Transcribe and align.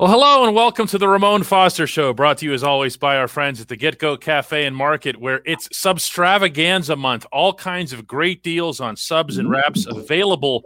Well, 0.00 0.08
hello 0.10 0.46
and 0.46 0.56
welcome 0.56 0.86
to 0.86 0.96
the 0.96 1.06
Ramon 1.06 1.42
Foster 1.42 1.86
Show, 1.86 2.14
brought 2.14 2.38
to 2.38 2.46
you 2.46 2.54
as 2.54 2.62
always 2.62 2.96
by 2.96 3.18
our 3.18 3.28
friends 3.28 3.60
at 3.60 3.68
the 3.68 3.76
GetGo 3.76 4.18
Cafe 4.18 4.64
and 4.64 4.74
Market, 4.74 5.18
where 5.18 5.42
it's 5.44 5.68
Substravaganza 5.68 6.96
month. 6.96 7.26
All 7.30 7.52
kinds 7.52 7.92
of 7.92 8.06
great 8.06 8.42
deals 8.42 8.80
on 8.80 8.96
subs 8.96 9.36
and 9.36 9.50
wraps 9.50 9.84
available 9.84 10.64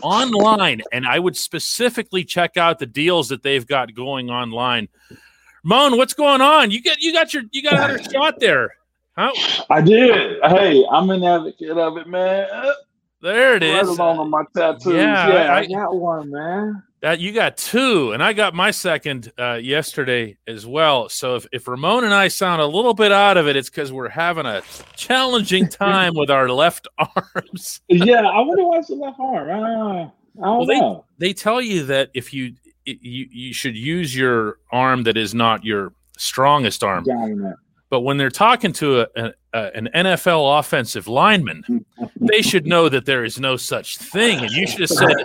online. 0.00 0.80
And 0.92 1.08
I 1.08 1.18
would 1.18 1.36
specifically 1.36 2.22
check 2.22 2.56
out 2.56 2.78
the 2.78 2.86
deals 2.86 3.30
that 3.30 3.42
they've 3.42 3.66
got 3.66 3.94
going 3.94 4.30
online. 4.30 4.86
Ramon, 5.64 5.96
what's 5.96 6.14
going 6.14 6.40
on? 6.40 6.70
You 6.70 6.80
get 6.80 7.00
you 7.00 7.12
got 7.12 7.34
your 7.34 7.42
you 7.50 7.64
got 7.64 7.72
another 7.72 7.98
shot 8.12 8.38
there. 8.38 8.76
Huh? 9.16 9.32
I 9.70 9.80
did. 9.80 10.38
Hey, 10.44 10.86
I'm 10.88 11.10
an 11.10 11.24
advocate 11.24 11.76
of 11.76 11.96
it, 11.96 12.06
man. 12.06 12.46
There 13.20 13.56
it 13.56 13.62
is. 13.62 13.74
Right 13.74 13.82
is. 13.82 13.88
along 13.98 14.18
on 14.18 14.30
my 14.30 14.44
tattoos. 14.56 14.94
yeah, 14.94 15.28
Yeah, 15.28 15.52
I- 15.54 15.58
I, 15.60 15.66
got 15.66 15.94
one, 15.94 16.30
man. 16.30 16.82
That 17.00 17.20
you 17.20 17.30
got 17.32 17.56
two, 17.56 18.10
and 18.12 18.20
I 18.20 18.32
got 18.32 18.54
my 18.54 18.72
second 18.72 19.30
uh, 19.38 19.54
yesterday 19.54 20.36
as 20.48 20.66
well. 20.66 21.08
So 21.08 21.36
if, 21.36 21.46
if 21.52 21.68
Ramon 21.68 22.02
and 22.02 22.12
I 22.12 22.26
sound 22.26 22.60
a 22.60 22.66
little 22.66 22.92
bit 22.92 23.12
out 23.12 23.36
of 23.36 23.46
it, 23.46 23.54
it's 23.54 23.70
because 23.70 23.92
we're 23.92 24.08
having 24.08 24.46
a 24.46 24.62
challenging 24.96 25.68
time 25.68 26.14
with 26.16 26.28
our 26.28 26.48
left 26.48 26.88
arms. 26.98 27.80
Yeah, 27.88 28.22
I 28.26 28.40
wonder 28.40 28.64
why 28.66 28.78
it's 28.78 28.88
the 28.88 28.96
left 28.96 29.18
arm. 29.20 29.48
Uh, 29.48 29.54
I 29.54 30.10
don't 30.44 30.58
Well, 30.58 30.66
they- 30.66 30.80
know. 30.80 31.04
They 31.18 31.32
tell 31.32 31.60
you 31.60 31.84
that 31.86 32.10
if 32.14 32.32
you 32.34 32.54
you 32.84 33.26
you 33.30 33.52
should 33.52 33.76
use 33.76 34.16
your 34.16 34.58
arm 34.72 35.02
that 35.04 35.16
is 35.16 35.34
not 35.34 35.64
your 35.64 35.92
strongest 36.16 36.82
arm. 36.82 37.04
Down 37.04 37.30
in 37.30 37.38
that. 37.42 37.56
But 37.90 38.00
when 38.00 38.16
they're 38.18 38.28
talking 38.30 38.72
to 38.74 39.00
a, 39.02 39.06
a, 39.16 39.32
a- 39.52 39.74
an 39.76 39.88
NFL 39.94 40.58
offensive 40.58 41.08
lineman, 41.08 41.84
they 42.16 42.42
should 42.42 42.66
know 42.66 42.88
that 42.88 43.06
there 43.06 43.24
is 43.24 43.38
no 43.40 43.56
such 43.56 43.96
thing, 43.98 44.40
and 44.40 44.50
you 44.50 44.66
should 44.66 44.80
have 44.80 44.90
said 44.90 45.16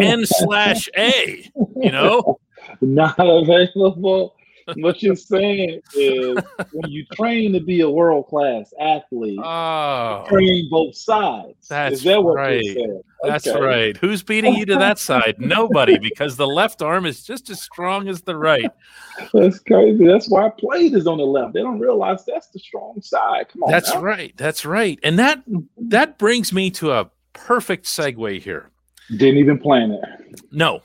N 0.00 0.24
slash 0.26 0.88
A. 0.96 1.50
You 1.76 1.92
know. 1.92 2.38
Not 2.80 3.14
available. 3.18 4.34
What 4.76 5.02
you're 5.02 5.16
saying 5.16 5.80
is 5.94 6.38
when 6.72 6.90
you 6.90 7.04
train 7.14 7.52
to 7.52 7.60
be 7.60 7.80
a 7.80 7.90
world 7.90 8.26
class 8.28 8.72
athlete, 8.80 9.38
Oh, 9.42 10.24
train 10.28 10.68
both 10.70 10.96
sides. 10.96 11.68
That's 11.68 11.96
is 11.96 12.02
that 12.04 12.22
what 12.22 12.36
right. 12.36 12.62
you 12.62 12.74
said? 12.74 13.00
That's 13.24 13.46
Okay. 13.46 13.60
right. 13.60 13.96
Who's 13.96 14.22
beating 14.22 14.54
you 14.54 14.66
to 14.66 14.76
that 14.76 14.98
side? 14.98 15.36
Nobody, 15.38 15.98
because 15.98 16.36
the 16.36 16.46
left 16.46 16.82
arm 16.82 17.06
is 17.06 17.22
just 17.22 17.50
as 17.50 17.62
strong 17.62 18.08
as 18.08 18.22
the 18.22 18.36
right. 18.36 18.70
That's 19.32 19.58
crazy. 19.60 20.06
That's 20.06 20.28
why 20.28 20.50
plate 20.58 20.94
is 20.94 21.06
on 21.06 21.18
the 21.18 21.24
left. 21.24 21.54
They 21.54 21.60
don't 21.60 21.78
realize 21.78 22.24
that's 22.24 22.48
the 22.48 22.58
strong 22.58 23.00
side. 23.02 23.48
Come 23.50 23.62
on. 23.64 23.70
That's 23.70 23.94
now. 23.94 24.00
right. 24.00 24.32
That's 24.36 24.64
right. 24.64 24.98
And 25.02 25.18
that 25.18 25.42
that 25.76 26.18
brings 26.18 26.52
me 26.52 26.70
to 26.72 26.92
a 26.92 27.10
perfect 27.32 27.84
segue 27.86 28.40
here. 28.42 28.70
Didn't 29.10 29.36
even 29.38 29.58
plan 29.58 29.92
it. 29.92 30.40
No, 30.50 30.82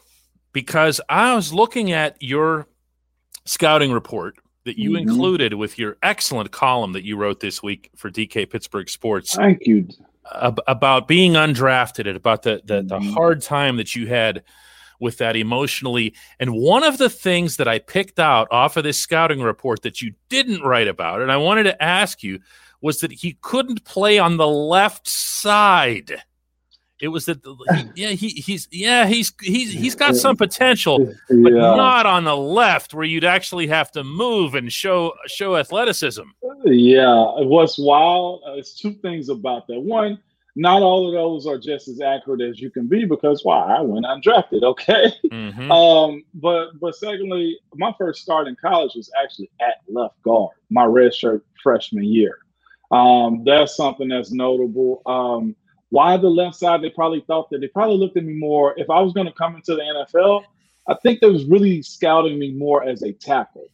because 0.54 1.00
I 1.10 1.34
was 1.36 1.54
looking 1.54 1.92
at 1.92 2.18
your 2.22 2.68
scouting 3.48 3.92
report 3.92 4.36
that 4.66 4.78
you 4.78 4.92
Mhm. 4.92 5.02
included 5.02 5.54
with 5.54 5.80
your 5.80 5.98
excellent 6.04 6.52
column 6.52 6.92
that 6.94 7.06
you 7.06 7.16
wrote 7.16 7.40
this 7.40 7.64
week 7.64 7.90
for 7.96 8.10
DK 8.10 8.46
Pittsburgh 8.46 8.90
Sports 8.90 9.36
Thank 9.36 9.66
you. 9.66 9.88
ab- 10.36 10.60
about 10.68 11.08
being 11.08 11.34
undrafted 11.34 12.06
and 12.08 12.18
about 12.18 12.44
the, 12.44 12.62
the 12.66 12.82
the 12.84 13.00
Mhm. 13.00 13.14
hard 13.14 13.42
time 13.42 13.78
that 13.78 13.96
you 13.96 14.08
had 14.08 14.44
with 15.00 15.20
that 15.20 15.36
emotionally. 15.36 16.14
And 16.40 16.54
one 16.54 16.84
of 16.84 16.98
the 16.98 17.10
things 17.10 17.58
that 17.58 17.68
I 17.68 17.80
picked 17.80 18.20
out 18.20 18.48
off 18.52 18.78
of 18.78 18.84
this 18.84 19.00
scouting 19.00 19.42
report 19.42 19.84
that 19.84 20.02
you 20.02 20.14
didn't 20.28 20.64
write 20.64 20.88
about, 20.88 21.22
and 21.22 21.32
I 21.32 21.38
wanted 21.38 21.64
to 21.64 21.82
ask 21.84 22.24
you, 22.24 22.40
was 22.82 23.00
that 23.02 23.12
he 23.12 23.38
couldn't 23.42 23.86
play 23.86 24.20
on 24.20 24.38
the 24.38 24.48
left 24.48 25.08
side. 25.08 26.22
It 27.00 27.10
was 27.10 27.26
that, 27.26 27.44
the, 27.44 27.92
yeah, 27.96 28.10
he, 28.10 28.30
he's, 28.30 28.68
yeah, 28.72 29.06
he's, 29.06 29.34
he's, 29.42 29.72
he's 29.72 29.96
got 29.96 30.16
some 30.16 30.36
potential, 30.36 31.14
but 31.30 31.54
yeah. 31.54 31.76
not 31.76 32.06
on 32.06 32.24
the 32.24 32.36
left 32.36 32.94
where 32.94 33.06
you'd 33.06 33.24
actually 33.24 33.68
have 33.68 33.92
to 33.92 34.04
move 34.04 34.56
and 34.56 34.72
show, 34.72 35.14
show 35.28 35.58
athleticism. 35.58 36.24
Yeah, 36.66 37.24
what's 37.40 37.78
wild 37.78 38.44
uh, 38.48 38.54
is 38.54 38.74
two 38.74 38.94
things 38.94 39.30
about 39.30 39.68
that. 39.68 39.80
One, 39.80 40.20
not 40.58 40.82
all 40.82 41.08
of 41.08 41.14
those 41.14 41.46
are 41.46 41.60
just 41.60 41.88
as 41.88 42.02
accurate 42.02 42.42
as 42.42 42.60
you 42.60 42.72
can 42.72 42.88
be 42.88 43.06
because 43.06 43.42
why? 43.44 43.76
I 43.78 43.82
went 43.82 44.08
undrafted, 44.08 44.64
okay? 44.64 45.14
Mhm. 45.26 45.72
Um, 45.78 46.24
but 46.34 46.80
but 46.80 46.96
secondly, 46.96 47.60
my 47.76 47.94
first 47.98 48.24
start 48.24 48.48
in 48.48 48.56
college 48.60 48.94
was 48.96 49.12
actually 49.24 49.52
at 49.62 49.76
left 49.88 50.20
guard, 50.24 50.56
my 50.72 50.84
redshirt 50.84 51.42
freshman 51.62 52.06
year. 52.06 52.40
Um, 52.90 53.44
that's 53.46 53.76
something 53.76 54.08
that's 54.08 54.32
notable. 54.32 55.04
Um, 55.06 55.56
why 55.90 56.18
the 56.18 56.28
left 56.28 56.56
side? 56.56 56.82
They 56.82 56.90
probably 56.90 57.22
thought 57.22 57.50
that 57.50 57.62
they 57.62 57.68
probably 57.68 57.98
looked 57.98 58.18
at 58.18 58.26
me 58.26 58.34
more. 58.34 58.74
If 58.78 58.90
I 58.90 59.00
was 59.00 59.14
going 59.14 59.28
to 59.28 59.34
come 59.34 59.56
into 59.56 59.76
the 59.76 59.82
NFL, 59.82 60.44
I 60.88 60.96
think 60.96 61.20
they 61.20 61.30
was 61.30 61.46
really 61.46 61.82
scouting 61.82 62.40
me 62.40 62.52
more 62.52 62.84
as 62.84 63.04
a 63.04 63.14
tackle. 63.14 63.68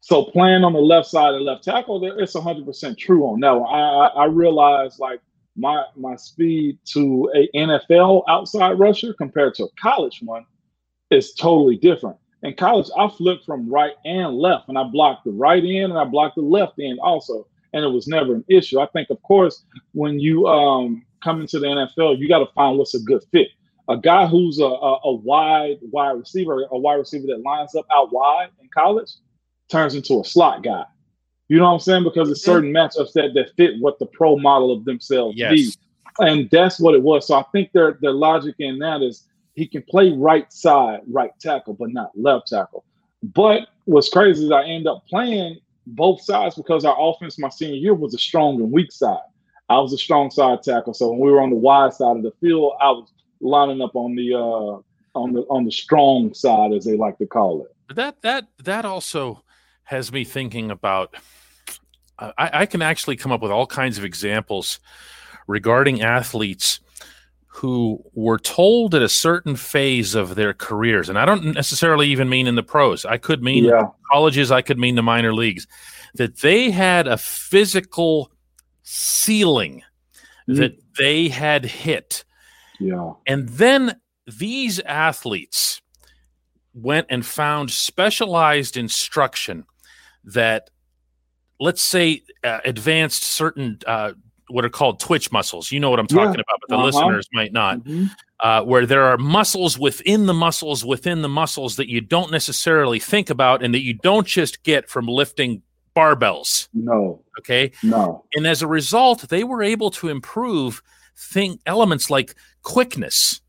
So 0.00 0.24
playing 0.24 0.64
on 0.64 0.72
the 0.72 0.78
left 0.78 1.08
side 1.08 1.34
of 1.34 1.40
left 1.42 1.64
tackle, 1.64 2.04
it's 2.18 2.34
100% 2.34 2.98
true 2.98 3.24
on 3.24 3.40
that 3.40 3.50
one. 3.50 3.72
I, 3.72 3.80
I, 3.80 4.06
I 4.06 4.24
realized 4.26 5.00
like 5.00 5.20
my 5.56 5.84
my 5.96 6.14
speed 6.16 6.78
to 6.84 7.30
a 7.34 7.48
NFL 7.56 8.24
outside 8.28 8.78
rusher 8.78 9.14
compared 9.14 9.54
to 9.54 9.64
a 9.64 9.68
college 9.80 10.20
one 10.22 10.44
is 11.10 11.32
totally 11.34 11.76
different. 11.76 12.16
In 12.42 12.54
college, 12.54 12.88
I 12.96 13.08
flipped 13.08 13.44
from 13.44 13.68
right 13.68 13.94
and 14.04 14.36
left, 14.36 14.68
and 14.68 14.78
I 14.78 14.84
blocked 14.84 15.24
the 15.24 15.32
right 15.32 15.64
end 15.64 15.90
and 15.90 15.98
I 15.98 16.04
blocked 16.04 16.36
the 16.36 16.42
left 16.42 16.78
end 16.78 17.00
also, 17.00 17.46
and 17.72 17.84
it 17.84 17.88
was 17.88 18.06
never 18.06 18.34
an 18.34 18.44
issue. 18.48 18.80
I 18.80 18.86
think, 18.86 19.10
of 19.10 19.22
course, 19.22 19.64
when 19.92 20.18
you 20.18 20.46
um, 20.46 21.04
come 21.22 21.40
into 21.40 21.58
the 21.58 21.66
NFL, 21.66 22.18
you 22.18 22.28
got 22.28 22.40
to 22.40 22.52
find 22.54 22.78
what's 22.78 22.94
a 22.94 23.00
good 23.00 23.22
fit. 23.32 23.48
A 23.88 23.96
guy 23.96 24.26
who's 24.26 24.58
a, 24.58 24.64
a, 24.64 24.98
a 25.04 25.12
wide 25.14 25.78
wide 25.92 26.12
receiver, 26.12 26.64
a 26.70 26.78
wide 26.78 26.96
receiver 26.96 27.26
that 27.28 27.42
lines 27.42 27.74
up 27.74 27.86
out 27.94 28.12
wide 28.12 28.48
in 28.60 28.68
college, 28.74 29.10
turns 29.70 29.94
into 29.94 30.20
a 30.20 30.24
slot 30.24 30.62
guy. 30.64 30.84
You 31.48 31.58
know 31.58 31.64
what 31.66 31.74
I'm 31.74 31.80
saying? 31.80 32.04
Because 32.04 32.28
it's 32.30 32.42
certain 32.42 32.72
matchups 32.72 33.12
that, 33.14 33.30
that 33.34 33.50
fit 33.56 33.74
what 33.80 33.98
the 34.00 34.06
pro 34.06 34.36
model 34.36 34.72
of 34.72 34.84
themselves 34.84 35.36
Yes. 35.38 35.52
need. 35.52 35.74
And 36.18 36.50
that's 36.50 36.80
what 36.80 36.94
it 36.94 37.02
was. 37.02 37.26
So 37.28 37.34
I 37.36 37.44
think 37.52 37.70
their 37.72 37.98
their 38.00 38.12
logic 38.12 38.56
in 38.58 38.78
that 38.80 39.02
is 39.02 39.28
he 39.54 39.66
can 39.68 39.82
play 39.88 40.10
right 40.10 40.52
side, 40.52 41.00
right 41.08 41.30
tackle, 41.40 41.74
but 41.74 41.92
not 41.92 42.10
left 42.16 42.48
tackle. 42.48 42.84
But 43.22 43.68
what's 43.84 44.08
crazy 44.08 44.46
is 44.46 44.50
I 44.50 44.64
end 44.64 44.88
up 44.88 45.04
playing 45.08 45.58
both 45.86 46.20
sides 46.20 46.56
because 46.56 46.84
our 46.84 46.96
offense 46.98 47.38
my 47.38 47.48
senior 47.48 47.76
year 47.76 47.94
was 47.94 48.14
a 48.14 48.18
strong 48.18 48.60
and 48.60 48.72
weak 48.72 48.92
side. 48.92 49.18
I 49.68 49.78
was 49.78 49.92
a 49.92 49.98
strong 49.98 50.30
side 50.30 50.62
tackle. 50.62 50.94
So 50.94 51.10
when 51.10 51.18
we 51.18 51.30
were 51.30 51.40
on 51.40 51.50
the 51.50 51.56
wide 51.56 51.94
side 51.94 52.16
of 52.16 52.22
the 52.22 52.32
field, 52.40 52.74
I 52.80 52.90
was 52.90 53.12
lining 53.40 53.80
up 53.80 53.94
on 53.94 54.14
the 54.14 54.34
uh 54.34 55.18
on 55.18 55.32
the 55.32 55.42
on 55.48 55.64
the 55.64 55.72
strong 55.72 56.34
side, 56.34 56.72
as 56.72 56.84
they 56.84 56.96
like 56.96 57.18
to 57.18 57.26
call 57.26 57.62
it. 57.62 57.94
That 57.94 58.22
that 58.22 58.46
that 58.62 58.84
also 58.84 59.42
has 59.84 60.12
me 60.12 60.24
thinking 60.24 60.70
about 60.70 61.14
I, 62.18 62.50
I 62.52 62.66
can 62.66 62.82
actually 62.82 63.16
come 63.16 63.32
up 63.32 63.42
with 63.42 63.52
all 63.52 63.66
kinds 63.66 63.98
of 63.98 64.04
examples 64.04 64.80
regarding 65.46 66.02
athletes 66.02 66.80
who 67.56 68.02
were 68.12 68.38
told 68.38 68.94
at 68.94 69.00
a 69.02 69.08
certain 69.08 69.56
phase 69.56 70.14
of 70.14 70.34
their 70.34 70.52
careers 70.52 71.08
and 71.08 71.18
i 71.18 71.24
don't 71.24 71.44
necessarily 71.54 72.06
even 72.08 72.28
mean 72.28 72.46
in 72.46 72.54
the 72.54 72.62
pros 72.62 73.04
i 73.06 73.16
could 73.16 73.42
mean 73.42 73.64
Yeah. 73.64 73.84
colleges 74.12 74.50
i 74.50 74.60
could 74.62 74.78
mean 74.78 74.94
the 74.94 75.02
minor 75.02 75.32
leagues 75.32 75.66
that 76.14 76.38
they 76.40 76.70
had 76.70 77.06
a 77.06 77.16
physical 77.16 78.30
ceiling 78.82 79.82
Mhm. 80.48 80.56
that 80.58 80.78
they 80.98 81.28
had 81.28 81.64
hit 81.64 82.24
Yeah. 82.78 83.12
and 83.26 83.48
then 83.48 84.00
these 84.26 84.78
athletes 84.80 85.80
went 86.74 87.06
and 87.08 87.24
found 87.24 87.70
specialized 87.70 88.76
instruction 88.76 89.64
that, 90.24 90.68
let's 91.58 91.80
say, 91.82 92.22
uh, 92.44 92.58
advanced 92.66 93.22
certain 93.22 93.78
uh, 93.86 94.12
what 94.48 94.64
are 94.64 94.68
called 94.68 95.00
twitch 95.00 95.32
muscles. 95.32 95.72
You 95.72 95.80
know 95.80 95.90
what 95.90 95.98
I'm 95.98 96.06
Yeah. 96.10 96.24
talking 96.24 96.40
about, 96.40 96.60
but 96.60 96.68
the 96.68 96.76
Uh-huh. 96.76 96.84
listeners 96.86 97.28
might 97.32 97.52
not. 97.52 97.80
Mhm. 97.80 98.10
Uh, 98.40 98.62
where 98.62 98.84
there 98.86 99.04
are 99.04 99.16
muscles 99.18 99.78
within 99.78 100.26
the 100.26 100.34
muscles 100.34 100.84
within 100.84 101.22
the 101.22 101.28
muscles 101.28 101.76
that 101.76 101.88
you 101.88 102.00
don't 102.00 102.30
necessarily 102.30 102.98
think 103.00 103.30
about 103.30 103.62
and 103.62 103.72
that 103.74 103.82
you 103.82 103.94
don't 103.94 104.26
just 104.26 104.62
get 104.62 104.88
from 104.90 105.06
lifting 105.06 105.62
barbells. 105.96 106.68
No, 106.74 107.22
Okay 107.38 107.72
no. 107.82 108.24
and 108.34 108.46
as 108.46 108.60
a 108.60 108.66
result 108.66 109.28
they 109.30 109.42
were 109.42 109.62
able 109.62 109.90
to 109.92 110.08
improve 110.10 110.82
thing 111.16 111.58
elements 111.64 112.10
like 112.10 112.34
quickness 112.62 113.40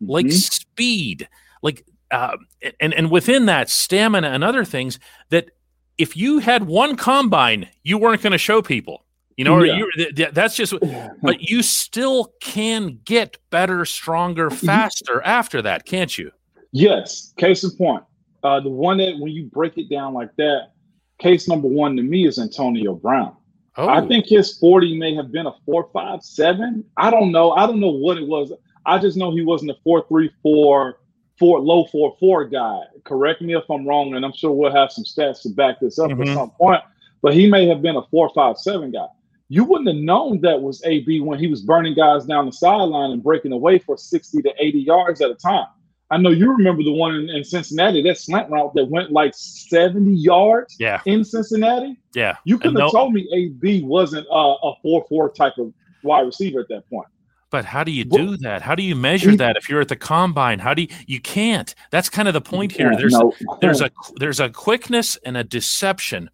like 0.00 0.26
Mhm. 0.26 0.32
speed 0.32 1.28
like 1.62 1.84
uh, 2.12 2.36
and 2.78 2.94
and 2.94 3.10
within 3.10 3.46
that 3.46 3.68
stamina 3.68 4.28
and 4.28 4.44
other 4.44 4.64
things 4.64 5.00
that 5.30 5.50
if 5.98 6.16
you 6.16 6.38
had 6.38 6.68
one 6.68 6.94
combine 6.94 7.68
you 7.82 7.98
weren't 7.98 8.22
going 8.22 8.30
to 8.30 8.38
show 8.38 8.62
people 8.62 9.04
you 9.36 9.44
know 9.44 9.54
or 9.54 9.66
Yeah. 9.66 9.76
you 9.76 9.90
th- 9.96 10.14
th- 10.14 10.30
that's 10.32 10.56
just 10.56 10.74
but 11.22 11.40
you 11.40 11.62
still 11.62 12.32
can 12.40 13.00
get 13.04 13.38
better 13.50 13.84
stronger 13.84 14.50
faster 14.68 15.22
after 15.22 15.62
that 15.62 15.86
can't 15.86 16.16
you 16.16 16.30
Yes, 16.76 17.32
case 17.38 17.64
in 17.64 17.70
point. 17.70 18.04
Uh, 18.42 18.60
the 18.60 18.68
one 18.68 18.98
that 18.98 19.18
when 19.18 19.32
you 19.32 19.44
break 19.46 19.78
it 19.78 19.88
down 19.88 20.12
like 20.12 20.28
that, 20.36 20.72
case 21.18 21.48
number 21.48 21.68
one 21.68 21.96
to 21.96 22.02
me 22.02 22.26
is 22.26 22.38
Antonio 22.38 22.94
Brown. 22.94 23.34
oh 23.78 23.88
I 23.88 24.06
think 24.06 24.26
his 24.26 24.58
40 24.58 24.98
may 24.98 25.14
have 25.14 25.32
been 25.32 25.46
a 25.46 25.54
four, 25.64 25.88
five, 25.94 26.22
seven. 26.22 26.84
I 26.98 27.10
don't 27.10 27.32
know. 27.32 27.52
I 27.52 27.66
don't 27.66 27.80
know 27.80 27.90
what 27.90 28.18
it 28.18 28.26
was. 28.26 28.52
I 28.84 28.98
just 28.98 29.16
know 29.16 29.34
he 29.34 29.42
wasn't 29.42 29.70
a 29.70 29.76
four, 29.82 30.04
three, 30.06 30.30
four 30.42 30.98
four 31.38 31.60
low 31.60 31.86
four 31.86 32.14
four 32.20 32.44
guy. 32.44 32.80
Correct 33.04 33.40
me 33.40 33.54
if 33.54 33.64
I'm 33.70 33.88
wrong, 33.88 34.14
and 34.14 34.22
I'm 34.22 34.32
sure 34.34 34.52
we'll 34.52 34.74
have 34.74 34.92
some 34.92 35.04
stats 35.04 35.42
to 35.42 35.50
back 35.50 35.80
this 35.80 35.98
up 35.98 36.10
mm-hmm. 36.10 36.22
at 36.22 36.34
some 36.34 36.50
point. 36.50 36.82
But 37.22 37.32
he 37.32 37.48
may 37.48 37.66
have 37.68 37.80
been 37.80 37.96
a 37.96 38.06
four 38.10 38.30
five 38.34 38.58
seven 38.58 38.90
guy. 38.90 39.06
You 39.48 39.64
wouldn't 39.64 39.88
have 39.88 39.96
known 39.96 40.40
that 40.40 40.60
was 40.60 40.82
AB 40.84 41.20
when 41.20 41.38
he 41.38 41.46
was 41.46 41.62
burning 41.62 41.94
guys 41.94 42.24
down 42.26 42.46
the 42.46 42.52
sideline 42.52 43.12
and 43.12 43.22
breaking 43.22 43.52
away 43.52 43.78
for 43.78 43.96
60 43.96 44.42
to 44.42 44.52
80 44.58 44.80
yards 44.80 45.20
at 45.20 45.30
a 45.30 45.34
time. 45.34 45.66
I 46.10 46.18
know 46.18 46.30
you 46.30 46.52
remember 46.52 46.84
the 46.84 46.92
one 46.92 47.14
in, 47.14 47.30
in 47.30 47.44
Cincinnati, 47.44 48.02
that 48.02 48.18
slant 48.18 48.50
route 48.50 48.74
that 48.74 48.88
went 48.88 49.10
like 49.10 49.34
70 49.34 50.14
yards 50.14 50.76
yeah. 50.78 51.00
in 51.04 51.24
Cincinnati. 51.24 51.98
Yeah. 52.14 52.36
You 52.44 52.58
couldn't 52.58 52.80
have 52.80 52.92
told 52.92 53.12
me 53.12 53.28
AB 53.32 53.82
wasn't 53.82 54.26
a 54.30 54.72
4 54.82 55.04
4 55.08 55.32
type 55.32 55.54
of 55.58 55.72
wide 56.02 56.22
receiver 56.22 56.60
at 56.60 56.68
that 56.68 56.88
point. 56.88 57.08
But 57.50 57.64
how 57.64 57.84
do 57.84 57.92
you 57.92 58.04
do 58.04 58.36
that? 58.38 58.62
How 58.62 58.74
do 58.74 58.82
you 58.82 58.96
measure 58.96 59.36
that 59.36 59.56
if 59.56 59.68
you're 59.68 59.80
at 59.80 59.88
the 59.88 59.96
combine? 59.96 60.58
How 60.58 60.74
do 60.74 60.82
you 60.82 60.88
you 61.06 61.20
can't. 61.20 61.72
That's 61.90 62.08
kind 62.08 62.26
of 62.26 62.34
the 62.34 62.40
point 62.40 62.72
here. 62.72 62.94
There's 62.96 63.12
no. 63.12 63.32
there's 63.60 63.80
a 63.80 63.90
there's 64.16 64.40
a 64.40 64.50
quickness 64.50 65.16
and 65.24 65.36
a 65.36 65.44
deception. 65.44 66.28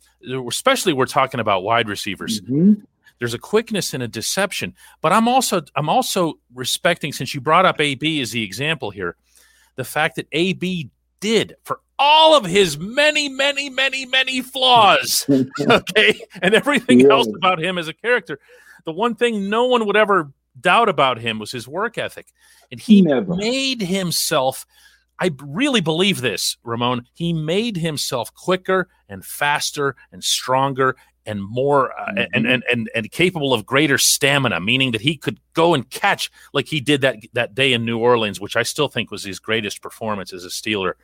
Especially 0.48 0.92
we're 0.94 1.06
talking 1.06 1.38
about 1.38 1.64
wide 1.64 1.88
receivers. 1.88 2.40
Mm-hmm. 2.40 2.82
There's 3.22 3.34
a 3.34 3.38
quickness 3.38 3.94
and 3.94 4.02
a 4.02 4.08
deception. 4.08 4.74
But 5.00 5.12
I'm 5.12 5.28
also 5.28 5.62
I'm 5.76 5.88
also 5.88 6.34
respecting 6.52 7.12
since 7.12 7.34
you 7.34 7.40
brought 7.40 7.64
up 7.64 7.80
AB 7.80 8.20
as 8.20 8.32
the 8.32 8.42
example 8.42 8.90
here 8.90 9.16
the 9.76 9.84
fact 9.84 10.16
that 10.16 10.26
AB 10.32 10.90
did 11.20 11.54
for 11.64 11.80
all 11.98 12.36
of 12.36 12.44
his 12.44 12.78
many, 12.78 13.28
many, 13.28 13.70
many, 13.70 14.04
many 14.06 14.40
flaws, 14.40 15.24
okay, 15.60 16.20
and 16.42 16.54
everything 16.54 17.00
yeah. 17.00 17.12
else 17.12 17.28
about 17.36 17.62
him 17.62 17.78
as 17.78 17.88
a 17.88 17.94
character. 17.94 18.38
The 18.84 18.92
one 18.92 19.14
thing 19.14 19.48
no 19.48 19.66
one 19.66 19.86
would 19.86 19.96
ever 19.96 20.32
doubt 20.60 20.88
about 20.88 21.18
him 21.18 21.38
was 21.38 21.52
his 21.52 21.68
work 21.68 21.96
ethic, 21.98 22.26
and 22.70 22.80
he 22.80 23.02
Never. 23.02 23.34
made 23.34 23.80
himself. 23.80 24.66
I 25.18 25.30
really 25.40 25.80
believe 25.80 26.20
this, 26.20 26.56
Ramon. 26.64 27.06
He 27.12 27.32
made 27.32 27.76
himself 27.76 28.34
quicker 28.34 28.88
and 29.08 29.24
faster 29.24 29.94
and 30.10 30.24
stronger 30.24 30.96
and 31.26 31.42
more 31.42 31.92
uh, 31.98 32.06
mm-hmm. 32.06 32.24
and, 32.34 32.46
and 32.46 32.64
and 32.70 32.90
and 32.94 33.10
capable 33.10 33.54
of 33.54 33.66
greater 33.66 33.98
stamina, 33.98 34.60
meaning 34.60 34.92
that 34.92 35.00
he 35.00 35.16
could 35.16 35.40
go 35.54 35.74
and 35.74 35.88
catch 35.90 36.30
like 36.52 36.66
he 36.66 36.80
did 36.80 37.00
that 37.02 37.16
that 37.32 37.54
day 37.54 37.72
in 37.72 37.84
New 37.84 37.98
Orleans, 37.98 38.40
which 38.40 38.56
I 38.56 38.62
still 38.62 38.88
think 38.88 39.10
was 39.10 39.24
his 39.24 39.38
greatest 39.38 39.82
performance 39.82 40.32
as 40.32 40.44
a 40.44 40.48
Steeler. 40.48 40.94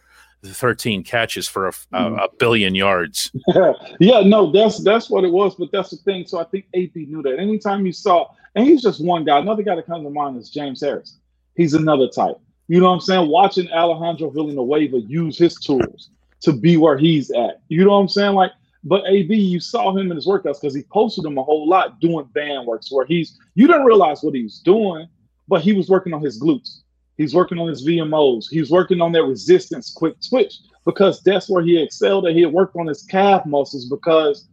The 0.40 0.54
13 0.54 1.02
catches 1.02 1.48
for 1.48 1.66
a, 1.66 1.72
mm-hmm. 1.72 2.16
a, 2.16 2.24
a 2.24 2.28
billion 2.38 2.76
yards. 2.76 3.32
yeah, 3.98 4.20
no, 4.24 4.52
that's 4.52 4.82
that's 4.84 5.10
what 5.10 5.24
it 5.24 5.32
was. 5.32 5.56
But 5.56 5.70
that's 5.72 5.90
the 5.90 5.96
thing. 5.96 6.26
So 6.26 6.38
I 6.38 6.44
think 6.44 6.66
AB 6.74 7.06
knew 7.06 7.22
that. 7.22 7.40
Anytime 7.40 7.84
you 7.84 7.92
saw, 7.92 8.28
and 8.54 8.64
he's 8.64 8.82
just 8.82 9.04
one 9.04 9.24
guy. 9.24 9.38
Another 9.38 9.64
guy 9.64 9.74
that 9.74 9.86
comes 9.86 10.04
to 10.04 10.10
mind 10.10 10.36
is 10.36 10.50
James 10.50 10.80
Harris. 10.80 11.18
He's 11.56 11.74
another 11.74 12.08
type. 12.08 12.36
You 12.68 12.80
know 12.80 12.86
what 12.86 12.94
I'm 12.94 13.00
saying? 13.00 13.28
Watching 13.28 13.68
Alejandro 13.72 14.30
Villanueva 14.30 15.00
use 15.00 15.38
his 15.38 15.56
tools 15.56 16.10
to 16.40 16.52
be 16.52 16.76
where 16.76 16.96
he's 16.96 17.30
at. 17.30 17.62
You 17.68 17.84
know 17.84 17.92
what 17.92 17.98
I'm 17.98 18.08
saying? 18.08 18.34
Like 18.34 18.52
but 18.84 19.04
AB, 19.06 19.34
you 19.34 19.60
saw 19.60 19.90
him 19.90 20.10
in 20.10 20.16
his 20.16 20.26
workouts 20.26 20.60
because 20.60 20.74
he 20.74 20.82
posted 20.82 21.24
them 21.24 21.38
a 21.38 21.42
whole 21.42 21.68
lot 21.68 22.00
doing 22.00 22.26
band 22.32 22.66
works 22.66 22.92
where 22.92 23.06
he's 23.06 23.38
you 23.54 23.66
didn't 23.66 23.84
realize 23.84 24.22
what 24.22 24.34
he 24.34 24.42
was 24.42 24.60
doing, 24.60 25.08
but 25.48 25.62
he 25.62 25.72
was 25.72 25.88
working 25.88 26.14
on 26.14 26.22
his 26.22 26.40
glutes. 26.40 26.82
He's 27.16 27.34
working 27.34 27.58
on 27.58 27.68
his 27.68 27.86
VMOs. 27.86 28.46
He's 28.48 28.70
working 28.70 29.00
on 29.00 29.12
that 29.12 29.24
resistance 29.24 29.92
quick 29.92 30.14
twitch 30.26 30.54
because 30.84 31.20
that's 31.22 31.50
where 31.50 31.62
he 31.62 31.82
excelled 31.82 32.26
and 32.26 32.36
he 32.36 32.42
had 32.42 32.52
worked 32.52 32.76
on 32.76 32.86
his 32.86 33.02
calf 33.02 33.44
muscles 33.44 33.86
because 33.86 34.48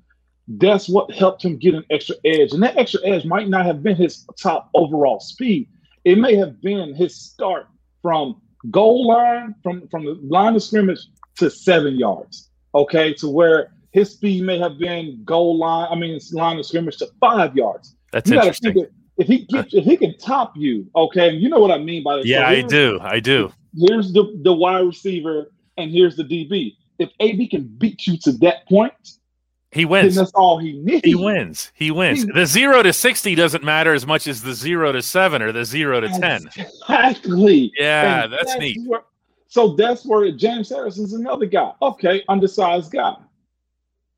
that's 0.47 0.89
what 0.89 1.11
helped 1.11 1.45
him 1.45 1.57
get 1.57 1.75
an 1.75 1.85
extra 1.91 2.15
edge. 2.25 2.51
And 2.53 2.63
that 2.63 2.77
extra 2.77 3.01
edge 3.05 3.25
might 3.25 3.49
not 3.49 3.65
have 3.65 3.83
been 3.83 3.95
his 3.95 4.25
top 4.41 4.69
overall 4.73 5.19
speed. 5.19 5.69
It 6.03 6.17
may 6.17 6.35
have 6.35 6.61
been 6.61 6.93
his 6.93 7.15
start 7.15 7.67
from 8.01 8.41
goal 8.71 9.07
line, 9.07 9.55
from, 9.63 9.87
from 9.87 10.05
the 10.05 10.19
line 10.23 10.55
of 10.55 10.63
scrimmage 10.63 11.07
to 11.37 11.49
seven 11.49 11.95
yards. 11.95 12.49
Okay, 12.73 13.13
to 13.15 13.29
where 13.29 13.71
his 13.95 14.11
speed 14.11 14.43
may 14.43 14.59
have 14.59 14.77
been 14.77 15.23
goal 15.23 15.57
line. 15.57 15.87
I 15.89 15.95
mean, 15.95 16.19
line 16.33 16.59
of 16.59 16.65
scrimmage 16.65 16.97
to 16.97 17.07
five 17.21 17.55
yards. 17.55 17.95
That's 18.11 18.29
you 18.29 18.35
interesting. 18.35 18.87
if 19.17 19.25
he 19.25 19.45
gets, 19.45 19.73
if 19.73 19.85
he 19.85 19.95
can 19.95 20.17
top 20.17 20.51
you, 20.57 20.85
okay, 20.97 21.31
you 21.31 21.47
know 21.47 21.59
what 21.59 21.71
I 21.71 21.77
mean 21.77 22.03
by 22.03 22.17
that. 22.17 22.25
Yeah, 22.25 22.41
so 22.41 22.45
I 22.45 22.61
do. 22.61 22.99
I 23.01 23.19
do. 23.21 23.53
Here's 23.73 24.11
the 24.11 24.37
the 24.43 24.51
wide 24.51 24.81
receiver, 24.81 25.53
and 25.77 25.89
here's 25.89 26.17
the 26.17 26.25
DB. 26.25 26.75
If 26.99 27.09
AB 27.21 27.47
can 27.47 27.63
beat 27.77 28.05
you 28.05 28.17
to 28.23 28.33
that 28.33 28.67
point, 28.67 28.93
he 29.71 29.85
wins. 29.85 30.15
that's 30.15 30.31
all 30.33 30.57
he 30.57 30.73
needs. 30.73 31.05
He 31.05 31.15
wins. 31.15 31.71
He 31.73 31.89
wins. 31.89 32.23
He, 32.23 32.31
the 32.33 32.45
zero 32.45 32.83
to 32.83 32.91
sixty 32.91 33.33
doesn't 33.33 33.63
matter 33.63 33.93
as 33.93 34.05
much 34.05 34.27
as 34.27 34.41
the 34.41 34.53
zero 34.53 34.91
to 34.91 35.01
seven 35.01 35.41
or 35.41 35.53
the 35.53 35.63
zero 35.63 36.01
to 36.01 36.09
ten. 36.09 36.49
Exactly. 36.57 37.71
Yeah, 37.79 38.27
that's, 38.27 38.47
that's, 38.47 38.59
neat. 38.59 38.77
Where, 38.85 39.03
so 39.47 39.73
that's 39.77 40.05
where 40.05 40.29
James 40.33 40.67
Harrison's 40.69 41.13
another 41.13 41.45
guy. 41.45 41.71
Okay, 41.81 42.25
undersized 42.27 42.91
guy 42.91 43.15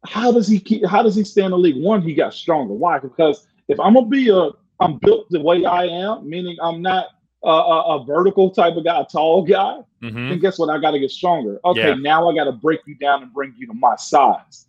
how 0.05 0.31
does 0.31 0.47
he 0.47 0.59
keep 0.59 0.85
how 0.85 1.01
does 1.03 1.15
he 1.15 1.23
stay 1.23 1.43
in 1.43 1.51
the 1.51 1.57
league? 1.57 1.81
One, 1.81 2.01
he 2.01 2.13
got 2.13 2.33
stronger. 2.33 2.73
Why? 2.73 2.99
Because 2.99 3.47
if 3.67 3.79
I'm 3.79 3.93
gonna 3.93 4.07
be 4.07 4.29
a 4.29 4.49
I'm 4.79 4.97
built 4.99 5.27
the 5.29 5.41
way 5.41 5.65
I 5.65 5.85
am, 5.85 6.29
meaning 6.29 6.55
I'm 6.61 6.81
not 6.81 7.07
a, 7.43 7.49
a, 7.49 8.01
a 8.01 8.05
vertical 8.05 8.51
type 8.51 8.75
of 8.75 8.83
guy, 8.83 9.01
a 9.01 9.05
tall 9.05 9.43
guy, 9.43 9.79
mm-hmm. 10.03 10.29
then 10.29 10.39
guess 10.39 10.59
what? 10.59 10.69
I 10.69 10.79
got 10.79 10.91
to 10.91 10.99
get 10.99 11.11
stronger. 11.11 11.59
Okay, 11.65 11.89
yeah. 11.89 11.95
now 11.95 12.29
I 12.29 12.35
got 12.35 12.45
to 12.45 12.51
break 12.51 12.81
you 12.85 12.95
down 12.95 13.23
and 13.23 13.33
bring 13.33 13.55
you 13.57 13.65
to 13.67 13.73
my 13.73 13.95
size. 13.95 14.67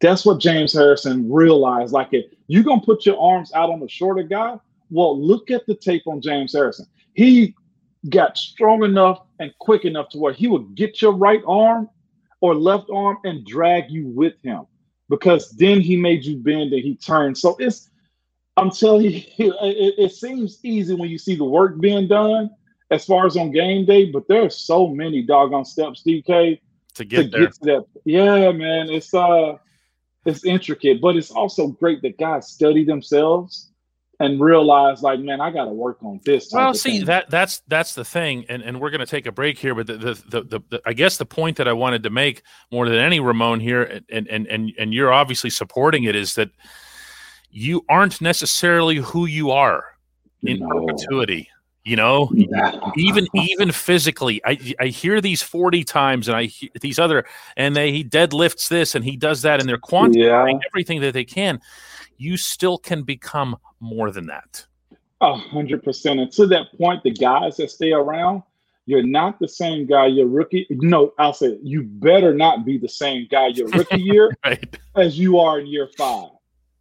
That's 0.00 0.24
what 0.24 0.40
James 0.40 0.72
Harrison 0.72 1.30
realized. 1.30 1.92
Like, 1.92 2.08
if 2.12 2.26
you're 2.46 2.62
gonna 2.64 2.80
put 2.80 3.04
your 3.04 3.20
arms 3.20 3.52
out 3.52 3.70
on 3.70 3.80
the 3.80 3.88
shorter 3.88 4.22
guy, 4.22 4.56
well, 4.90 5.20
look 5.20 5.50
at 5.50 5.66
the 5.66 5.74
tape 5.74 6.06
on 6.06 6.22
James 6.22 6.54
Harrison. 6.54 6.86
He 7.12 7.54
got 8.08 8.38
strong 8.38 8.82
enough 8.82 9.26
and 9.40 9.52
quick 9.58 9.84
enough 9.84 10.08
to 10.10 10.18
where 10.18 10.32
he 10.32 10.48
would 10.48 10.74
get 10.74 11.02
your 11.02 11.12
right 11.12 11.42
arm 11.46 11.90
or 12.40 12.54
left 12.54 12.88
arm 12.90 13.18
and 13.24 13.44
drag 13.44 13.90
you 13.90 14.06
with 14.06 14.40
him 14.42 14.64
because 15.10 15.50
then 15.50 15.80
he 15.80 15.96
made 15.96 16.24
you 16.24 16.36
bend 16.38 16.72
and 16.72 16.82
he 16.82 16.96
turned. 16.96 17.36
So 17.36 17.56
it's, 17.58 17.90
I'm 18.56 18.70
telling 18.70 19.04
you, 19.04 19.22
it, 19.38 19.94
it, 19.98 20.12
seems 20.12 20.60
easy 20.62 20.94
when 20.94 21.10
you 21.10 21.18
see 21.18 21.34
the 21.34 21.44
work 21.44 21.78
being 21.80 22.08
done 22.08 22.50
as 22.90 23.04
far 23.04 23.26
as 23.26 23.36
on 23.36 23.50
game 23.50 23.84
day, 23.84 24.06
but 24.06 24.26
there 24.28 24.44
are 24.44 24.50
so 24.50 24.88
many 24.88 25.22
doggone 25.22 25.64
steps, 25.64 26.02
DK, 26.06 26.60
to 26.94 27.04
get, 27.04 27.30
to, 27.32 27.38
get 27.38 27.52
to 27.54 27.60
that. 27.64 27.84
Yeah, 28.04 28.52
man, 28.52 28.88
it's 28.88 29.12
uh, 29.12 29.58
it's 30.24 30.44
intricate, 30.44 31.00
but 31.00 31.16
it's 31.16 31.30
also 31.30 31.68
great 31.68 32.02
that 32.02 32.18
guys 32.18 32.48
study 32.48 32.84
themselves 32.84 33.69
and 34.20 34.38
realize 34.38 35.02
like 35.02 35.18
man 35.18 35.40
i 35.40 35.50
gotta 35.50 35.70
work 35.70 35.98
on 36.02 36.20
this 36.24 36.50
well 36.52 36.74
see 36.74 36.98
thing. 36.98 37.06
that 37.06 37.28
that's 37.30 37.62
that's 37.66 37.94
the 37.94 38.04
thing 38.04 38.44
and, 38.48 38.62
and 38.62 38.80
we're 38.80 38.90
going 38.90 39.00
to 39.00 39.06
take 39.06 39.26
a 39.26 39.32
break 39.32 39.58
here 39.58 39.74
but 39.74 39.86
the 39.86 39.96
the, 39.96 40.14
the 40.28 40.42
the, 40.42 40.60
the 40.68 40.82
i 40.86 40.92
guess 40.92 41.16
the 41.16 41.26
point 41.26 41.56
that 41.56 41.66
i 41.66 41.72
wanted 41.72 42.02
to 42.02 42.10
make 42.10 42.42
more 42.70 42.88
than 42.88 42.98
any 42.98 43.18
ramon 43.18 43.58
here 43.58 44.02
and 44.10 44.28
and 44.28 44.46
and, 44.46 44.72
and 44.78 44.94
you're 44.94 45.12
obviously 45.12 45.50
supporting 45.50 46.04
it 46.04 46.14
is 46.14 46.34
that 46.34 46.50
you 47.50 47.84
aren't 47.88 48.20
necessarily 48.20 48.96
who 48.96 49.26
you 49.26 49.50
are 49.50 49.84
in 50.42 50.60
no. 50.60 50.68
perpetuity 50.68 51.48
you 51.82 51.96
know 51.96 52.30
yeah. 52.34 52.78
even 52.96 53.26
even 53.34 53.72
physically 53.72 54.40
i 54.44 54.74
i 54.78 54.86
hear 54.86 55.20
these 55.22 55.42
40 55.42 55.82
times 55.84 56.28
and 56.28 56.36
i 56.36 56.44
hear 56.44 56.68
these 56.80 56.98
other 56.98 57.24
and 57.56 57.74
they 57.74 57.90
he 57.90 58.04
deadlifts 58.04 58.68
this 58.68 58.94
and 58.94 59.02
he 59.02 59.16
does 59.16 59.42
that 59.42 59.60
and 59.60 59.68
they're 59.68 59.78
quantifying 59.78 60.52
yeah. 60.52 60.68
everything 60.70 61.00
that 61.00 61.14
they 61.14 61.24
can 61.24 61.58
you 62.20 62.36
still 62.36 62.76
can 62.76 63.02
become 63.02 63.56
more 63.80 64.10
than 64.10 64.26
that. 64.26 64.66
A 65.22 65.34
hundred 65.34 65.82
percent. 65.82 66.20
And 66.20 66.30
to 66.32 66.46
that 66.48 66.66
point, 66.76 67.02
the 67.02 67.12
guys 67.12 67.56
that 67.56 67.70
stay 67.70 67.92
around, 67.92 68.42
you're 68.84 69.02
not 69.02 69.38
the 69.38 69.48
same 69.48 69.86
guy 69.86 70.06
your 70.06 70.26
rookie. 70.26 70.66
No, 70.70 71.14
I'll 71.18 71.32
say 71.32 71.46
it, 71.46 71.60
you 71.62 71.82
better 71.82 72.34
not 72.34 72.66
be 72.66 72.76
the 72.76 72.88
same 72.88 73.26
guy 73.30 73.48
your 73.48 73.68
rookie 73.68 74.00
year 74.02 74.36
right. 74.44 74.78
as 74.96 75.18
you 75.18 75.38
are 75.38 75.60
in 75.60 75.66
year 75.66 75.88
five. 75.96 76.28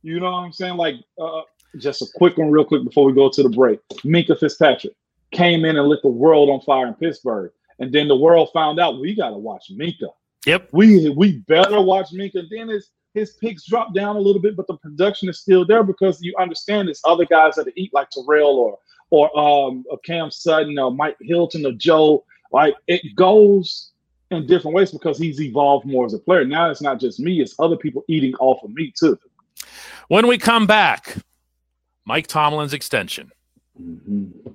You 0.01 0.19
know 0.19 0.31
what 0.31 0.39
I'm 0.39 0.53
saying? 0.53 0.75
Like, 0.75 0.95
uh, 1.19 1.41
just 1.77 2.01
a 2.01 2.07
quick 2.15 2.37
one, 2.37 2.51
real 2.51 2.65
quick 2.65 2.83
before 2.83 3.05
we 3.05 3.13
go 3.13 3.29
to 3.29 3.43
the 3.43 3.49
break. 3.49 3.79
Minkah 4.03 4.37
Fitzpatrick 4.37 4.93
came 5.31 5.63
in 5.63 5.77
and 5.77 5.87
lit 5.87 6.01
the 6.01 6.09
world 6.09 6.49
on 6.49 6.59
fire 6.61 6.87
in 6.87 6.95
Pittsburgh, 6.95 7.51
and 7.79 7.93
then 7.93 8.09
the 8.09 8.15
world 8.15 8.49
found 8.53 8.79
out 8.79 8.99
we 8.99 9.15
got 9.15 9.29
to 9.29 9.37
watch 9.37 9.71
Minkah. 9.71 10.11
Yep, 10.45 10.69
we 10.73 11.09
we 11.09 11.37
better 11.47 11.79
watch 11.81 12.07
Minkah. 12.13 12.43
Then 12.49 12.69
it's 12.69 12.91
his 13.13 13.33
picks 13.33 13.65
drop 13.65 13.93
down 13.93 14.15
a 14.15 14.19
little 14.19 14.41
bit, 14.41 14.55
but 14.55 14.67
the 14.67 14.77
production 14.77 15.29
is 15.29 15.39
still 15.39 15.65
there 15.65 15.83
because 15.83 16.21
you 16.21 16.33
understand 16.39 16.87
there's 16.87 17.01
other 17.05 17.25
guys 17.25 17.55
that 17.55 17.67
eat 17.75 17.93
like 17.93 18.09
Terrell 18.09 18.57
or 18.57 18.77
or 19.11 19.37
um 19.37 19.83
or 19.89 19.97
Cam 19.99 20.29
Sutton 20.29 20.77
or 20.77 20.91
Mike 20.91 21.17
Hilton 21.21 21.65
or 21.65 21.71
Joe. 21.71 22.23
Like 22.51 22.75
it 22.87 23.15
goes 23.15 23.91
in 24.31 24.45
different 24.45 24.75
ways 24.75 24.91
because 24.91 25.17
he's 25.17 25.41
evolved 25.41 25.85
more 25.85 26.05
as 26.05 26.13
a 26.13 26.19
player. 26.19 26.45
Now 26.45 26.69
it's 26.69 26.81
not 26.81 26.99
just 26.99 27.19
me, 27.19 27.41
it's 27.41 27.55
other 27.59 27.77
people 27.77 28.03
eating 28.07 28.35
off 28.35 28.63
of 28.63 28.71
me 28.71 28.93
too. 28.97 29.17
When 30.07 30.27
we 30.27 30.37
come 30.37 30.67
back, 30.67 31.17
Mike 32.05 32.27
Tomlin's 32.27 32.73
extension. 32.73 33.31
Mm-hmm. 33.81 34.48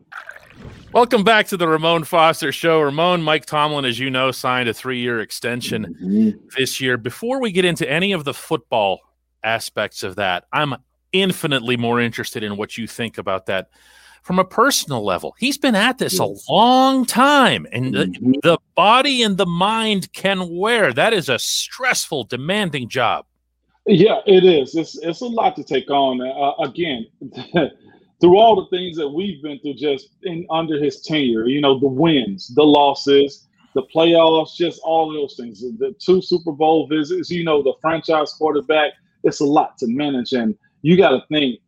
Welcome 0.95 1.25
back 1.25 1.49
to 1.49 1.57
the 1.57 1.67
Ramon 1.67 2.05
Foster 2.05 2.53
Show. 2.53 2.81
Ramon, 2.81 3.21
Mike 3.21 3.47
Tomlin, 3.47 3.85
as 3.85 3.99
you 3.99 4.11
know, 4.11 4.31
signed 4.31 4.69
a 4.69 4.73
three 4.73 5.01
year 5.01 5.19
extension 5.19 5.97
mm-hmm. 6.01 6.39
this 6.57 6.81
year. 6.81 6.97
Before 6.97 7.41
we 7.41 7.51
get 7.51 7.65
into 7.65 7.91
any 7.91 8.13
of 8.13 8.23
the 8.23 8.33
football 8.33 9.01
aspects 9.43 10.05
of 10.05 10.15
that, 10.15 10.45
I'm 10.53 10.77
infinitely 11.11 11.77
more 11.77 12.01
interested 12.01 12.45
in 12.45 12.57
what 12.57 12.79
you 12.79 12.87
think 12.87 13.19
about 13.19 13.47
that 13.47 13.71
from 14.23 14.39
a 14.39 14.45
personal 14.45 15.05
level. 15.05 15.35
He's 15.37 15.59
been 15.59 15.75
at 15.75 15.99
this 15.99 16.21
a 16.21 16.33
long 16.49 17.05
time, 17.05 17.67
and 17.73 17.93
mm-hmm. 17.93 18.31
the, 18.31 18.41
the 18.45 18.59
body 18.77 19.25
and 19.25 19.37
the 19.37 19.47
mind 19.47 20.13
can 20.13 20.49
wear. 20.49 20.93
That 20.93 21.13
is 21.13 21.29
a 21.29 21.41
stressful, 21.41 22.23
demanding 22.27 22.89
job. 22.89 23.25
Yeah, 23.85 24.21
it 24.27 24.45
is. 24.45 24.77
It's 24.77 24.97
it's 24.99 25.23
a 25.23 25.27
lot 25.27 25.57
to 25.57 25.65
take 25.65 25.91
on. 25.91 26.21
Uh, 26.21 26.53
again, 26.65 27.07
through 28.25 28.39
all 28.39 28.57
the 28.57 28.75
things 28.75 28.97
that 28.97 29.07
we've 29.07 29.43
been 29.43 29.59
through, 29.59 29.75
just 29.75 30.09
in 30.23 30.47
under 30.49 30.83
his 30.83 31.03
tenure, 31.03 31.47
you 31.47 31.61
know, 31.61 31.79
the 31.79 31.87
wins, 31.87 32.49
the 32.55 32.63
losses, 32.63 33.49
the 33.75 33.83
playoffs, 33.95 34.57
just 34.57 34.81
all 34.83 35.13
those 35.13 35.37
things. 35.37 35.61
The 35.61 35.95
two 35.99 36.23
Super 36.23 36.53
Bowl 36.53 36.87
visits, 36.87 37.29
you 37.29 37.45
know, 37.45 37.63
the 37.63 37.75
franchise 37.83 38.33
quarterback. 38.33 38.93
It's 39.25 39.41
a 39.41 39.45
lot 39.45 39.77
to 39.77 39.87
manage, 39.89 40.33
and 40.33 40.57
you 40.81 40.97
got 40.97 41.11
to 41.11 41.23
think. 41.31 41.61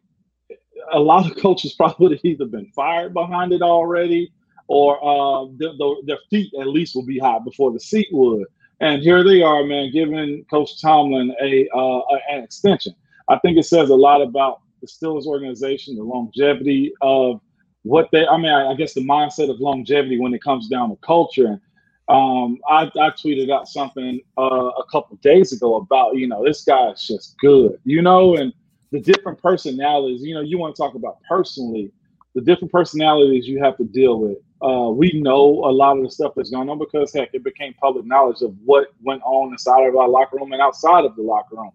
A 0.95 0.99
lot 0.99 1.31
of 1.31 1.37
coaches 1.37 1.75
probably 1.79 2.19
either 2.25 2.47
been 2.47 2.73
fired 2.75 3.13
behind 3.13 3.53
it 3.53 3.61
already, 3.61 4.33
or 4.67 4.97
uh, 5.05 5.45
the, 5.59 5.75
the, 5.77 6.03
their 6.07 6.19
feet 6.31 6.51
at 6.59 6.69
least 6.69 6.95
will 6.95 7.05
be 7.05 7.19
hot 7.19 7.45
before 7.45 7.71
the 7.71 7.81
seat 7.81 8.09
would. 8.13 8.47
And 8.81 9.03
here 9.03 9.23
they 9.23 9.43
are, 9.43 9.63
man, 9.63 9.93
giving 9.93 10.43
Coach 10.51 10.81
Tomlin 10.81 11.35
a 11.43 11.69
uh, 11.77 12.01
an 12.31 12.45
extension. 12.45 12.95
I 13.29 13.39
think 13.41 13.59
it 13.59 13.65
says 13.65 13.91
a 13.91 13.95
lot 13.95 14.23
about 14.23 14.63
the 14.87 15.07
Steelers 15.07 15.27
organization, 15.27 15.97
the 15.97 16.03
longevity 16.03 16.93
of 17.01 17.41
what 17.83 18.09
they. 18.13 18.27
I 18.27 18.37
mean, 18.37 18.53
I, 18.53 18.71
I 18.71 18.75
guess 18.75 18.95
the 18.95 19.07
mindset 19.07 19.51
of 19.51 19.61
longevity 19.61 20.19
when 20.19 20.35
it 20.35 20.43
comes 20.43 20.69
down 20.69 20.91
to 20.91 20.97
culture. 20.97 21.61
Um, 22.09 22.59
I, 22.69 22.85
I, 22.85 23.11
tweeted 23.11 23.51
out 23.51 23.67
something 23.67 24.21
uh, 24.39 24.43
a 24.79 24.85
couple 24.93 25.17
days 25.17 25.53
ago 25.53 25.75
about 25.75 26.17
you 26.17 26.29
know 26.29 26.45
this 26.45 26.63
guy 26.63 26.91
guy's 26.91 27.05
just 27.05 27.37
good, 27.39 27.81
you 27.85 28.01
know, 28.01 28.37
and 28.37 28.53
the 28.93 29.01
different 29.01 29.43
personalities. 29.43 30.23
You 30.23 30.37
know, 30.37 30.41
you 30.41 30.57
want 30.57 30.77
to 30.77 30.81
talk 30.81 30.95
about 30.95 31.19
personally 31.29 31.91
the 32.37 32.43
different 32.43 32.71
personalities 32.71 33.49
you 33.49 33.61
have 33.61 33.77
to 33.79 33.85
deal 33.85 34.21
with 34.21 34.39
uh, 34.63 34.91
we 34.91 35.13
know 35.15 35.65
a 35.65 35.73
lot 35.73 35.99
of 35.99 36.05
the 36.05 36.11
stuff 36.11 36.33
that's 36.35 36.51
going 36.51 36.69
on 36.69 36.79
because 36.79 37.13
heck, 37.13 37.29
it 37.35 37.45
became 37.45 37.75
public 37.75 38.07
knowledge 38.07 38.41
of 38.41 38.55
what 38.65 38.89
went 39.03 39.23
on 39.23 39.53
inside 39.53 39.87
of 39.87 39.97
our 39.97 40.09
locker 40.09 40.37
room 40.37 40.53
and 40.53 40.63
outside 40.63 41.05
of 41.05 41.15
the 41.17 41.23
locker 41.23 41.57
room. 41.57 41.73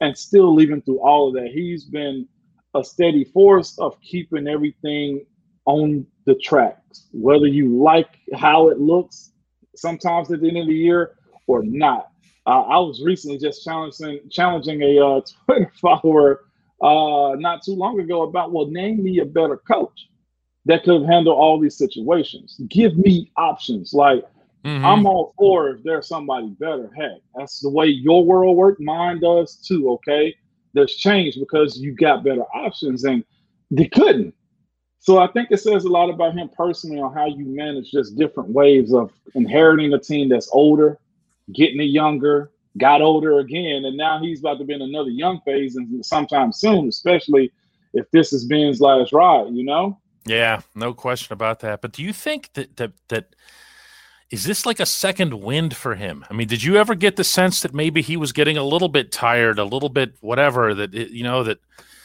And 0.00 0.16
still, 0.16 0.60
even 0.60 0.80
through 0.80 1.00
all 1.00 1.28
of 1.28 1.34
that, 1.34 1.50
he's 1.52 1.84
been 1.84 2.26
a 2.74 2.84
steady 2.84 3.24
force 3.24 3.78
of 3.78 4.00
keeping 4.00 4.46
everything 4.46 5.24
on 5.66 6.06
the 6.26 6.34
tracks, 6.36 7.08
whether 7.12 7.46
you 7.46 7.82
like 7.82 8.18
how 8.34 8.68
it 8.68 8.78
looks 8.78 9.32
sometimes 9.76 10.30
at 10.30 10.40
the 10.40 10.48
end 10.48 10.58
of 10.58 10.66
the 10.66 10.74
year 10.74 11.16
or 11.46 11.62
not. 11.62 12.10
Uh, 12.46 12.62
I 12.62 12.78
was 12.78 13.02
recently 13.04 13.38
just 13.38 13.64
challenging 13.64 14.20
challenging 14.30 14.82
a 14.82 14.98
uh, 14.98 15.20
Twitter 15.44 15.70
follower 15.80 16.44
uh, 16.80 17.36
not 17.38 17.62
too 17.62 17.74
long 17.74 18.00
ago 18.00 18.22
about, 18.22 18.52
well, 18.52 18.66
name 18.66 19.02
me 19.02 19.18
a 19.18 19.24
better 19.24 19.58
coach 19.58 20.08
that 20.64 20.84
could 20.84 21.04
handle 21.06 21.34
all 21.34 21.60
these 21.60 21.76
situations. 21.76 22.60
Give 22.68 22.96
me 22.96 23.30
options. 23.36 23.92
Like 23.92 24.24
mm-hmm. 24.64 24.84
I'm 24.84 25.06
all 25.06 25.34
for 25.36 25.70
if 25.70 25.82
there's 25.82 26.08
somebody 26.08 26.48
better. 26.58 26.90
Hey, 26.96 27.20
that's 27.34 27.60
the 27.60 27.70
way 27.70 27.86
your 27.86 28.24
world 28.24 28.56
works. 28.56 28.80
Mine 28.80 29.20
does 29.20 29.56
too. 29.56 29.90
Okay, 29.92 30.34
there's 30.72 30.94
change 30.94 31.36
because 31.38 31.78
you 31.78 31.94
got 31.94 32.24
better 32.24 32.44
options, 32.54 33.04
and 33.04 33.24
they 33.70 33.86
couldn't. 33.86 34.34
So 34.98 35.18
I 35.18 35.28
think 35.28 35.50
it 35.50 35.58
says 35.58 35.84
a 35.84 35.88
lot 35.88 36.10
about 36.10 36.34
him 36.34 36.50
personally 36.54 37.00
on 37.00 37.14
how 37.14 37.26
you 37.26 37.44
manage 37.46 37.90
just 37.90 38.16
different 38.16 38.50
waves 38.50 38.92
of 38.92 39.10
inheriting 39.34 39.92
a 39.94 39.98
team 39.98 40.28
that's 40.28 40.50
older, 40.52 40.98
getting 41.52 41.80
it 41.80 41.84
younger, 41.84 42.50
got 42.78 43.00
older 43.00 43.38
again, 43.38 43.84
and 43.86 43.96
now 43.96 44.20
he's 44.20 44.40
about 44.40 44.58
to 44.58 44.64
be 44.64 44.74
in 44.74 44.82
another 44.82 45.10
young 45.10 45.40
phase 45.40 45.76
and 45.76 46.04
sometime 46.04 46.52
soon, 46.52 46.88
especially 46.88 47.50
if 47.94 48.10
this 48.10 48.32
is 48.32 48.44
Ben's 48.44 48.80
last 48.80 49.12
ride, 49.12 49.52
you 49.52 49.64
know? 49.64 49.98
Yeah, 50.26 50.60
no 50.74 50.92
question 50.92 51.32
about 51.32 51.60
that. 51.60 51.80
But 51.80 51.92
do 51.92 52.02
you 52.02 52.12
think 52.12 52.52
that 52.52 52.76
that 52.76 52.92
that 53.08 53.34
is 54.30 54.44
this 54.44 54.64
like 54.64 54.78
a 54.78 54.86
second 54.86 55.34
wind 55.34 55.76
for 55.76 55.96
him? 55.96 56.24
I 56.30 56.34
mean, 56.34 56.46
did 56.46 56.62
you 56.62 56.76
ever 56.76 56.94
get 56.94 57.16
the 57.16 57.24
sense 57.24 57.62
that 57.62 57.74
maybe 57.74 58.00
he 58.00 58.16
was 58.16 58.32
getting 58.32 58.56
a 58.56 58.62
little 58.62 58.88
bit 58.88 59.10
tired, 59.10 59.58
a 59.58 59.64
little 59.64 59.88
bit 59.88 60.14
whatever 60.20 60.72
that 60.74 60.94
it, 60.94 61.10
you 61.10 61.24
know 61.24 61.42
that 61.42 61.58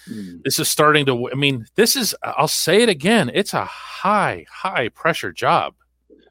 mm. 0.09 0.41
this 0.43 0.57
is 0.57 0.67
starting 0.67 1.05
to 1.05 1.29
I 1.31 1.35
mean, 1.35 1.67
this 1.75 1.95
is 1.95 2.15
I'll 2.23 2.47
say 2.47 2.81
it 2.81 2.89
again, 2.89 3.29
it's 3.33 3.53
a 3.53 3.65
high 3.65 4.45
high 4.51 4.89
pressure 4.89 5.31
job. 5.31 5.75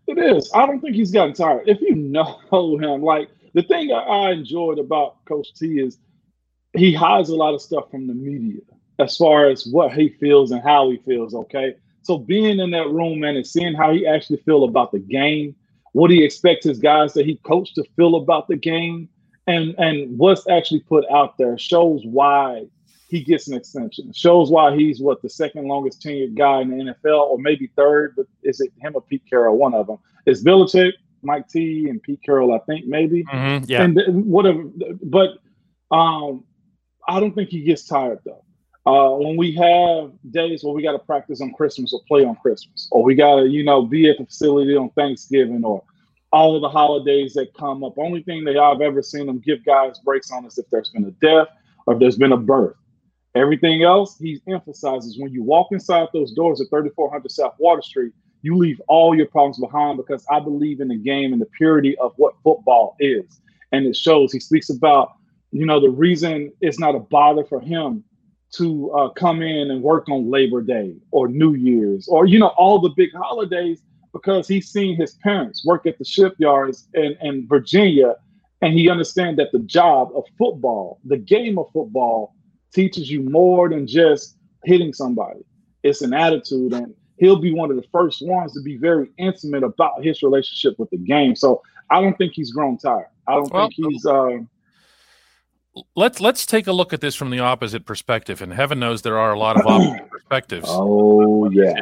It 0.06 0.18
is. 0.18 0.50
I 0.52 0.66
don't 0.66 0.80
think 0.80 0.96
he's 0.96 1.12
gotten 1.12 1.32
tired. 1.32 1.68
If 1.68 1.80
you 1.80 1.94
know 1.94 2.40
him, 2.80 3.02
like 3.02 3.30
the 3.54 3.62
thing 3.62 3.92
I 3.92 4.32
enjoyed 4.32 4.78
about 4.78 5.24
Coach 5.26 5.54
T 5.54 5.78
is 5.80 5.98
he 6.76 6.92
hides 6.92 7.28
a 7.28 7.36
lot 7.36 7.54
of 7.54 7.62
stuff 7.62 7.88
from 7.90 8.08
the 8.08 8.14
media 8.14 8.60
as 8.98 9.16
far 9.16 9.48
as 9.48 9.66
what 9.66 9.92
he 9.92 10.08
feels 10.08 10.50
and 10.50 10.60
how 10.62 10.90
he 10.90 10.96
feels. 10.98 11.34
Okay, 11.34 11.76
so 12.02 12.18
being 12.18 12.58
in 12.58 12.70
that 12.72 12.90
room, 12.90 13.20
man, 13.20 13.36
and 13.36 13.46
seeing 13.46 13.74
how 13.74 13.92
he 13.92 14.06
actually 14.06 14.38
feel 14.38 14.64
about 14.64 14.90
the 14.90 14.98
game, 14.98 15.54
what 15.94 16.08
do 16.08 16.14
he 16.14 16.24
expects 16.24 16.66
his 16.66 16.80
guys 16.80 17.14
that 17.14 17.24
he 17.24 17.36
coached 17.46 17.76
to 17.76 17.84
feel 17.96 18.16
about 18.16 18.48
the 18.48 18.56
game, 18.56 19.08
and 19.46 19.74
and 19.78 20.18
what's 20.18 20.46
actually 20.48 20.80
put 20.80 21.04
out 21.08 21.38
there 21.38 21.56
shows 21.56 22.02
why 22.04 22.64
he 23.08 23.22
gets 23.22 23.46
an 23.46 23.54
extension. 23.54 24.12
Shows 24.12 24.50
why 24.50 24.74
he's 24.74 25.00
what 25.00 25.22
the 25.22 25.30
second 25.30 25.68
longest 25.68 26.02
tenured 26.02 26.36
guy 26.36 26.62
in 26.62 26.70
the 26.70 26.94
NFL, 27.04 27.30
or 27.30 27.38
maybe 27.38 27.70
third. 27.76 28.14
But 28.16 28.26
is 28.42 28.60
it 28.60 28.72
him 28.80 28.96
or 28.96 29.02
Pete 29.02 29.22
Carroll? 29.30 29.56
One 29.56 29.72
of 29.72 29.86
them 29.86 29.98
is 30.26 30.42
Belichick, 30.42 30.94
Mike 31.22 31.46
T, 31.46 31.88
and 31.88 32.02
Pete 32.02 32.20
Carroll. 32.26 32.52
I 32.52 32.58
think 32.66 32.86
maybe. 32.86 33.22
Mm-hmm, 33.32 33.64
yeah. 33.68 33.84
And 33.84 34.26
whatever. 34.26 34.64
But 35.00 35.38
um, 35.92 36.44
I 37.06 37.20
don't 37.20 37.36
think 37.36 37.50
he 37.50 37.62
gets 37.62 37.86
tired 37.86 38.18
though. 38.24 38.44
Uh, 38.86 39.10
when 39.12 39.36
we 39.36 39.54
have 39.54 40.12
days 40.30 40.62
where 40.62 40.74
we 40.74 40.82
got 40.82 40.92
to 40.92 40.98
practice 40.98 41.40
on 41.40 41.52
Christmas 41.54 41.94
or 41.94 42.00
play 42.06 42.24
on 42.24 42.36
Christmas, 42.36 42.86
or 42.90 43.02
we 43.02 43.14
got 43.14 43.36
to, 43.36 43.48
you 43.48 43.64
know, 43.64 43.82
be 43.82 44.10
at 44.10 44.18
the 44.18 44.26
facility 44.26 44.76
on 44.76 44.90
Thanksgiving 44.90 45.64
or 45.64 45.82
all 46.32 46.54
of 46.54 46.60
the 46.60 46.68
holidays 46.68 47.32
that 47.34 47.54
come 47.54 47.82
up. 47.82 47.94
Only 47.96 48.22
thing 48.22 48.44
that 48.44 48.58
I've 48.58 48.82
ever 48.82 49.02
seen 49.02 49.26
them 49.26 49.38
give 49.38 49.64
guys 49.64 49.98
breaks 50.00 50.30
on 50.30 50.44
is 50.44 50.58
if 50.58 50.68
there's 50.70 50.90
been 50.90 51.04
a 51.04 51.12
death 51.12 51.48
or 51.86 51.94
if 51.94 52.00
there's 52.00 52.18
been 52.18 52.32
a 52.32 52.36
birth. 52.36 52.76
Everything 53.34 53.82
else 53.82 54.18
he 54.18 54.40
emphasizes 54.46 55.18
when 55.18 55.32
you 55.32 55.42
walk 55.42 55.68
inside 55.70 56.08
those 56.12 56.32
doors 56.32 56.60
at 56.60 56.68
3400 56.68 57.30
South 57.30 57.54
Water 57.58 57.82
Street, 57.82 58.12
you 58.42 58.56
leave 58.56 58.80
all 58.88 59.14
your 59.14 59.26
problems 59.26 59.58
behind 59.58 59.96
because 59.96 60.26
I 60.30 60.40
believe 60.40 60.80
in 60.80 60.88
the 60.88 60.96
game 60.96 61.32
and 61.32 61.40
the 61.40 61.48
purity 61.56 61.96
of 61.98 62.12
what 62.16 62.34
football 62.44 62.96
is. 63.00 63.40
And 63.72 63.86
it 63.86 63.96
shows. 63.96 64.30
He 64.30 64.40
speaks 64.40 64.68
about, 64.68 65.12
you 65.52 65.64
know, 65.64 65.80
the 65.80 65.88
reason 65.88 66.52
it's 66.60 66.78
not 66.78 66.94
a 66.94 67.00
bother 67.00 67.44
for 67.44 67.60
him 67.60 68.04
to 68.56 68.90
uh, 68.92 69.08
come 69.10 69.42
in 69.42 69.70
and 69.70 69.82
work 69.82 70.08
on 70.08 70.30
Labor 70.30 70.62
Day 70.62 70.94
or 71.10 71.28
New 71.28 71.54
Year's 71.54 72.08
or 72.08 72.26
you 72.26 72.38
know 72.38 72.52
all 72.56 72.80
the 72.80 72.90
big 72.96 73.10
holidays 73.14 73.82
because 74.12 74.46
he's 74.46 74.68
seen 74.68 74.96
his 74.96 75.14
parents 75.14 75.64
work 75.64 75.86
at 75.86 75.98
the 75.98 76.04
shipyards 76.04 76.88
in, 76.94 77.16
in 77.20 77.46
Virginia 77.48 78.14
and 78.62 78.72
he 78.72 78.88
understands 78.88 79.36
that 79.36 79.52
the 79.52 79.58
job 79.58 80.10
of 80.16 80.24
football, 80.38 80.98
the 81.04 81.18
game 81.18 81.58
of 81.58 81.66
football, 81.72 82.34
teaches 82.72 83.10
you 83.10 83.22
more 83.28 83.68
than 83.68 83.86
just 83.86 84.36
hitting 84.64 84.92
somebody. 84.92 85.40
It's 85.82 86.00
an 86.00 86.14
attitude 86.14 86.72
and 86.72 86.94
he'll 87.18 87.40
be 87.40 87.52
one 87.52 87.70
of 87.70 87.76
the 87.76 87.86
first 87.92 88.26
ones 88.26 88.54
to 88.54 88.62
be 88.62 88.76
very 88.76 89.10
intimate 89.18 89.64
about 89.64 90.02
his 90.02 90.22
relationship 90.22 90.78
with 90.78 90.90
the 90.90 90.96
game. 90.96 91.36
So 91.36 91.60
I 91.90 92.00
don't 92.00 92.16
think 92.16 92.32
he's 92.34 92.52
grown 92.52 92.78
tired. 92.78 93.06
I 93.28 93.34
don't 93.34 93.52
well, 93.52 93.68
think 93.68 93.74
he's 93.92 94.06
uh, 94.06 94.38
let's 95.96 96.20
let's 96.20 96.46
take 96.46 96.66
a 96.66 96.72
look 96.72 96.92
at 96.92 97.00
this 97.00 97.14
from 97.14 97.30
the 97.30 97.40
opposite 97.40 97.84
perspective, 97.84 98.42
and 98.42 98.52
heaven 98.52 98.78
knows 98.78 99.02
there 99.02 99.18
are 99.18 99.32
a 99.32 99.38
lot 99.38 99.58
of 99.58 99.66
opposite 99.66 100.10
perspectives. 100.10 100.66
Oh 100.68 101.50
yeah. 101.50 101.74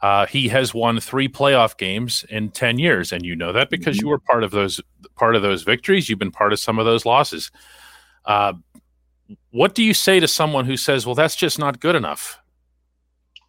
Uh, 0.00 0.24
he 0.26 0.48
has 0.48 0.72
won 0.72 0.98
three 0.98 1.28
playoff 1.28 1.76
games 1.76 2.24
in 2.30 2.50
10 2.50 2.78
years 2.78 3.12
and 3.12 3.22
you 3.22 3.36
know 3.36 3.52
that 3.52 3.68
because 3.68 3.98
mm-hmm. 3.98 4.06
you 4.06 4.10
were 4.10 4.18
part 4.18 4.42
of 4.42 4.50
those 4.50 4.80
part 5.14 5.36
of 5.36 5.42
those 5.42 5.62
victories 5.62 6.08
you've 6.08 6.18
been 6.18 6.30
part 6.30 6.54
of 6.54 6.58
some 6.58 6.78
of 6.78 6.86
those 6.86 7.04
losses 7.04 7.50
uh, 8.24 8.54
what 9.50 9.74
do 9.74 9.82
you 9.82 9.92
say 9.92 10.18
to 10.18 10.26
someone 10.26 10.64
who 10.64 10.74
says 10.74 11.04
well 11.04 11.14
that's 11.14 11.36
just 11.36 11.58
not 11.58 11.80
good 11.80 11.94
enough 11.94 12.40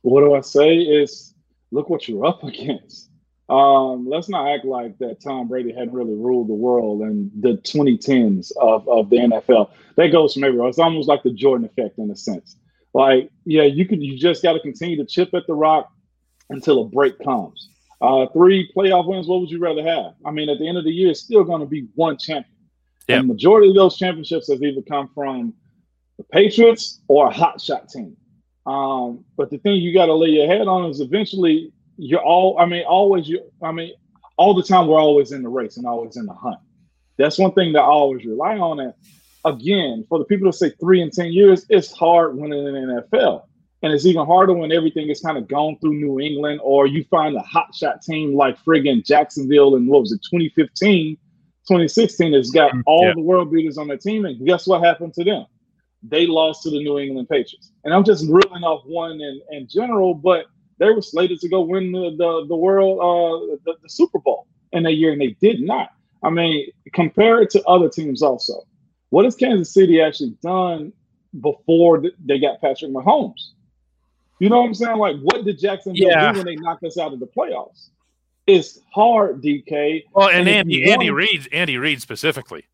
what 0.02 0.20
do 0.20 0.34
i 0.34 0.42
say 0.42 0.76
is 0.76 1.34
look 1.72 1.90
what 1.90 2.10
you're 2.10 2.26
up 2.26 2.44
against 2.44 3.11
um, 3.52 4.08
let's 4.08 4.30
not 4.30 4.48
act 4.48 4.64
like 4.64 4.98
that 5.00 5.22
Tom 5.22 5.50
Brady 5.50 5.74
hadn't 5.74 5.92
really 5.92 6.14
ruled 6.14 6.48
the 6.48 6.54
world 6.54 7.02
in 7.02 7.30
the 7.38 7.58
2010s 7.58 8.54
of, 8.56 8.88
of 8.88 9.10
the 9.10 9.18
NFL. 9.18 9.72
That 9.98 10.08
goes 10.14 10.34
from 10.34 10.46
everywhere. 10.46 10.70
It's 10.70 10.80
almost 10.80 11.10
like 11.10 11.22
the 11.22 11.34
Jordan 11.34 11.66
effect 11.66 11.98
in 11.98 12.10
a 12.10 12.16
sense. 12.16 12.56
Like, 12.94 13.30
yeah, 13.44 13.64
you 13.64 13.86
could 13.86 14.02
you 14.02 14.18
just 14.18 14.42
got 14.42 14.54
to 14.54 14.62
continue 14.62 14.96
to 14.98 15.06
chip 15.06 15.34
at 15.34 15.48
the 15.48 15.54
rock 15.54 15.92
until 16.50 16.82
a 16.82 16.86
break 16.86 17.20
comes. 17.20 17.70
Uh, 18.00 18.26
three 18.28 18.72
playoff 18.74 19.06
wins, 19.06 19.28
what 19.28 19.42
would 19.42 19.52
you 19.52 19.60
rather 19.60 19.84
have? 19.86 20.14
I 20.26 20.32
mean, 20.32 20.50
at 20.50 20.58
the 20.58 20.68
end 20.68 20.78
of 20.78 20.86
the 20.86 20.92
year, 20.92 21.12
it's 21.12 21.20
still 21.20 21.44
going 21.44 21.60
to 21.60 21.68
be 21.68 21.88
one 21.96 22.18
champion. 22.18 22.56
Yep. 23.10 23.20
And 23.20 23.30
the 23.30 23.34
majority 23.34 23.70
of 23.70 23.76
those 23.76 23.98
championships 23.98 24.48
has 24.50 24.62
either 24.62 24.82
come 24.82 25.10
from 25.14 25.54
the 26.18 26.24
Patriots 26.24 27.02
or 27.10 27.28
a 27.28 27.32
hot 27.32 27.60
shot 27.60 27.90
team. 27.90 28.16
Um, 28.66 29.26
but 29.36 29.50
the 29.50 29.58
thing 29.58 29.76
you 29.76 29.94
got 29.94 30.06
to 30.06 30.14
lay 30.14 30.30
your 30.30 30.48
head 30.48 30.68
on 30.68 30.90
is 30.90 31.02
eventually 31.02 31.74
you're 32.02 32.24
all 32.24 32.58
i 32.60 32.66
mean 32.66 32.84
always 32.86 33.30
you 33.30 33.40
i 33.62 33.72
mean 33.72 33.94
all 34.38 34.56
the 34.56 34.64
time 34.64 34.88
we're 34.88 35.00
always 35.00 35.32
in 35.32 35.44
the 35.44 35.50
race 35.50 35.78
and 35.78 35.86
always 35.86 36.18
in 36.18 36.26
the 36.26 36.34
hunt 36.34 36.58
that's 37.18 37.38
one 37.38 37.52
thing 37.52 37.74
that 37.74 37.82
i 37.82 37.86
always 37.86 38.26
rely 38.26 38.58
on 38.58 38.80
and 38.80 38.94
again 39.46 40.04
for 40.10 40.18
the 40.18 40.26
people 40.26 40.52
to 40.52 40.58
say 40.58 40.72
three 40.80 41.02
and 41.02 41.14
ten 41.14 41.32
years 41.32 41.66
it's 41.70 41.92
hard 41.92 42.36
winning 42.36 42.66
in 42.66 42.74
the 42.74 43.08
nfl 43.12 43.44
And 43.84 43.94
it's 43.94 44.06
even 44.06 44.26
harder 44.26 44.54
when 44.54 44.72
everything 44.72 45.10
is 45.10 45.22
kind 45.22 45.38
of 45.38 45.48
gone 45.48 45.78
through 45.80 45.96
New 45.96 46.20
England, 46.20 46.60
or 46.64 46.86
you 46.86 47.04
find 47.06 47.36
a 47.36 47.42
hotshot 47.42 48.02
team 48.02 48.36
like 48.36 48.64
friggin' 48.64 49.04
Jacksonville 49.04 49.76
in 49.76 49.88
what 49.88 50.02
was 50.02 50.12
it, 50.12 50.22
2015, 50.30 51.18
2016, 51.68 52.34
has 52.34 52.52
got 52.52 52.72
mm, 52.74 52.82
all 52.86 53.08
yeah. 53.08 53.14
the 53.16 53.22
world 53.22 53.52
beaters 53.52 53.80
on 53.80 53.88
their 53.88 53.98
team. 53.98 54.26
And 54.26 54.46
guess 54.46 54.68
what 54.68 54.84
happened 54.84 55.16
to 55.16 55.24
them? 55.24 55.46
They 56.04 56.28
lost 56.28 56.62
to 56.64 56.70
the 56.70 56.78
New 56.78 57.00
England 57.00 57.28
Patriots. 57.30 57.72
And 57.84 57.94
I'm 57.94 58.04
just 58.04 58.24
reeling 58.30 58.64
off 58.64 58.84
one 58.86 59.20
in, 59.20 59.42
in 59.50 59.68
general, 59.68 60.14
but 60.14 60.46
they 60.82 60.90
were 60.90 61.02
slated 61.02 61.40
to 61.40 61.48
go 61.48 61.62
win 61.62 61.92
the 61.92 62.16
the, 62.18 62.46
the 62.48 62.56
world 62.56 62.98
uh, 63.00 63.56
the, 63.66 63.78
the 63.84 63.90
Super 63.90 64.20
Bowl 64.20 64.48
in 64.72 64.84
that 64.84 64.94
year, 64.94 65.12
and 65.12 65.22
they 65.22 65.36
did 65.40 65.62
not. 65.62 65.92
I 66.24 66.30
mean, 66.30 66.70
compare 66.92 67.42
it 67.42 67.52
to 67.52 67.64
other 67.66 67.88
teams 67.88 68.22
also. 68.22 68.64
What 69.10 69.26
has 69.26 69.36
Kansas 69.36 69.74
City 69.74 70.02
actually 70.02 70.36
done 70.42 70.92
before 71.40 72.04
they 72.26 72.40
got 72.40 72.60
Patrick 72.62 72.92
Mahomes? 72.92 73.52
You 74.40 74.50
know 74.50 74.62
what 74.62 74.68
I'm 74.68 74.74
saying? 74.74 74.98
Like, 74.98 75.18
what 75.22 75.46
did 75.46 75.60
Jacksonville 75.60 76.10
yeah. 76.10 76.32
do 76.32 76.40
when 76.40 76.46
they 76.48 76.56
knocked 76.56 76.84
us 76.84 76.98
out 76.98 77.14
of 77.14 77.20
the 77.20 77.28
playoffs? 77.28 77.90
It's 78.48 78.80
hard, 78.92 79.44
DK. 79.44 80.06
Well, 80.14 80.30
and, 80.30 80.40
and 80.40 80.50
Andy, 80.50 80.92
Andy 80.92 81.12
Reid, 81.12 81.48
Andy 81.52 81.78
Reid 81.78 82.02
specifically. 82.02 82.66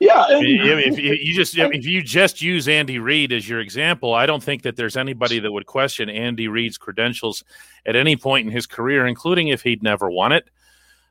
Yeah, 0.00 0.26
and, 0.28 0.46
if, 0.46 0.96
if, 0.96 1.24
you 1.24 1.34
just 1.34 1.58
if 1.58 1.84
you 1.84 2.02
just 2.02 2.40
use 2.40 2.68
Andy 2.68 3.00
Reid 3.00 3.32
as 3.32 3.48
your 3.48 3.58
example, 3.58 4.14
I 4.14 4.26
don't 4.26 4.42
think 4.42 4.62
that 4.62 4.76
there's 4.76 4.96
anybody 4.96 5.40
that 5.40 5.50
would 5.50 5.66
question 5.66 6.08
Andy 6.08 6.46
Reid's 6.46 6.78
credentials 6.78 7.42
at 7.84 7.96
any 7.96 8.14
point 8.14 8.46
in 8.46 8.52
his 8.52 8.64
career, 8.64 9.08
including 9.08 9.48
if 9.48 9.62
he'd 9.62 9.82
never 9.82 10.08
won 10.08 10.30
it. 10.30 10.48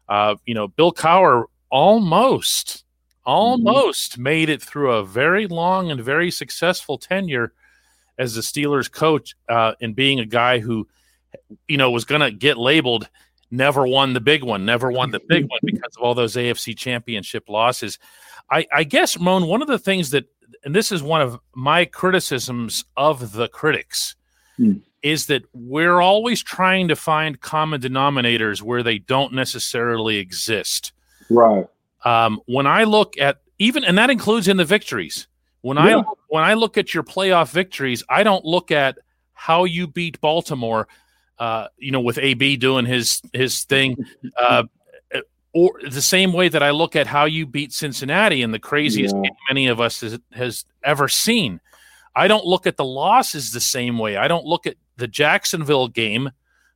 Uh, 0.07 0.35
you 0.45 0.53
know, 0.53 0.69
Bill 0.69 0.93
Cowher 0.93 1.45
almost, 1.69 2.85
almost 3.25 4.13
mm-hmm. 4.13 4.23
made 4.23 4.49
it 4.49 4.61
through 4.61 4.93
a 4.93 5.03
very 5.03 5.47
long 5.47 5.91
and 5.91 5.99
very 5.99 6.31
successful 6.31 6.97
tenure 6.97 7.51
as 8.17 8.35
the 8.35 8.41
Steelers 8.41 8.89
coach, 8.89 9.35
uh, 9.49 9.73
and 9.81 9.95
being 9.95 10.21
a 10.21 10.25
guy 10.25 10.59
who, 10.59 10.87
you 11.67 11.77
know, 11.77 11.91
was 11.91 12.05
going 12.05 12.21
to 12.21 12.31
get 12.31 12.57
labeled 12.57 13.09
never 13.51 13.85
won 13.85 14.13
the 14.13 14.19
big 14.19 14.43
one, 14.43 14.65
never 14.65 14.91
won 14.91 15.11
the 15.11 15.19
big 15.19 15.47
one 15.49 15.59
because 15.63 15.95
of 15.95 16.03
all 16.03 16.15
those 16.15 16.35
AFC 16.35 16.75
championship 16.75 17.47
losses. 17.47 17.99
I, 18.51 18.65
I 18.73 18.83
guess, 18.83 19.19
Moan, 19.19 19.47
one 19.47 19.61
of 19.61 19.67
the 19.67 19.79
things 19.79 20.11
that, 20.11 20.25
and 20.63 20.75
this 20.75 20.91
is 20.91 21.03
one 21.03 21.21
of 21.21 21.39
my 21.53 21.85
criticisms 21.85 22.85
of 22.95 23.33
the 23.33 23.47
critics, 23.47 24.15
mm. 24.59 24.81
is 25.01 25.27
that 25.27 25.43
we're 25.53 25.99
always 26.01 26.41
trying 26.41 26.87
to 26.87 26.95
find 26.95 27.39
common 27.41 27.81
denominators 27.81 28.61
where 28.61 28.83
they 28.83 28.97
don't 28.97 29.33
necessarily 29.33 30.17
exist. 30.17 30.93
Right. 31.29 31.67
Um, 32.05 32.41
when 32.45 32.67
I 32.67 32.85
look 32.85 33.17
at 33.19 33.41
even, 33.59 33.83
and 33.83 33.97
that 33.97 34.09
includes 34.09 34.47
in 34.47 34.57
the 34.57 34.65
victories. 34.65 35.27
When 35.61 35.77
yeah. 35.77 35.99
I 35.99 36.03
when 36.29 36.43
I 36.43 36.53
look 36.53 36.77
at 36.77 36.93
your 36.93 37.03
playoff 37.03 37.51
victories, 37.51 38.03
I 38.09 38.23
don't 38.23 38.45
look 38.45 38.71
at 38.71 38.97
how 39.33 39.65
you 39.65 39.87
beat 39.87 40.21
Baltimore. 40.21 40.87
Uh, 41.39 41.67
you 41.77 41.91
know, 41.91 41.99
with 41.99 42.17
AB 42.17 42.57
doing 42.57 42.85
his 42.85 43.21
his 43.33 43.63
thing, 43.63 43.97
uh, 44.41 44.63
or 45.57 45.79
the 45.89 46.03
same 46.03 46.33
way 46.33 46.49
that 46.49 46.61
I 46.61 46.69
look 46.69 46.95
at 46.95 47.07
how 47.07 47.25
you 47.25 47.47
beat 47.47 47.73
Cincinnati 47.73 48.43
in 48.43 48.51
the 48.51 48.59
craziest 48.59 49.15
yeah. 49.15 49.21
game 49.23 49.35
many 49.49 49.67
of 49.67 49.81
us 49.81 50.01
has, 50.01 50.19
has 50.31 50.65
ever 50.83 51.07
seen. 51.07 51.59
I 52.15 52.27
don't 52.27 52.45
look 52.45 52.67
at 52.67 52.77
the 52.77 52.85
losses 52.85 53.51
the 53.51 53.59
same 53.59 53.97
way. 53.97 54.17
I 54.17 54.27
don't 54.27 54.45
look 54.45 54.67
at 54.67 54.75
the 54.97 55.07
Jacksonville 55.07 55.87
game, 55.87 56.29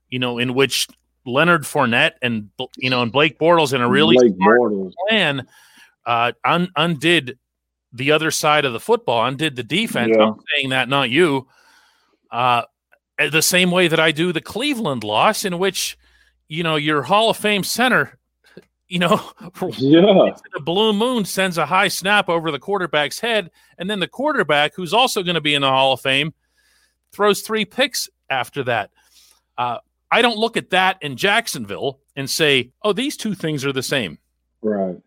you 0.09 0.17
know, 0.17 0.39
in 0.39 0.55
which 0.55 0.87
Leonard 1.27 1.61
Fournette 1.61 2.13
and 2.23 2.49
you 2.77 2.89
know 2.89 3.03
and 3.03 3.11
Blake 3.11 3.37
Bortles 3.37 3.71
in 3.71 3.81
a 3.81 3.87
really 3.87 4.17
smart 4.17 4.71
plan 5.07 5.47
uh, 6.07 6.31
un- 6.43 6.71
undid 6.75 7.37
the 7.93 8.11
other 8.13 8.31
side 8.31 8.65
of 8.65 8.73
the 8.73 8.79
football, 8.79 9.23
undid 9.27 9.55
the 9.55 9.63
defense. 9.63 10.15
Yeah. 10.17 10.23
I'm 10.23 10.39
saying 10.55 10.69
that, 10.69 10.89
not 10.89 11.11
you. 11.11 11.47
Uh, 12.31 12.63
the 13.29 13.43
same 13.43 13.69
way 13.69 13.87
that 13.89 13.99
I 13.99 14.11
do 14.11 14.33
the 14.33 14.41
Cleveland 14.41 15.03
loss, 15.03 15.45
in 15.45 15.59
which 15.59 15.99
you 16.47 16.63
know 16.63 16.77
your 16.77 17.03
Hall 17.03 17.29
of 17.29 17.37
Fame 17.37 17.63
center, 17.63 18.17
you 18.91 18.99
know, 18.99 19.31
yeah, 19.77 20.31
the 20.53 20.59
blue 20.59 20.91
moon 20.91 21.23
sends 21.23 21.57
a 21.57 21.65
high 21.65 21.87
snap 21.87 22.27
over 22.27 22.51
the 22.51 22.59
quarterback's 22.59 23.21
head, 23.21 23.49
and 23.77 23.89
then 23.89 24.01
the 24.01 24.07
quarterback, 24.07 24.75
who's 24.75 24.93
also 24.93 25.23
going 25.23 25.35
to 25.35 25.41
be 25.41 25.55
in 25.55 25.61
the 25.61 25.69
Hall 25.69 25.93
of 25.93 26.01
Fame, 26.01 26.33
throws 27.13 27.39
three 27.41 27.63
picks 27.63 28.09
after 28.29 28.65
that. 28.65 28.91
Uh, 29.57 29.77
I 30.11 30.21
don't 30.21 30.37
look 30.37 30.57
at 30.57 30.71
that 30.71 30.97
in 31.01 31.15
Jacksonville 31.15 32.01
and 32.17 32.29
say, 32.29 32.71
"Oh, 32.83 32.91
these 32.91 33.15
two 33.15 33.33
things 33.33 33.63
are 33.63 33.71
the 33.71 33.81
same." 33.81 34.17
Right. 34.61 34.97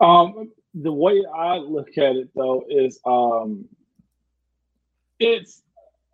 Um, 0.00 0.52
the 0.72 0.92
way 0.92 1.24
I 1.36 1.56
look 1.56 1.98
at 1.98 2.14
it, 2.14 2.28
though, 2.36 2.64
is 2.70 3.00
um, 3.04 3.64
it's 5.18 5.62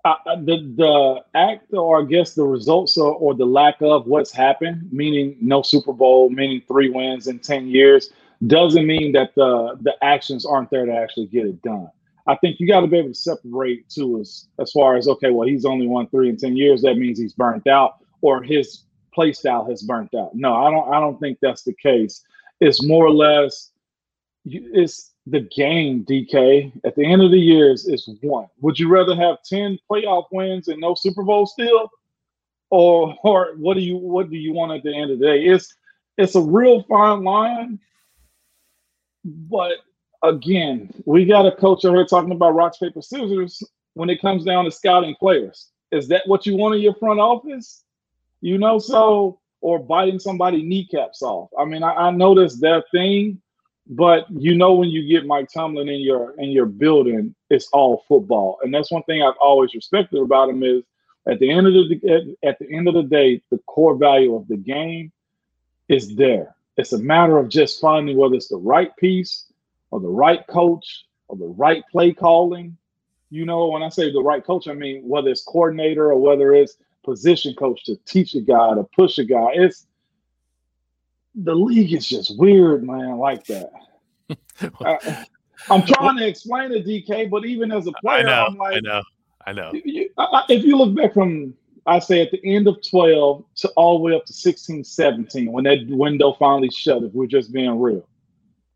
the 0.05 0.73
the 0.77 1.25
act, 1.35 1.73
or 1.73 2.03
I 2.03 2.05
guess 2.05 2.35
the 2.35 2.45
results, 2.45 2.97
or, 2.97 3.13
or 3.15 3.35
the 3.35 3.45
lack 3.45 3.77
of 3.81 4.07
what's 4.07 4.33
happened, 4.33 4.89
meaning 4.93 5.37
no 5.41 5.63
Super 5.63 5.93
Bowl, 5.93 6.31
meaning 6.31 6.63
three 6.67 6.91
wins 6.91 7.27
in 7.27 7.39
ten 7.39 7.69
years, 7.69 8.11
doesn't 8.47 8.87
mean 8.87 9.13
that 9.13 9.35
the 9.35 9.77
the 9.81 9.95
actions 10.03 10.47
aren't 10.47 10.71
there 10.71 10.87
to 10.87 10.93
actually 10.93 11.27
get 11.27 11.47
it 11.47 11.61
done. 11.63 11.91
I 12.27 12.37
think 12.37 12.61
you 12.61 12.69
got 12.69 12.81
to 12.81 12.87
be 12.87 12.99
able 12.99 13.09
to 13.09 13.15
separate 13.15 13.89
too 13.89 14.21
as 14.21 14.47
as 14.61 14.71
far 14.73 14.97
as 14.97 15.09
okay, 15.09 15.31
well, 15.31 15.49
he's 15.49 15.65
only 15.65 15.87
won 15.87 16.09
three 16.09 16.29
in 16.29 16.37
ten 16.37 16.57
years. 16.57 16.83
That 16.83 16.97
means 16.97 17.19
he's 17.19 17.33
burnt 17.33 17.67
out, 17.67 17.97
or 18.21 18.43
his 18.43 18.85
play 19.13 19.33
style 19.33 19.65
has 19.69 19.83
burnt 19.83 20.15
out. 20.15 20.35
No, 20.35 20.55
I 20.55 20.71
don't. 20.71 20.95
I 20.95 21.01
don't 21.01 21.19
think 21.19 21.39
that's 21.43 21.63
the 21.63 21.75
case. 21.75 22.23
It's 22.61 22.85
more 22.85 23.07
or 23.07 23.13
less. 23.13 23.71
It's 24.45 25.13
the 25.31 25.41
game, 25.41 26.05
DK. 26.05 26.73
At 26.85 26.95
the 26.95 27.05
end 27.05 27.23
of 27.23 27.31
the 27.31 27.39
year 27.39 27.71
is, 27.71 27.87
is 27.87 28.09
one. 28.21 28.47
Would 28.61 28.79
you 28.79 28.89
rather 28.89 29.17
have 29.17 29.43
ten 29.45 29.79
playoff 29.91 30.27
wins 30.31 30.69
and 30.69 30.81
no 30.81 30.95
Super 30.95 31.23
Bowl 31.23 31.47
still, 31.47 31.91
or 32.71 33.17
or 33.23 33.55
what 33.57 33.75
do 33.75 33.81
you 33.81 33.97
what 33.97 34.31
do 34.31 34.37
you 34.37 34.53
want 34.53 34.73
at 34.73 34.83
the 34.83 34.95
end 34.95 35.11
of 35.11 35.19
the 35.19 35.27
day? 35.27 35.45
It's 35.45 35.75
it's 36.17 36.35
a 36.35 36.41
real 36.41 36.83
fine 36.85 37.25
line, 37.25 37.79
but 39.25 39.79
again, 40.23 40.91
we 41.05 41.25
got 41.25 41.47
a 41.47 41.53
coach 41.53 41.85
over 41.85 41.97
here 41.97 42.07
talking 42.07 42.33
about 42.33 42.55
rocks, 42.55 42.79
paper, 42.79 43.03
scissors 43.03 43.63
when 43.95 44.11
it 44.11 44.21
comes 44.21 44.45
down 44.45 44.65
to 44.65 44.71
scouting 44.71 45.15
players. 45.19 45.71
Is 45.93 46.09
that 46.09 46.23
what 46.27 46.47
you 46.47 46.57
want 46.57 46.75
in 46.75 46.81
your 46.81 46.95
front 46.95 47.21
office? 47.21 47.85
You 48.41 48.59
know, 48.59 48.79
so 48.79 49.41
or 49.61 49.79
biting 49.79 50.19
somebody 50.19 50.63
kneecaps 50.63 51.23
off. 51.23 51.51
I 51.59 51.65
mean, 51.65 51.83
I, 51.83 51.93
I 51.93 52.11
know 52.11 52.35
their 52.35 52.85
thing, 52.93 53.41
but 53.89 54.27
you 54.31 54.55
know 54.55 54.75
when 54.75 54.91
you 54.91 55.09
get 55.09 55.27
Mike 55.27 55.49
Tomlin 55.53 55.89
in 55.89 56.01
your 56.01 56.35
in 56.39 56.51
your 56.51 56.67
building, 56.67 57.35
it's 57.51 57.69
all 57.73 58.05
football, 58.09 58.59
and 58.63 58.73
that's 58.73 58.93
one 58.93 59.03
thing 59.05 59.23
I've 59.23 59.39
always 59.41 59.75
respected 59.75 60.21
about 60.21 60.51
him 60.51 60.63
is 60.63 60.83
at 61.29 61.39
the 61.41 61.51
end 61.51 61.67
of 61.67 61.73
the 61.75 62.01
at, 62.45 62.51
at 62.51 62.59
the 62.59 62.75
end 62.75 62.89
of 62.89 62.95
the 62.95 63.03
day, 63.03 63.43
the 63.51 63.59
core 63.67 63.97
value 63.97 64.35
of 64.37 64.49
the 64.49 64.57
game 64.57 65.13
is 65.89 66.17
there. 66.17 66.57
It's 66.77 66.93
a 66.93 66.99
matter 66.99 67.39
of 67.39 67.49
just 67.49 67.81
finding 67.81 68.17
whether 68.17 68.37
it's 68.37 68.49
the 68.49 68.57
right 68.57 68.95
piece 68.97 69.47
or 69.91 70.01
the 70.01 70.09
right 70.09 70.47
coach 70.47 71.07
or 71.29 71.37
the 71.37 71.47
right 71.47 71.83
play 71.91 72.13
calling. 72.13 72.77
You 73.31 73.47
know, 73.47 73.69
when 73.69 73.83
I 73.83 73.91
say 73.91 74.13
the 74.13 74.23
right 74.23 74.45
coach, 74.45 74.69
I 74.69 74.75
mean 74.75 75.03
whether 75.09 75.31
it's 75.31 75.45
coordinator 75.45 76.13
or 76.13 76.19
whether 76.21 76.55
it's 76.55 76.77
position 77.05 77.55
coach 77.55 77.85
to 77.87 77.97
teach 78.07 78.35
a 78.35 78.43
guy 78.43 78.75
to 78.75 78.85
push 78.97 79.19
a 79.19 79.25
guy. 79.25 79.51
It's 79.55 79.88
the 81.45 81.55
league 81.55 81.93
is 81.93 82.09
just 82.09 82.39
weird, 82.39 82.85
man, 82.85 83.19
like 83.19 83.45
that. 83.47 83.71
I, 84.61 85.27
am 85.71 85.83
trying 85.83 86.19
to 86.19 86.27
explain 86.27 86.73
it, 86.73 86.87
DK, 86.87 87.31
but 87.31 87.45
even 87.45 87.71
as 87.71 87.87
a 87.87 87.93
player, 88.01 88.25
know, 88.25 88.47
I'm 88.49 88.57
like, 88.57 88.77
I 88.77 88.81
know, 88.81 89.03
I 89.47 89.53
know. 89.53 89.71
If 89.73 89.87
you, 89.87 90.11
if 90.49 90.65
you 90.65 90.77
look 90.77 90.95
back 90.95 91.15
from, 91.15 91.55
I 91.87 92.01
say 92.01 92.23
at 92.23 92.33
the 92.33 92.41
end 92.45 92.67
of 92.67 92.79
12 92.89 93.45
to 93.57 93.69
all 93.71 93.99
the 93.99 94.05
way 94.05 94.15
up 94.15 94.25
to 94.27 94.33
16, 94.33 94.85
17, 94.85 95.53
when 95.53 95.65
that 95.65 95.87
window 95.89 96.35
finally 96.39 96.71
shut, 96.71 97.03
if 97.03 97.13
we're 97.13 97.27
just 97.27 97.53
being 97.53 97.79
real, 97.79 98.07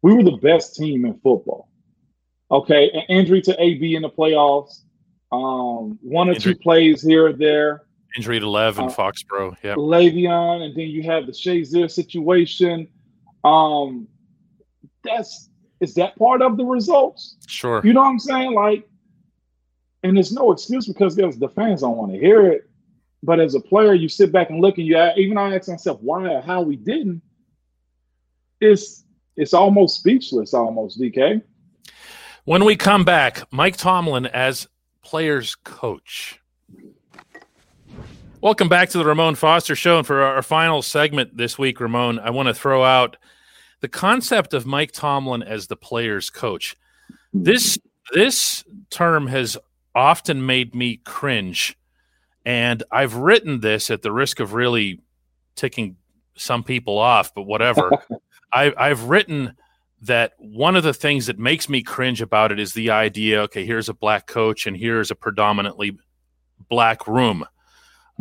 we 0.02 0.14
were 0.14 0.22
the 0.22 0.38
best 0.38 0.76
team 0.76 1.04
in 1.04 1.14
football. 1.14 1.68
Okay, 2.50 2.90
an 2.90 3.02
injury 3.08 3.40
to 3.42 3.62
AB 3.62 3.96
in 3.96 4.02
the 4.02 4.10
playoffs, 4.10 4.82
um, 5.32 5.98
one 6.02 6.28
or 6.28 6.34
injury. 6.34 6.54
two 6.54 6.60
plays 6.60 7.02
here 7.02 7.26
or 7.26 7.32
there. 7.32 7.82
Injury 8.16 8.40
to 8.40 8.48
Lev 8.48 8.78
and 8.78 8.90
uh, 8.90 8.94
Foxborough. 8.94 9.56
Yeah. 9.62 9.74
Le'Veon, 9.74 10.62
and 10.62 10.76
then 10.76 10.88
you 10.88 11.02
have 11.04 11.26
the 11.26 11.32
Shazier 11.32 11.90
situation. 11.90 12.88
Um, 13.44 14.08
that's 15.02 15.48
is 15.80 15.94
that 15.94 16.16
part 16.16 16.42
of 16.42 16.56
the 16.56 16.64
results? 16.64 17.36
Sure. 17.48 17.80
You 17.84 17.92
know 17.92 18.02
what 18.02 18.08
I'm 18.08 18.18
saying? 18.20 18.54
Like, 18.54 18.88
and 20.04 20.16
there's 20.16 20.32
no 20.32 20.52
excuse 20.52 20.86
because 20.86 21.16
there's 21.16 21.38
the 21.38 21.48
fans 21.48 21.80
don't 21.80 21.96
want 21.96 22.12
to 22.12 22.18
hear 22.18 22.46
it. 22.46 22.70
But 23.24 23.40
as 23.40 23.54
a 23.54 23.60
player, 23.60 23.94
you 23.94 24.08
sit 24.08 24.32
back 24.32 24.50
and 24.50 24.60
look, 24.60 24.78
and 24.78 24.86
you 24.86 24.96
even 25.16 25.38
I 25.38 25.56
ask 25.56 25.68
myself 25.68 26.00
why 26.00 26.28
or 26.28 26.40
how 26.40 26.62
we 26.62 26.76
didn't. 26.76 27.22
It's 28.60 29.04
it's 29.36 29.54
almost 29.54 29.98
speechless, 30.00 30.54
almost 30.54 31.00
DK. 31.00 31.42
When 32.44 32.64
we 32.64 32.76
come 32.76 33.04
back, 33.04 33.42
Mike 33.52 33.76
Tomlin 33.76 34.26
as 34.26 34.68
players 35.02 35.54
coach. 35.54 36.40
Welcome 38.42 38.68
back 38.68 38.88
to 38.88 38.98
the 38.98 39.04
Ramon 39.04 39.36
Foster 39.36 39.76
Show. 39.76 39.98
And 39.98 40.06
for 40.06 40.20
our 40.20 40.42
final 40.42 40.82
segment 40.82 41.36
this 41.36 41.56
week, 41.56 41.78
Ramon, 41.78 42.18
I 42.18 42.30
want 42.30 42.48
to 42.48 42.54
throw 42.54 42.82
out 42.82 43.16
the 43.78 43.86
concept 43.86 44.52
of 44.52 44.66
Mike 44.66 44.90
Tomlin 44.90 45.44
as 45.44 45.68
the 45.68 45.76
player's 45.76 46.28
coach. 46.28 46.76
This 47.32 47.78
this 48.12 48.64
term 48.90 49.28
has 49.28 49.56
often 49.94 50.44
made 50.44 50.74
me 50.74 50.96
cringe 51.04 51.78
And 52.44 52.82
I've 52.90 53.14
written 53.14 53.60
this 53.60 53.90
at 53.90 54.02
the 54.02 54.10
risk 54.10 54.40
of 54.40 54.54
really 54.54 54.98
ticking 55.54 55.94
some 56.34 56.64
people 56.64 56.98
off, 56.98 57.32
but 57.36 57.42
whatever. 57.42 57.92
I, 58.52 58.74
I've 58.76 59.04
written 59.04 59.54
that 60.00 60.32
one 60.38 60.74
of 60.74 60.82
the 60.82 60.94
things 60.94 61.26
that 61.26 61.38
makes 61.38 61.68
me 61.68 61.80
cringe 61.80 62.20
about 62.20 62.50
it 62.50 62.58
is 62.58 62.72
the 62.72 62.90
idea 62.90 63.42
okay, 63.42 63.64
here's 63.64 63.88
a 63.88 63.94
black 63.94 64.26
coach 64.26 64.66
and 64.66 64.76
here's 64.76 65.12
a 65.12 65.14
predominantly 65.14 65.96
black 66.68 67.06
room. 67.06 67.44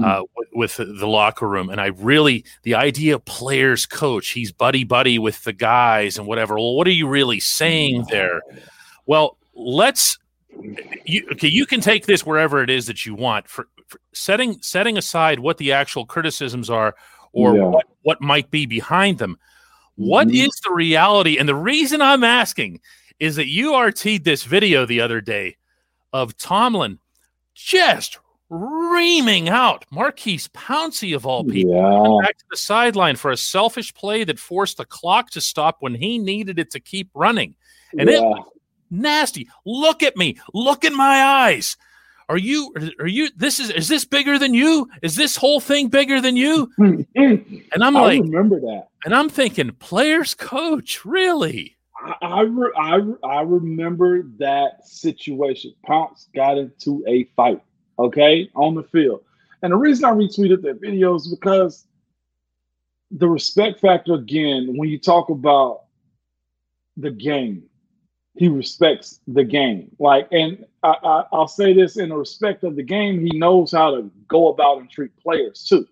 Hmm. 0.01 0.05
Uh, 0.05 0.21
with, 0.35 0.77
with 0.77 0.99
the 0.99 1.07
locker 1.07 1.47
room, 1.47 1.69
and 1.69 1.79
I 1.79 1.87
really 1.87 2.43
the 2.63 2.73
idea 2.75 3.15
of 3.15 3.25
players 3.25 3.85
coach. 3.85 4.29
He's 4.29 4.51
buddy 4.51 4.83
buddy 4.83 5.19
with 5.19 5.43
the 5.43 5.53
guys 5.53 6.17
and 6.17 6.25
whatever. 6.25 6.55
Well, 6.55 6.75
what 6.75 6.87
are 6.87 6.91
you 6.91 7.07
really 7.07 7.39
saying 7.39 8.05
there? 8.09 8.41
Well, 9.05 9.37
let's 9.53 10.17
you, 11.05 11.27
okay, 11.33 11.49
you 11.49 11.65
can 11.65 11.81
take 11.81 12.07
this 12.07 12.25
wherever 12.25 12.63
it 12.63 12.69
is 12.69 12.87
that 12.87 13.05
you 13.05 13.13
want. 13.13 13.47
For, 13.47 13.67
for 13.85 14.01
setting 14.13 14.57
setting 14.61 14.97
aside 14.97 15.39
what 15.39 15.57
the 15.57 15.71
actual 15.71 16.05
criticisms 16.05 16.69
are 16.69 16.95
or 17.33 17.55
yeah. 17.55 17.63
what, 17.65 17.85
what 18.01 18.21
might 18.21 18.49
be 18.49 18.65
behind 18.65 19.19
them. 19.19 19.37
What 19.95 20.27
mm-hmm. 20.27 20.47
is 20.47 20.61
the 20.63 20.73
reality? 20.73 21.37
And 21.37 21.47
the 21.47 21.55
reason 21.55 22.01
I'm 22.01 22.23
asking 22.23 22.81
is 23.19 23.35
that 23.35 23.47
you 23.47 23.73
RT'd 23.73 24.23
this 24.23 24.43
video 24.43 24.85
the 24.85 25.01
other 25.01 25.21
day 25.21 25.57
of 26.11 26.35
Tomlin 26.37 26.99
just 27.53 28.17
reaming 28.51 29.47
out 29.47 29.85
Maurkice 29.91 30.49
Pouncey 30.49 31.15
of 31.15 31.25
all 31.25 31.45
people 31.45 31.73
yeah. 31.73 32.27
back 32.27 32.37
to 32.37 32.45
the 32.51 32.57
sideline 32.57 33.15
for 33.15 33.31
a 33.31 33.37
selfish 33.37 33.93
play 33.93 34.25
that 34.25 34.37
forced 34.37 34.77
the 34.77 34.85
clock 34.85 35.29
to 35.31 35.41
stop 35.41 35.77
when 35.79 35.95
he 35.95 36.19
needed 36.19 36.59
it 36.59 36.69
to 36.71 36.79
keep 36.79 37.09
running. 37.13 37.55
And 37.97 38.09
yeah. 38.09 38.19
it 38.19 38.43
nasty. 38.89 39.49
Look 39.65 40.03
at 40.03 40.17
me. 40.17 40.37
Look 40.53 40.83
in 40.83 40.95
my 40.95 41.23
eyes. 41.23 41.77
Are 42.27 42.37
you 42.37 42.73
are 42.99 43.07
you 43.07 43.29
this 43.35 43.59
is 43.59 43.71
is 43.71 43.87
this 43.87 44.05
bigger 44.05 44.37
than 44.37 44.53
you? 44.53 44.89
Is 45.01 45.15
this 45.15 45.35
whole 45.35 45.59
thing 45.59 45.87
bigger 45.87 46.21
than 46.21 46.37
you? 46.37 46.71
and 46.77 47.83
I'm 47.83 47.95
I 47.95 48.01
like 48.01 48.21
remember 48.21 48.59
that. 48.59 48.87
And 49.03 49.15
I'm 49.15 49.29
thinking 49.29 49.71
players 49.71 50.33
coach, 50.33 51.03
really? 51.03 51.77
I 52.01 52.15
I, 52.21 52.41
re- 52.41 52.73
I, 52.77 53.01
I 53.23 53.41
remember 53.41 54.23
that 54.37 54.87
situation. 54.87 55.73
Pounce 55.85 56.29
got 56.33 56.57
into 56.57 57.03
a 57.07 57.25
fight, 57.35 57.61
okay, 58.05 58.49
on 58.55 58.75
the 58.75 58.83
field. 58.83 59.23
And 59.61 59.71
the 59.71 59.77
reason 59.77 60.05
I 60.05 60.11
retweeted 60.11 60.61
that 60.63 60.81
video 60.81 61.15
is 61.15 61.27
because 61.27 61.85
the 63.11 63.27
respect 63.27 63.79
factor 63.79 64.15
again, 64.15 64.73
when 64.77 64.89
you 64.89 64.97
talk 64.97 65.29
about 65.29 65.83
the 66.97 67.11
game, 67.11 67.63
he 68.35 68.47
respects 68.47 69.19
the 69.27 69.43
game. 69.43 69.91
Like, 69.99 70.27
and 70.31 70.65
I, 70.83 70.95
I, 71.31 71.37
will 71.37 71.47
say 71.47 71.73
this 71.73 71.97
in 71.97 72.09
the 72.09 72.15
respect 72.15 72.63
of 72.63 72.75
the 72.75 72.83
game, 72.83 73.25
he 73.25 73.37
knows 73.37 73.71
how 73.71 73.91
to 73.91 74.09
go 74.27 74.47
about 74.47 74.79
and 74.79 74.89
treat 74.89 75.11
players 75.17 75.65
too. 75.67 75.87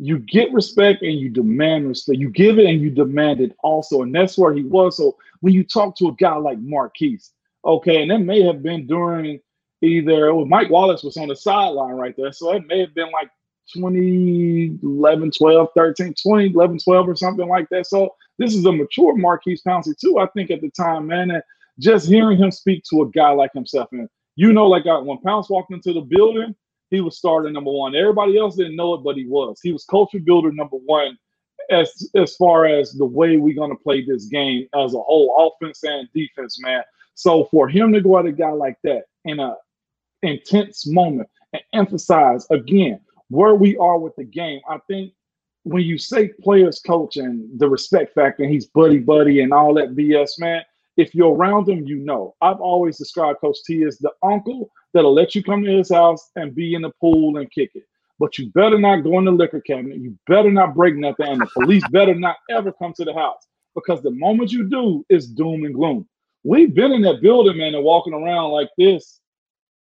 You 0.00 0.18
get 0.18 0.52
respect 0.52 1.02
and 1.02 1.18
you 1.18 1.28
demand 1.28 1.88
respect. 1.88 2.18
You 2.18 2.30
give 2.30 2.58
it 2.58 2.66
and 2.66 2.80
you 2.80 2.90
demand 2.90 3.40
it 3.40 3.56
also. 3.62 4.02
And 4.02 4.14
that's 4.14 4.38
where 4.38 4.52
he 4.52 4.62
was. 4.62 4.96
So 4.96 5.16
when 5.40 5.54
you 5.54 5.64
talk 5.64 5.96
to 5.96 6.08
a 6.08 6.14
guy 6.14 6.36
like 6.36 6.58
Maurkice, 6.58 7.32
okay, 7.64 8.02
and 8.02 8.10
that 8.10 8.20
may 8.20 8.42
have 8.42 8.62
been 8.62 8.86
during 8.86 9.40
either 9.82 10.34
well, 10.34 10.46
Mike 10.46 10.70
Wallace 10.70 11.02
was 11.02 11.16
on 11.16 11.28
the 11.28 11.36
sideline 11.36 11.94
right 11.94 12.14
there. 12.16 12.32
So 12.32 12.54
it 12.54 12.66
may 12.66 12.80
have 12.80 12.94
been 12.94 13.10
like 13.12 13.30
2011, 13.74 15.30
12, 15.30 15.68
13, 15.76 16.14
20, 16.22 16.52
11, 16.52 16.78
12 16.78 17.08
or 17.08 17.16
something 17.16 17.48
like 17.48 17.68
that. 17.70 17.86
So 17.86 18.14
this 18.38 18.54
is 18.54 18.64
a 18.64 18.72
mature 18.72 19.16
Maurkice 19.16 19.62
Pouncey 19.62 19.96
too, 19.98 20.18
I 20.18 20.26
think 20.28 20.50
at 20.50 20.60
the 20.60 20.70
time, 20.70 21.06
man. 21.06 21.30
And 21.30 21.42
just 21.78 22.08
hearing 22.08 22.38
him 22.38 22.50
speak 22.50 22.82
to 22.90 23.02
a 23.02 23.10
guy 23.10 23.30
like 23.30 23.52
himself, 23.52 23.88
and 23.92 24.08
you 24.36 24.52
know, 24.52 24.66
like 24.66 24.86
uh, 24.86 25.00
when 25.00 25.18
Pounce 25.18 25.50
walked 25.50 25.72
into 25.72 25.92
the 25.92 26.00
building, 26.00 26.54
he 26.90 27.00
was 27.00 27.18
starter 27.18 27.50
number 27.50 27.70
one. 27.70 27.94
Everybody 27.94 28.38
else 28.38 28.56
didn't 28.56 28.76
know 28.76 28.94
it, 28.94 29.04
but 29.04 29.16
he 29.16 29.26
was. 29.26 29.60
He 29.62 29.72
was 29.72 29.84
culture 29.84 30.20
builder 30.20 30.52
number 30.52 30.76
one 30.76 31.18
as 31.70 32.10
as 32.14 32.34
far 32.36 32.66
as 32.66 32.92
the 32.92 33.04
way 33.04 33.36
we're 33.36 33.54
gonna 33.54 33.76
play 33.76 34.04
this 34.04 34.26
game 34.26 34.68
as 34.74 34.94
a 34.94 34.98
whole, 34.98 35.54
offense 35.60 35.82
and 35.84 36.08
defense, 36.14 36.60
man. 36.62 36.82
So 37.14 37.44
for 37.50 37.68
him 37.68 37.92
to 37.92 38.00
go 38.00 38.18
at 38.18 38.26
a 38.26 38.32
guy 38.32 38.50
like 38.50 38.76
that 38.84 39.04
in 39.24 39.40
a 39.40 39.56
intense 40.22 40.86
moment 40.86 41.28
and 41.52 41.62
emphasize 41.72 42.46
again 42.50 43.00
where 43.30 43.54
we 43.54 43.76
are 43.76 43.98
with 43.98 44.16
the 44.16 44.24
game, 44.24 44.60
I 44.68 44.78
think 44.88 45.12
when 45.64 45.82
you 45.82 45.98
say 45.98 46.28
players 46.42 46.80
coach 46.80 47.16
and 47.16 47.58
the 47.58 47.68
respect 47.68 48.14
factor, 48.14 48.42
and 48.42 48.52
he's 48.52 48.66
buddy 48.66 48.98
buddy 48.98 49.40
and 49.42 49.52
all 49.52 49.74
that 49.74 49.94
BS, 49.94 50.38
man, 50.38 50.62
if 50.96 51.14
you're 51.14 51.34
around 51.34 51.68
him, 51.68 51.86
you 51.86 51.98
know. 51.98 52.34
I've 52.40 52.60
always 52.60 52.98
described 52.98 53.40
Coach 53.40 53.58
T 53.66 53.84
as 53.84 53.98
the 53.98 54.12
uncle 54.22 54.70
that'll 54.92 55.14
let 55.14 55.34
you 55.34 55.42
come 55.42 55.62
to 55.62 55.76
his 55.76 55.92
house 55.92 56.30
and 56.36 56.54
be 56.54 56.74
in 56.74 56.82
the 56.82 56.90
pool 57.00 57.36
and 57.36 57.50
kick 57.50 57.70
it. 57.74 57.84
But 58.18 58.36
you 58.36 58.50
better 58.50 58.78
not 58.78 59.04
go 59.04 59.18
in 59.18 59.24
the 59.24 59.30
liquor 59.30 59.60
cabinet. 59.60 59.98
You 59.98 60.18
better 60.26 60.50
not 60.50 60.74
break 60.74 60.96
nothing. 60.96 61.28
And 61.28 61.40
the 61.40 61.46
police 61.46 61.86
better 61.92 62.14
not 62.14 62.36
ever 62.50 62.72
come 62.72 62.92
to 62.94 63.04
the 63.04 63.14
house 63.14 63.46
because 63.74 64.02
the 64.02 64.10
moment 64.10 64.50
you 64.50 64.64
do, 64.68 65.04
it's 65.08 65.26
doom 65.26 65.64
and 65.64 65.74
gloom. 65.74 66.08
We've 66.42 66.74
been 66.74 66.92
in 66.92 67.02
that 67.02 67.20
building, 67.20 67.58
man, 67.58 67.74
and 67.74 67.84
walking 67.84 68.14
around 68.14 68.50
like 68.50 68.70
this, 68.76 69.20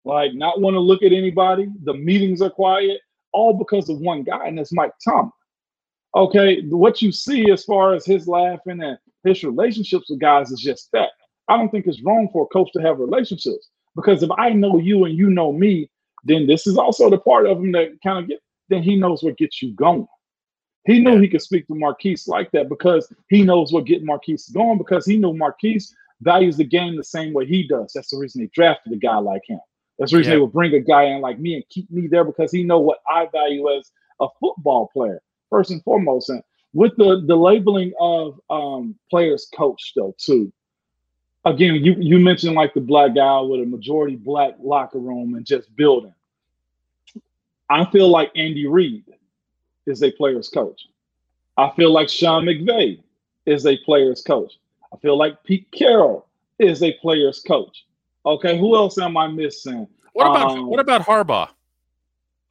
like 0.07 0.33
not 0.33 0.61
want 0.61 0.73
to 0.73 0.79
look 0.79 1.03
at 1.03 1.11
anybody. 1.11 1.67
The 1.83 1.93
meetings 1.93 2.41
are 2.41 2.49
quiet, 2.49 3.01
all 3.33 3.53
because 3.53 3.89
of 3.89 3.99
one 3.99 4.23
guy, 4.23 4.47
and 4.47 4.59
it's 4.59 4.73
Mike 4.73 4.93
Tomlin. 5.03 5.31
Okay, 6.15 6.61
what 6.69 7.01
you 7.01 7.11
see 7.11 7.51
as 7.51 7.63
far 7.63 7.93
as 7.93 8.05
his 8.05 8.27
laughing 8.27 8.81
and 8.81 8.97
his 9.23 9.43
relationships 9.43 10.09
with 10.09 10.19
guys 10.19 10.51
is 10.51 10.61
just 10.61 10.89
that. 10.93 11.09
I 11.49 11.57
don't 11.57 11.69
think 11.69 11.85
it's 11.85 12.01
wrong 12.01 12.29
for 12.31 12.43
a 12.43 12.47
coach 12.47 12.71
to 12.73 12.81
have 12.81 12.99
relationships 12.99 13.69
because 13.95 14.23
if 14.23 14.31
I 14.37 14.49
know 14.49 14.77
you 14.77 15.05
and 15.05 15.17
you 15.17 15.29
know 15.29 15.51
me, 15.51 15.89
then 16.23 16.47
this 16.47 16.65
is 16.67 16.77
also 16.77 17.09
the 17.09 17.17
part 17.17 17.45
of 17.45 17.57
him 17.57 17.71
that 17.73 17.97
kind 18.03 18.19
of 18.19 18.27
get. 18.27 18.39
Then 18.69 18.83
he 18.83 18.95
knows 18.95 19.23
what 19.23 19.37
gets 19.37 19.61
you 19.61 19.73
going. 19.73 20.07
He 20.85 20.99
knew 20.99 21.19
he 21.19 21.27
could 21.27 21.41
speak 21.41 21.67
to 21.67 21.75
Maurkice 21.75 22.27
like 22.27 22.51
that 22.51 22.69
because 22.69 23.13
he 23.29 23.43
knows 23.43 23.71
what 23.71 23.85
getting 23.85 24.05
Maurkice 24.05 24.49
going 24.49 24.77
because 24.77 25.05
he 25.05 25.17
knew 25.17 25.33
Maurkice 25.33 25.93
values 26.21 26.57
the 26.57 26.63
game 26.63 26.95
the 26.95 27.03
same 27.03 27.33
way 27.33 27.45
he 27.45 27.67
does. 27.67 27.91
That's 27.93 28.09
the 28.09 28.17
reason 28.17 28.41
they 28.41 28.49
drafted 28.53 28.93
a 28.93 28.97
guy 28.97 29.17
like 29.17 29.43
him. 29.47 29.59
That's 29.97 30.11
the 30.11 30.17
reason 30.17 30.31
yeah. 30.31 30.35
they 30.37 30.41
would 30.41 30.53
bring 30.53 30.73
a 30.73 30.79
guy 30.79 31.05
in 31.05 31.21
like 31.21 31.39
me 31.39 31.55
and 31.55 31.67
keep 31.69 31.89
me 31.89 32.07
there 32.07 32.23
because 32.23 32.51
he 32.51 32.63
know 32.63 32.79
what 32.79 32.99
I 33.09 33.27
value 33.31 33.69
as 33.77 33.91
a 34.19 34.27
football 34.39 34.89
player 34.93 35.21
first 35.49 35.71
and 35.71 35.83
foremost. 35.83 36.29
And 36.29 36.43
with 36.73 36.95
the 36.97 37.23
the 37.25 37.35
labeling 37.35 37.93
of 37.99 38.39
um, 38.49 38.95
players 39.09 39.47
coach 39.55 39.93
though 39.95 40.15
too. 40.17 40.51
Again, 41.45 41.75
you 41.75 41.95
you 41.99 42.19
mentioned 42.19 42.55
like 42.55 42.73
the 42.73 42.81
black 42.81 43.15
guy 43.15 43.39
with 43.41 43.61
a 43.61 43.65
majority 43.65 44.15
black 44.15 44.55
locker 44.59 44.99
room 44.99 45.35
and 45.35 45.45
just 45.45 45.73
building. 45.75 46.13
I 47.69 47.85
feel 47.85 48.09
like 48.09 48.31
Andy 48.35 48.67
Reid 48.67 49.05
is 49.85 50.03
a 50.03 50.11
player's 50.11 50.49
coach. 50.49 50.87
I 51.57 51.71
feel 51.75 51.91
like 51.91 52.09
Sean 52.09 52.45
McVay 52.45 53.01
is 53.45 53.65
a 53.65 53.77
player's 53.77 54.21
coach. 54.21 54.59
I 54.93 54.97
feel 54.97 55.17
like 55.17 55.43
Pete 55.43 55.71
Carroll 55.71 56.27
is 56.59 56.83
a 56.83 56.93
player's 56.93 57.41
coach. 57.41 57.85
Okay, 58.27 58.57
who 58.57 58.75
else 58.75 58.97
am 58.97 59.15
I 59.15 59.27
missing? 59.27 59.87
What 60.11 60.27
about 60.27 60.51
um, 60.51 60.67
what 60.67 60.81
about 60.81 61.03
Harbaugh? 61.03 61.49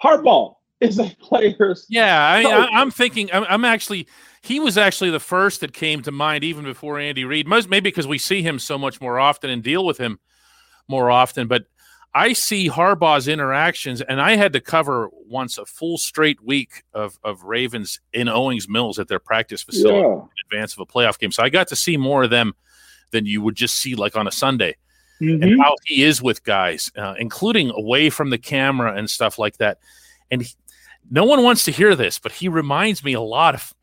Harbaugh 0.03 0.55
is 0.81 0.99
a 0.99 1.15
player's. 1.21 1.85
Yeah, 1.91 2.27
I 2.27 2.43
mean, 2.43 2.53
I, 2.53 2.81
am 2.81 2.91
thinking. 2.91 3.31
I'm, 3.31 3.45
I'm, 3.49 3.65
actually. 3.65 4.09
He 4.41 4.59
was 4.59 4.79
actually 4.79 5.11
the 5.11 5.21
first 5.21 5.61
that 5.61 5.75
came 5.75 6.03
to 6.03 6.13
mind, 6.13 6.45
even 6.45 6.65
before 6.65 6.99
Andy 6.99 7.25
Reid. 7.25 7.47
Most 7.47 7.69
maybe 7.69 7.91
because 7.91 8.07
we 8.07 8.17
see 8.17 8.43
him 8.43 8.59
so 8.59 8.79
much 8.79 9.01
more 9.03 9.19
often 9.19 9.51
and 9.51 9.63
deal 9.63 9.85
with 9.85 9.99
him 9.99 10.19
more 10.89 11.11
often. 11.11 11.47
But 11.47 11.65
I 12.15 12.33
see 12.33 12.71
Harbaugh's 12.71 13.29
interactions, 13.29 14.01
and 14.01 14.19
I 14.19 14.37
had 14.37 14.55
to 14.55 14.61
cover 14.61 15.11
once 15.13 15.59
a 15.59 15.67
full 15.67 15.99
straight 15.99 16.43
week 16.43 16.85
of 16.95 17.19
of 17.23 17.45
Ravens 17.45 18.01
in 18.15 18.31
Owings 18.31 18.67
Mills 18.67 18.99
at 18.99 19.09
their 19.09 19.19
practice 19.19 19.63
facility 19.63 19.99
yeah. 19.99 20.15
in 20.15 20.29
advance 20.51 20.73
of 20.73 20.79
a 20.79 20.87
playoff 20.87 21.19
game. 21.19 21.33
So 21.33 21.43
I 21.43 21.51
got 21.51 21.69
to 21.69 21.77
see 21.77 21.99
more 21.99 22.23
of 22.23 22.31
them 22.31 22.55
than 23.11 23.27
you 23.27 23.43
would 23.43 23.57
just 23.57 23.77
see 23.77 23.95
like 23.95 24.17
on 24.17 24.27
a 24.27 24.33
Sunday. 24.33 24.77
Mm-hmm. 25.21 25.43
And 25.43 25.61
how 25.61 25.77
he 25.85 26.03
is 26.03 26.21
with 26.21 26.45
guys, 26.45 26.93
uh, 26.97 27.15
including 27.19 27.71
away 27.71 28.11
from 28.11 28.31
the 28.31 28.39
camera 28.39 28.95
and 28.95 29.09
stuff 29.09 29.39
like 29.39 29.57
that. 29.59 29.79
And 30.31 30.43
he, 30.43 30.55
no 31.11 31.25
one 31.25 31.43
wants 31.43 31.65
to 31.65 31.71
hear 31.71 31.95
this, 31.95 32.19
but 32.19 32.33
he 32.33 32.49
reminds 32.49 33.03
me 33.03 33.15
a 33.15 33.21
lot 33.21 33.55
of 33.55 33.75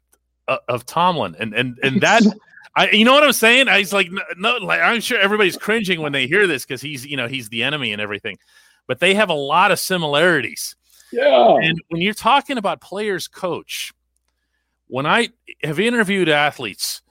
uh, 0.48 0.58
of 0.68 0.86
Tomlin, 0.86 1.36
and 1.40 1.54
and 1.54 1.80
and 1.82 2.02
that. 2.02 2.24
I, 2.76 2.90
you 2.90 3.06
know 3.06 3.14
what 3.14 3.24
I'm 3.24 3.34
saying? 3.34 3.68
I 3.68 3.78
was 3.78 3.94
like, 3.94 4.12
no, 4.12 4.24
no, 4.36 4.58
like 4.66 4.82
I'm 4.82 5.00
sure 5.00 5.20
everybody's 5.20 5.58
cringing 5.58 6.02
when 6.02 6.12
they 6.12 6.26
hear 6.26 6.48
this 6.48 6.66
because 6.66 6.82
he's, 6.82 7.06
you 7.06 7.16
know, 7.16 7.28
he's 7.28 7.50
the 7.50 7.62
enemy 7.62 7.94
and 7.94 8.02
everything, 8.02 8.40
but 8.88 9.00
they 9.00 9.14
have 9.14 9.30
a 9.30 9.36
lot 9.36 9.72
of 9.72 9.78
similarities. 9.78 10.76
Yeah. 11.12 11.58
And 11.62 11.80
when 11.90 12.02
you're 12.02 12.16
talking 12.16 12.58
about 12.58 12.82
players 12.82 13.28
coach, 13.28 13.94
when 14.88 15.06
I 15.06 15.30
have 15.64 15.80
interviewed 15.80 16.30
athletes, 16.30 17.04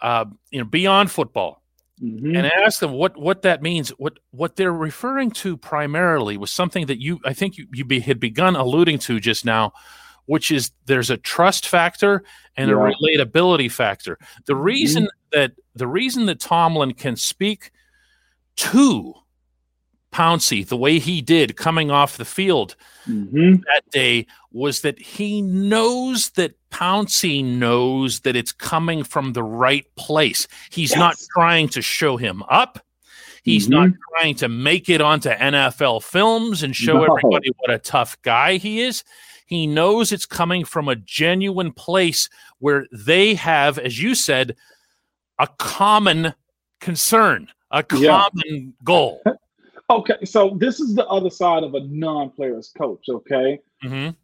uh, 0.00 0.26
you 0.52 0.60
know, 0.60 0.64
beyond 0.64 1.10
football, 1.10 1.59
mm-hmm. 2.02 2.36
and 2.36 2.46
ask 2.46 2.80
them 2.80 2.92
what 2.92 3.16
what 3.16 3.42
that 3.42 3.62
means. 3.62 3.90
What 3.90 4.18
what 4.30 4.56
they're 4.56 4.72
referring 4.72 5.30
to 5.32 5.56
primarily 5.56 6.36
was 6.36 6.50
something 6.50 6.86
that 6.86 7.00
you 7.00 7.20
I 7.24 7.32
think 7.32 7.58
you, 7.58 7.66
you 7.72 7.84
be, 7.84 8.00
had 8.00 8.20
begun 8.20 8.56
alluding 8.56 8.98
to 9.00 9.20
just 9.20 9.44
now, 9.44 9.72
which 10.26 10.50
is 10.50 10.72
there's 10.86 11.10
a 11.10 11.16
trust 11.16 11.68
factor 11.68 12.22
and 12.56 12.70
yeah. 12.70 12.76
a 12.76 12.78
relatability 12.78 13.70
factor. 13.70 14.18
The 14.46 14.54
mm-hmm. 14.54 14.62
reason 14.62 15.02
mm-hmm. 15.04 15.38
that 15.40 15.52
the 15.74 15.86
reason 15.86 16.26
that 16.26 16.40
Tomlin 16.40 16.94
can 16.94 17.16
speak 17.16 17.70
to 18.56 19.14
Pouncey 20.12 20.66
the 20.66 20.76
way 20.76 20.98
he 20.98 21.20
did 21.22 21.56
coming 21.56 21.90
off 21.90 22.16
the 22.16 22.24
field 22.24 22.76
Mm-hmm. 23.08 23.62
that 23.66 23.82
day 23.90 24.26
was 24.52 24.82
that 24.82 24.98
he 25.00 25.40
knows 25.40 26.30
that 26.30 26.54
Pouncey 26.70 27.42
knows 27.44 28.20
that 28.20 28.36
it's 28.36 28.52
coming 28.52 29.02
from 29.04 29.32
the 29.32 29.42
right 29.42 29.86
place. 29.96 30.46
He's 30.70 30.94
not 30.94 31.16
trying 31.34 31.68
to 31.70 31.82
show 31.82 32.16
him 32.18 32.42
up. 32.50 32.84
He's 33.42 33.66
Mhm. 33.66 33.70
not 33.70 33.90
trying 34.18 34.34
to 34.36 34.48
make 34.48 34.88
it 34.90 35.00
onto 35.00 35.30
NFL 35.30 36.00
films 36.00 36.62
and 36.62 36.76
show 36.76 36.98
No. 36.98 37.04
everybody 37.04 37.50
what 37.58 37.70
a 37.70 37.78
tough 37.78 38.20
guy 38.22 38.58
he 38.58 38.80
is. 38.82 39.02
He 39.46 39.66
knows 39.66 40.12
it's 40.12 40.26
coming 40.26 40.64
from 40.64 40.88
a 40.88 40.94
genuine 40.94 41.72
place 41.72 42.28
where 42.58 42.86
they 42.92 43.34
have, 43.34 43.78
as 43.78 44.00
you 44.00 44.14
said, 44.14 44.56
a 45.38 45.48
common 45.58 46.34
concern, 46.80 47.48
a 47.70 47.82
Yeah. 47.96 48.28
common 48.28 48.74
goal. 48.84 49.22
Okay, 49.90 50.24
so 50.24 50.56
this 50.56 50.78
is 50.78 50.94
the 50.94 51.04
other 51.08 51.30
side 51.30 51.64
of 51.64 51.74
a 51.74 51.80
non-player's 51.80 52.72
coach. 52.78 53.08
Okay, 53.08 53.60
Mhm. 53.82 54.14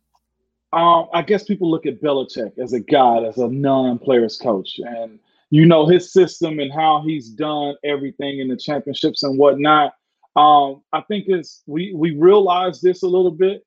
um, 0.73 1.09
I 1.13 1.23
guess 1.23 1.43
people 1.43 1.69
look 1.69 1.87
at 1.87 2.01
Belichick 2.01 2.57
as 2.59 2.73
a 2.73 2.79
guy, 2.79 3.25
as 3.25 3.39
a 3.39 3.49
non-player's 3.49 4.39
coach, 4.39 4.79
and 4.79 5.19
you 5.51 5.67
know 5.67 5.85
his 5.85 6.13
system 6.13 6.61
and 6.61 6.73
how 6.73 7.03
he's 7.03 7.29
done 7.29 7.75
everything 7.83 8.39
in 8.39 8.47
the 8.47 8.57
championships 8.57 9.25
and 9.25 9.39
whatnot. 9.39 9.95
Um, 10.37 10.83
I 10.93 11.01
think 11.01 11.25
is 11.29 11.63
we 11.67 11.93
we 11.95 12.13
realized 12.13 12.83
this 12.83 13.03
a 13.03 13.09
little 13.09 13.33
bit 13.33 13.67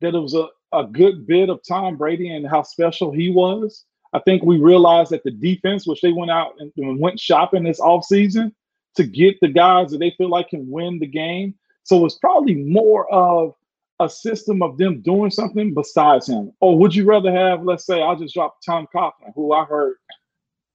that 0.00 0.14
it 0.14 0.20
was 0.20 0.34
a, 0.34 0.48
a 0.72 0.84
good 0.84 1.26
bit 1.26 1.50
of 1.50 1.60
Tom 1.66 1.96
Brady 1.96 2.30
and 2.30 2.46
how 2.46 2.62
special 2.62 3.10
he 3.10 3.30
was. 3.30 3.86
I 4.12 4.20
think 4.20 4.44
we 4.44 4.58
realized 4.58 5.10
that 5.10 5.24
the 5.24 5.30
defense, 5.32 5.86
which 5.86 6.00
they 6.00 6.12
went 6.12 6.30
out 6.30 6.54
and, 6.60 6.72
and 6.76 7.00
went 7.00 7.18
shopping 7.18 7.64
this 7.64 7.80
offseason 7.80 8.52
to 8.96 9.04
get 9.04 9.38
the 9.40 9.48
guys 9.48 9.90
that 9.90 9.98
they 9.98 10.10
feel 10.18 10.28
like 10.28 10.50
can 10.50 10.68
win 10.70 10.98
the 10.98 11.06
game. 11.06 11.54
So 11.84 12.04
it's 12.04 12.16
probably 12.16 12.56
more 12.56 13.10
of 13.12 13.54
a 14.00 14.08
system 14.08 14.62
of 14.62 14.78
them 14.78 15.00
doing 15.02 15.30
something 15.30 15.74
besides 15.74 16.28
him? 16.28 16.52
Or 16.60 16.76
would 16.78 16.94
you 16.94 17.04
rather 17.04 17.30
have, 17.30 17.62
let's 17.62 17.84
say, 17.84 18.02
I'll 18.02 18.16
just 18.16 18.34
drop 18.34 18.58
Tom 18.64 18.86
Coughlin, 18.94 19.34
who 19.34 19.52
I 19.52 19.64
heard 19.64 19.96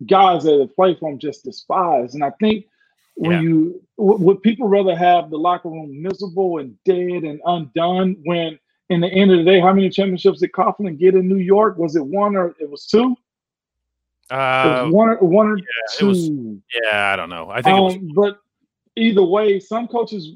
guys 0.05 0.43
that 0.43 0.59
have 0.59 0.75
played 0.75 0.99
for 0.99 1.11
him 1.11 1.19
just 1.19 1.43
despise. 1.43 2.13
And 2.15 2.23
I 2.23 2.31
think 2.39 2.65
when 3.15 3.31
Yeah. 3.31 3.41
you 3.41 3.81
would 3.97 4.41
people 4.41 4.67
rather 4.67 4.95
have 4.95 5.29
the 5.29 5.37
locker 5.37 5.69
room 5.69 6.01
miserable 6.01 6.57
and 6.57 6.77
dead 6.83 7.23
and 7.23 7.41
undone 7.45 8.17
when 8.25 8.59
in 8.89 9.01
the 9.01 9.07
end 9.07 9.31
of 9.31 9.37
the 9.37 9.43
day, 9.43 9.59
how 9.59 9.73
many 9.73 9.89
championships 9.89 10.41
did 10.41 10.51
Coughlin 10.51 10.99
get 10.99 11.15
in 11.15 11.27
New 11.27 11.37
York? 11.37 11.77
Was 11.77 11.95
it 11.95 12.05
one 12.05 12.35
or 12.35 12.55
it 12.59 12.69
was 12.69 12.85
two? 12.85 13.15
Uh, 14.29 14.87
one 14.89 15.09
or 15.09 15.17
one 15.17 15.47
or 15.47 15.57
it 15.57 15.63
two. 15.97 16.07
was- 16.07 16.29
yeah, 16.29 17.11
I 17.13 17.15
don't 17.15 17.29
know. 17.29 17.49
I 17.49 17.61
think 17.61 17.77
it 17.77 17.81
was 17.81 17.95
Um, 17.95 18.11
but 18.15 18.39
either 18.95 19.23
way, 19.23 19.59
some 19.59 19.87
coaches 19.87 20.31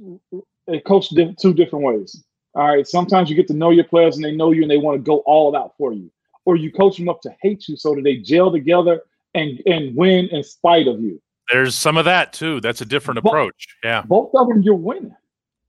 coach 0.86 1.10
two 1.10 1.54
different 1.54 1.86
ways. 1.86 2.24
All 2.56 2.68
right. 2.68 2.88
Sometimes 2.88 3.30
you 3.30 3.36
get 3.36 3.48
to 3.48 3.54
know 3.54 3.70
your 3.72 3.84
players 3.86 4.16
and 4.16 4.24
they 4.26 4.36
know 4.36 4.52
you 4.52 4.62
and 4.64 4.70
they 4.72 4.78
want 4.78 4.96
to 4.98 5.02
go 5.02 5.18
all 5.26 5.56
out 5.56 5.74
for 5.78 5.94
you, 5.94 6.12
or 6.46 6.56
you 6.56 6.72
coach 6.72 6.98
them 6.98 7.10
up 7.10 7.22
to 7.22 7.36
hate 7.42 7.68
you 7.68 7.76
so 7.78 7.96
that 7.96 8.04
they 8.04 8.18
gel 8.18 8.52
together 8.52 9.02
and 9.36 9.62
and 9.66 9.96
win 9.96 10.28
in 10.30 10.44
spite 10.44 10.88
of 10.88 11.00
you. 11.02 11.22
There's 11.52 11.74
some 11.76 11.98
of 11.98 12.06
that 12.06 12.32
too. 12.34 12.60
That's 12.62 12.82
a 12.82 12.86
different 12.86 13.24
But- 13.24 13.30
approach. 13.30 13.68
Yeah. 13.84 14.04
Both 14.04 14.32
of 14.36 14.48
them, 14.50 14.62
you're 14.62 14.76
winning. 14.76 15.16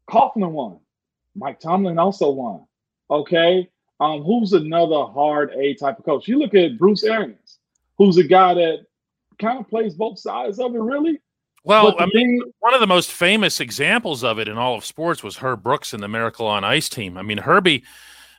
Coughlin 0.08 0.50
won. 0.50 0.78
Mike 1.36 1.60
Tomlin 1.60 1.98
also 1.98 2.30
won. 2.30 2.66
Okay. 3.10 3.68
Um, 4.00 4.22
who's 4.22 4.52
another 4.54 5.04
hard 5.04 5.52
A 5.52 5.74
type 5.74 5.98
of 5.98 6.04
coach? 6.04 6.26
You 6.26 6.38
look 6.38 6.54
at 6.54 6.78
Bruce 6.78 7.04
Arians, 7.04 7.38
who's 8.00 8.16
a 8.16 8.24
guy 8.24 8.54
that 8.54 8.86
kind 9.38 9.60
of 9.60 9.68
plays 9.68 9.94
both 9.94 10.18
sides 10.18 10.58
of 10.58 10.74
it, 10.74 10.78
really. 10.78 11.20
Well, 11.64 11.94
I 11.98 12.06
mean, 12.06 12.40
thing- 12.40 12.52
one 12.60 12.72
of 12.72 12.80
the 12.80 12.86
most 12.86 13.12
famous 13.12 13.60
examples 13.60 14.24
of 14.24 14.38
it 14.38 14.48
in 14.48 14.56
all 14.56 14.74
of 14.74 14.86
sports 14.86 15.22
was 15.22 15.36
Herb 15.36 15.62
Brooks 15.62 15.92
and 15.92 16.02
the 16.02 16.08
Miracle 16.08 16.46
on 16.46 16.64
Ice 16.64 16.88
team. 16.88 17.18
I 17.18 17.22
mean, 17.22 17.36
Herbie, 17.36 17.84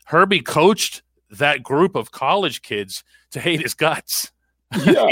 Herbie 0.06 0.42
coached 0.42 1.04
that 1.30 1.62
group 1.62 1.96
of 1.96 2.12
college 2.12 2.64
kids 2.64 3.04
to 3.30 3.40
hate 3.40 3.62
his 3.62 3.76
guts, 3.76 4.32
yeah. 4.86 5.06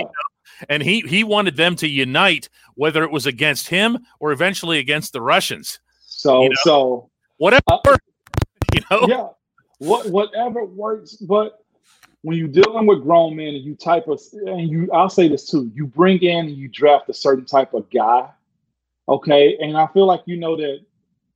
and 0.67 0.81
he 0.81 1.01
he 1.01 1.23
wanted 1.23 1.55
them 1.55 1.75
to 1.75 1.87
unite, 1.87 2.49
whether 2.73 3.03
it 3.03 3.11
was 3.11 3.27
against 3.27 3.67
him 3.69 3.99
or 4.19 4.31
eventually 4.31 4.79
against 4.79 5.13
the 5.13 5.21
Russians. 5.21 5.79
So 6.07 6.41
You 6.41 6.49
know? 6.49 6.55
so 6.63 7.09
Whatever, 7.37 7.61
Uh, 7.67 7.95
you 8.73 8.81
know. 8.89 9.05
yeah, 9.07 9.27
what 9.77 10.09
whatever 10.09 10.65
works. 10.65 11.15
But 11.15 11.63
when 12.21 12.37
you're 12.37 12.47
dealing 12.47 12.85
with 12.85 13.01
grown 13.01 13.35
men 13.35 13.55
and 13.55 13.63
you 13.63 13.75
type 13.75 14.07
of 14.07 14.21
and 14.45 14.69
you, 14.69 14.89
I'll 14.91 15.09
say 15.09 15.27
this 15.27 15.49
too. 15.49 15.71
You 15.73 15.87
bring 15.87 16.19
in 16.19 16.47
and 16.47 16.57
you 16.57 16.67
draft 16.67 17.09
a 17.09 17.13
certain 17.13 17.45
type 17.45 17.73
of 17.73 17.89
guy, 17.89 18.29
okay. 19.07 19.57
And 19.61 19.77
I 19.77 19.87
feel 19.87 20.05
like 20.05 20.21
you 20.25 20.37
know 20.37 20.55
that 20.57 20.79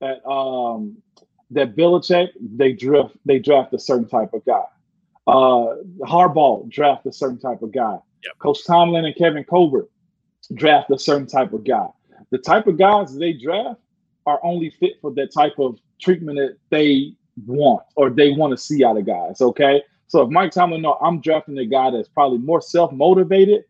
that 0.01 0.27
um 0.29 0.97
that 1.51 1.75
Belichick 1.75 2.29
they 2.39 2.73
draft 2.73 3.15
they 3.25 3.39
draft 3.39 3.73
a 3.73 3.79
certain 3.79 4.07
type 4.07 4.33
of 4.33 4.43
guy. 4.45 4.63
Uh, 5.25 5.75
Harbaugh 6.01 6.69
draft 6.69 7.05
a 7.05 7.13
certain 7.13 7.39
type 7.39 7.61
of 7.61 7.71
guy. 7.71 7.97
Yep. 8.25 8.39
Coach 8.39 8.65
Tomlin 8.65 9.05
and 9.05 9.15
Kevin 9.15 9.45
Colbert 9.45 9.89
draft 10.53 10.91
a 10.91 10.99
certain 10.99 11.27
type 11.27 11.53
of 11.53 11.63
guy. 11.63 11.87
The 12.31 12.37
type 12.37 12.67
of 12.67 12.77
guys 12.77 13.15
they 13.15 13.33
draft 13.33 13.79
are 14.25 14.39
only 14.43 14.69
fit 14.69 14.93
for 15.01 15.13
that 15.13 15.33
type 15.33 15.53
of 15.59 15.79
treatment 16.01 16.37
that 16.37 16.57
they 16.69 17.13
want 17.45 17.83
or 17.95 18.09
they 18.09 18.31
want 18.31 18.51
to 18.51 18.57
see 18.57 18.83
out 18.83 18.97
of 18.97 19.05
guys. 19.05 19.39
Okay. 19.39 19.81
So 20.07 20.21
if 20.21 20.29
Mike 20.29 20.51
Tomlin 20.51 20.81
know 20.81 20.97
I'm 21.01 21.21
drafting 21.21 21.57
a 21.57 21.65
guy 21.65 21.89
that's 21.91 22.07
probably 22.09 22.37
more 22.37 22.61
self-motivated 22.61 23.63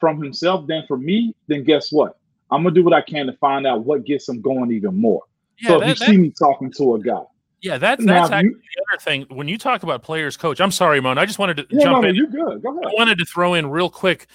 from 0.00 0.20
himself 0.22 0.66
than 0.66 0.84
for 0.88 0.96
me, 0.98 1.34
then 1.46 1.64
guess 1.64 1.92
what? 1.92 2.18
I'm 2.50 2.62
gonna 2.62 2.74
do 2.74 2.84
what 2.84 2.92
I 2.92 3.00
can 3.00 3.26
to 3.26 3.32
find 3.34 3.66
out 3.66 3.84
what 3.84 4.04
gets 4.04 4.28
him 4.28 4.40
going 4.40 4.72
even 4.72 4.94
more. 5.00 5.22
Yeah, 5.60 5.68
so 5.68 5.74
if 5.76 5.80
that- 5.80 5.88
you 5.88 5.94
that- 5.94 6.06
see 6.06 6.16
me 6.18 6.30
talking 6.30 6.72
to 6.78 6.94
a 6.96 7.00
guy, 7.00 7.22
yeah, 7.62 7.78
that, 7.78 8.00
Now, 8.00 8.14
that's 8.22 8.32
actually 8.32 8.50
you- 8.50 8.56
the 8.56 8.84
other 8.92 9.00
thing. 9.00 9.26
When 9.30 9.48
you 9.48 9.56
talk 9.56 9.82
about 9.82 10.02
players 10.02 10.36
coach, 10.36 10.60
I'm 10.60 10.70
sorry, 10.72 11.00
Mon. 11.00 11.16
I 11.16 11.24
just 11.26 11.38
wanted 11.38 11.56
to 11.58 11.66
yeah, 11.70 11.84
jump 11.84 12.02
no, 12.02 12.08
in. 12.08 12.14
you're 12.14 12.26
good. 12.26 12.62
Go 12.62 12.70
ahead. 12.72 12.84
I 12.86 12.92
wanted 12.98 13.18
to 13.18 13.24
throw 13.24 13.54
in 13.54 13.70
real 13.70 13.88
quick. 13.88 14.26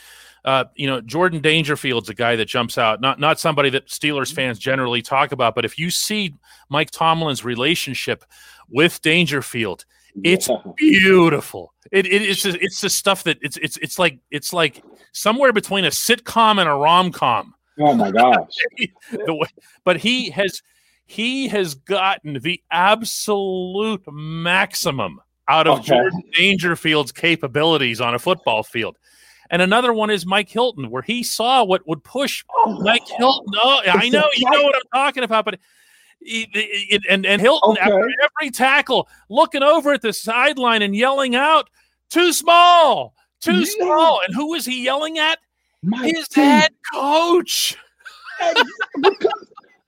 Uh, 0.46 0.64
you 0.76 0.88
know, 0.88 1.02
Jordan 1.02 1.42
Dangerfield's 1.42 2.08
a 2.10 2.14
guy 2.14 2.38
that 2.38 2.46
jumps 2.46 2.78
out. 2.78 3.02
Not 3.02 3.20
not 3.20 3.40
somebody 3.40 3.70
that 3.72 3.88
Steelers 3.88 4.34
fans 4.34 4.58
generally 4.58 5.02
talk 5.02 5.34
about, 5.34 5.54
but 5.54 5.66
if 5.66 5.78
you 5.78 5.90
see 5.92 6.34
Mike 6.70 6.92
Tomlin's 6.92 7.44
relationship 7.44 8.24
with 8.70 9.02
Dangerfield, 9.02 9.84
it's 10.24 10.50
beautiful. 10.76 11.74
It, 11.92 12.06
it 12.06 12.22
it's 12.22 12.42
just, 12.44 12.58
it's 12.62 12.82
the 12.82 12.90
stuff 12.90 13.24
that 13.24 13.38
it's 13.42 13.58
it's 13.58 13.78
it's 13.78 13.98
like 14.00 14.20
it's 14.32 14.54
like 14.54 14.84
somewhere 15.12 15.54
between 15.54 15.86
a 15.86 15.90
sitcom 15.90 16.60
and 16.60 16.70
a 16.70 16.74
rom 16.74 17.12
com. 17.12 17.54
oh 17.80 17.94
my 17.94 18.12
gosh. 18.12 18.54
the 19.12 19.34
way, 19.34 19.48
but 19.84 19.98
he 19.98 20.30
has 20.32 20.62
he 21.06 21.48
has 21.48 21.74
gotten 21.76 22.40
the 22.42 22.62
absolute 22.72 24.04
maximum 24.12 25.20
out 25.48 25.66
of 25.68 25.80
Okay. 25.80 25.88
Jordan 25.88 26.22
Dangerfield's 26.34 27.12
capabilities 27.12 28.00
on 28.00 28.14
a 28.14 28.20
football 28.20 28.62
field. 28.62 28.98
And 29.50 29.64
another 29.64 29.92
one 29.94 30.12
is 30.12 30.28
Mike 30.28 30.50
Hilton, 30.50 30.92
where 30.92 31.02
he 31.02 31.24
saw 31.24 31.64
what 31.64 31.88
would 31.88 32.04
push 32.04 32.44
Mike 32.82 33.08
Hilton. 33.08 33.54
Oh, 33.56 33.82
I 33.84 34.08
know 34.10 34.30
you 34.36 34.50
know 34.52 34.62
what 34.62 34.76
I'm 34.76 34.82
talking 34.94 35.24
about, 35.24 35.46
but 35.46 35.60
and 37.10 37.26
and 37.26 37.42
Hilton 37.42 37.72
Okay. 37.72 37.82
after 37.82 38.10
every 38.24 38.52
tackle, 38.52 39.08
looking 39.30 39.64
over 39.64 39.94
at 39.94 40.02
the 40.02 40.14
sideline 40.14 40.82
and 40.82 40.96
yelling 40.96 41.36
out, 41.36 41.70
"Too 42.10 42.34
small, 42.34 43.14
too 43.42 43.60
Yeah. 43.60 43.66
small." 43.80 44.22
And 44.26 44.36
who 44.36 44.50
was 44.52 44.66
he 44.66 44.84
yelling 44.84 45.18
at? 45.20 45.40
Mike 45.82 46.14
His 46.16 46.28
T. 46.28 46.42
head 46.42 46.72
coach. 46.94 47.78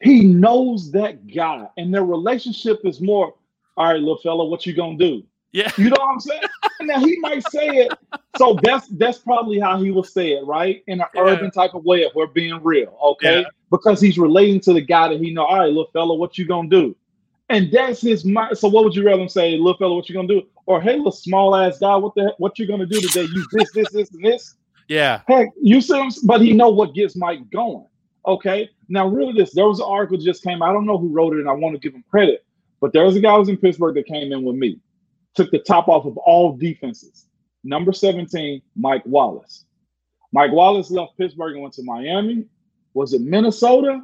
he 0.02 0.24
knows 0.24 0.91
that 0.91 1.28
guy, 1.28 1.67
and 1.78 1.94
their 1.94 2.06
relationship 2.06 2.80
is 2.86 3.02
more. 3.02 3.34
All 3.78 3.86
right, 3.86 4.00
little 4.00 4.17
fella, 4.17 4.46
what 4.46 4.65
you 4.65 4.74
gonna 4.74 4.98
do? 4.98 5.24
Yeah. 5.54 5.72
You 5.78 5.90
know 5.90 5.98
what 6.00 6.14
I'm 6.14 6.20
saying? 6.20 6.42
now 6.82 7.00
he 7.00 7.20
might 7.20 7.44
say 7.50 7.68
it. 7.68 7.92
So 8.38 8.58
that's 8.64 8.88
that's 8.88 9.18
probably 9.18 9.60
how 9.60 9.82
he 9.82 9.92
will 9.92 10.04
say 10.04 10.32
it, 10.32 10.46
right? 10.46 10.84
In 10.88 11.02
an 11.02 11.08
Yeah. 11.14 11.22
urban 11.22 11.52
type 11.52 11.74
of 11.74 11.84
way 11.84 12.04
if 12.04 12.14
we're 12.16 12.28
being 12.28 12.60
real, 12.64 12.98
okay? 13.04 13.42
Yeah. 13.42 13.48
Because 13.70 14.00
he's 14.00 14.18
relating 14.18 14.60
to 14.62 14.74
the 14.74 14.82
guy 14.82 15.10
that 15.10 15.20
he 15.20 15.34
know. 15.34 15.46
All 15.46 15.60
right, 15.60 15.68
little 15.68 15.90
fella, 15.92 16.16
what 16.16 16.38
you 16.38 16.46
gonna 16.46 16.70
do? 16.70 16.96
And 17.50 17.70
that's 17.72 18.02
his 18.02 18.24
mind. 18.24 18.58
So 18.58 18.70
what 18.70 18.86
would 18.86 18.96
you 18.96 19.04
rather 19.06 19.22
him 19.22 19.30
say, 19.30 19.58
little 19.58 19.78
fella, 19.78 19.96
what 19.96 20.08
you 20.08 20.16
gonna 20.16 20.28
do? 20.28 20.44
Or 20.68 20.80
hey, 20.80 20.96
little 20.96 21.12
small 21.12 21.56
ass 21.56 21.80
guy, 21.80 21.96
what 21.98 22.16
the 22.16 22.24
heck, 22.24 22.40
what 22.40 22.58
you 22.58 22.66
gonna 22.66 22.86
do 22.86 23.02
today? 23.02 23.24
You 23.24 23.46
this, 23.52 23.72
this, 23.74 23.92
this, 23.92 24.12
and 24.12 24.24
this. 24.24 24.56
Yeah. 24.88 25.22
Heck, 25.28 25.50
you 25.62 25.82
see 25.82 26.00
him, 26.00 26.12
but 26.24 26.42
he 26.42 26.54
know 26.54 26.70
what 26.70 26.94
gets 26.94 27.16
Mike 27.16 27.50
going. 27.50 27.86
Okay. 28.26 28.70
Now, 28.88 29.08
really, 29.08 29.34
this 29.34 29.54
there 29.54 29.68
was 29.68 29.80
an 29.80 29.86
article 29.88 30.18
just 30.18 30.44
came. 30.44 30.62
I 30.62 30.72
don't 30.72 30.86
know 30.86 30.98
who 30.98 31.10
wrote 31.10 31.34
it, 31.34 31.40
and 31.40 31.50
I 31.50 31.54
want 31.54 31.76
to 31.76 31.80
give 31.80 31.94
him 31.94 32.04
credit. 32.10 32.46
But 32.80 32.94
there 32.94 33.04
was 33.04 33.16
a 33.16 33.20
guy 33.20 33.34
who 33.34 33.40
was 33.40 33.50
in 33.50 33.58
Pittsburgh 33.58 33.96
that 33.96 34.06
came 34.06 34.32
in 34.32 34.44
with 34.44 34.56
me, 34.56 34.80
took 35.36 35.52
the 35.52 35.60
top 35.60 35.88
off 35.88 36.06
of 36.06 36.17
all 36.17 36.56
defenses. 36.58 37.28
Number 37.63 37.94
17, 37.94 38.62
Mike 38.76 39.04
Wallace. 39.06 39.65
Mike 40.34 40.52
Wallace 40.52 40.89
left 40.91 41.17
Pittsburgh 41.17 41.54
and 41.54 41.62
went 41.62 41.74
to 41.76 41.84
Miami. 41.84 42.46
Was 42.94 43.13
it 43.13 43.22
Minnesota? 43.22 44.04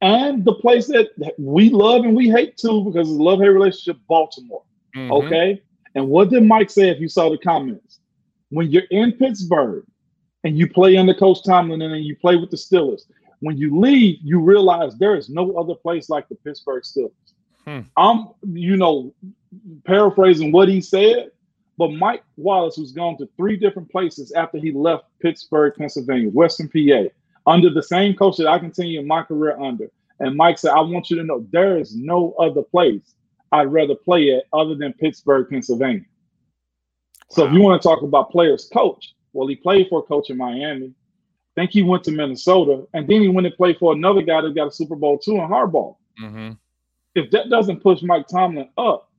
And 0.00 0.44
the 0.44 0.54
place 0.54 0.86
that 0.88 1.10
we 1.38 1.68
love 1.70 2.04
and 2.04 2.16
we 2.16 2.30
hate 2.30 2.56
too, 2.56 2.84
because 2.84 3.08
it's 3.08 3.18
a 3.18 3.22
love 3.22 3.40
hate 3.40 3.48
relationship, 3.48 3.98
Baltimore. 4.08 4.62
Mhm. 4.96 5.10
Okay. 5.10 5.62
And 5.94 6.08
what 6.08 6.30
did 6.30 6.44
Mike 6.44 6.70
say 6.70 6.88
if 6.88 7.00
you 7.00 7.08
saw 7.08 7.28
the 7.28 7.38
comments? 7.38 8.00
When 8.48 8.70
you're 8.70 8.88
in 8.90 9.12
Pittsburgh 9.12 9.84
and 10.44 10.56
you 10.56 10.68
play 10.68 10.96
under 10.96 11.14
Coach 11.14 11.44
Tomlin 11.44 11.82
and 11.82 11.92
then 11.92 12.02
you 12.02 12.16
play 12.16 12.36
with 12.36 12.50
the 12.50 12.56
Steelers, 12.56 13.02
When 13.42 13.56
you 13.56 13.78
leave, 13.78 14.18
you 14.22 14.38
realize 14.38 14.96
there 14.96 15.16
is 15.16 15.30
no 15.30 15.52
other 15.52 15.74
place 15.74 16.10
like 16.10 16.28
the 16.28 16.34
Pittsburgh 16.36 16.82
Steelers. 16.82 17.29
Hmm. 17.64 17.80
I'm, 17.96 18.28
you 18.42 18.76
know, 18.76 19.14
paraphrasing 19.84 20.52
what 20.52 20.68
he 20.68 20.80
said, 20.80 21.30
but 21.78 21.92
Mike 21.92 22.22
Wallace 22.36 22.76
who's 22.76 22.92
gone 22.92 23.16
to 23.18 23.28
three 23.36 23.56
different 23.56 23.90
places 23.90 24.32
after 24.32 24.58
he 24.58 24.72
left 24.72 25.04
Pittsburgh, 25.20 25.74
Pennsylvania, 25.76 26.30
Western 26.30 26.68
PA, 26.68 27.04
under 27.46 27.70
the 27.70 27.82
same 27.82 28.14
coach 28.14 28.36
that 28.36 28.46
I 28.46 28.58
continue 28.58 29.02
my 29.02 29.22
career 29.22 29.58
under. 29.58 29.90
And 30.20 30.36
Mike 30.36 30.58
said, 30.58 30.72
I 30.72 30.80
want 30.80 31.10
you 31.10 31.16
to 31.16 31.24
know 31.24 31.46
there 31.50 31.78
is 31.78 31.96
no 31.96 32.34
other 32.38 32.62
place 32.62 33.14
I'd 33.52 33.72
rather 33.72 33.94
play 33.94 34.34
at 34.34 34.44
other 34.52 34.74
than 34.74 34.92
Pittsburgh, 34.92 35.48
Pennsylvania. 35.48 36.04
So 37.30 37.46
if 37.46 37.52
you 37.52 37.60
want 37.62 37.80
to 37.80 37.88
talk 37.88 38.02
about 38.02 38.30
players 38.30 38.68
coach, 38.72 39.14
well, 39.32 39.48
he 39.48 39.56
played 39.56 39.88
for 39.88 40.00
a 40.00 40.02
coach 40.02 40.30
in 40.30 40.36
Miami. 40.36 40.86
I 40.86 41.60
think 41.60 41.70
he 41.70 41.82
went 41.82 42.04
to 42.04 42.12
Minnesota, 42.12 42.86
and 42.92 43.08
then 43.08 43.22
he 43.22 43.28
went 43.28 43.46
and 43.46 43.56
played 43.56 43.78
for 43.78 43.92
another 43.92 44.22
guy 44.22 44.40
that 44.40 44.54
got 44.54 44.68
a 44.68 44.72
Super 44.72 44.96
Bowl 44.96 45.18
two 45.18 45.36
in 45.36 45.48
Harbaugh. 45.48 45.96
Mm-hmm. 46.20 46.52
If 47.14 47.30
that 47.32 47.50
doesn't 47.50 47.82
push 47.82 48.02
Mike 48.02 48.26
Tomlin 48.28 48.68
up, 48.78 49.10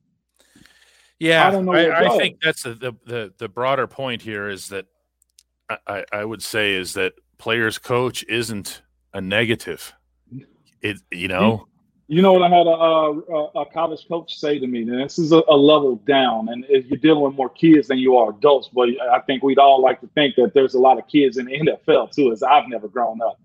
yeah, 1.18 1.46
I 1.46 1.50
don't 1.50 1.64
know. 1.64 1.72
I, 1.72 2.14
I 2.14 2.18
think 2.18 2.38
that's 2.42 2.64
the, 2.64 2.74
the, 2.74 2.92
the 3.06 3.32
the 3.38 3.48
broader 3.48 3.86
point 3.86 4.22
here 4.22 4.48
is 4.48 4.68
that 4.68 4.86
I, 5.86 6.04
I 6.12 6.24
would 6.24 6.42
say 6.42 6.74
is 6.74 6.94
that 6.94 7.12
players 7.38 7.78
coach 7.78 8.24
isn't 8.28 8.82
a 9.14 9.20
negative. 9.20 9.92
It 10.80 10.98
you 11.12 11.28
know 11.28 11.68
you 12.08 12.20
know 12.20 12.32
what 12.32 12.42
I 12.42 12.54
had 12.54 12.66
a, 12.66 12.70
a, 12.70 13.62
a, 13.62 13.66
college 13.72 14.06
coach 14.06 14.36
say 14.36 14.58
to 14.58 14.66
me, 14.66 14.82
and 14.82 15.00
this 15.00 15.18
is 15.18 15.32
a, 15.32 15.42
a, 15.48 15.56
level 15.56 15.96
down, 15.96 16.48
and 16.50 16.62
if 16.68 16.86
you're 16.86 16.98
dealing 16.98 17.22
with 17.22 17.34
more 17.34 17.48
kids 17.48 17.88
than 17.88 17.98
you 17.98 18.16
are 18.16 18.30
adults, 18.30 18.68
but 18.68 18.90
I 19.10 19.20
think 19.20 19.42
we'd 19.42 19.58
all 19.58 19.80
like 19.80 20.00
to 20.02 20.08
think 20.08 20.34
that 20.36 20.52
there's 20.52 20.74
a 20.74 20.78
lot 20.78 20.98
of 20.98 21.08
kids 21.08 21.38
in 21.38 21.46
the 21.46 21.58
NFL 21.58 22.10
too, 22.10 22.30
as 22.30 22.42
I've 22.42 22.68
never 22.68 22.88
grown 22.88 23.22
up. 23.22 23.40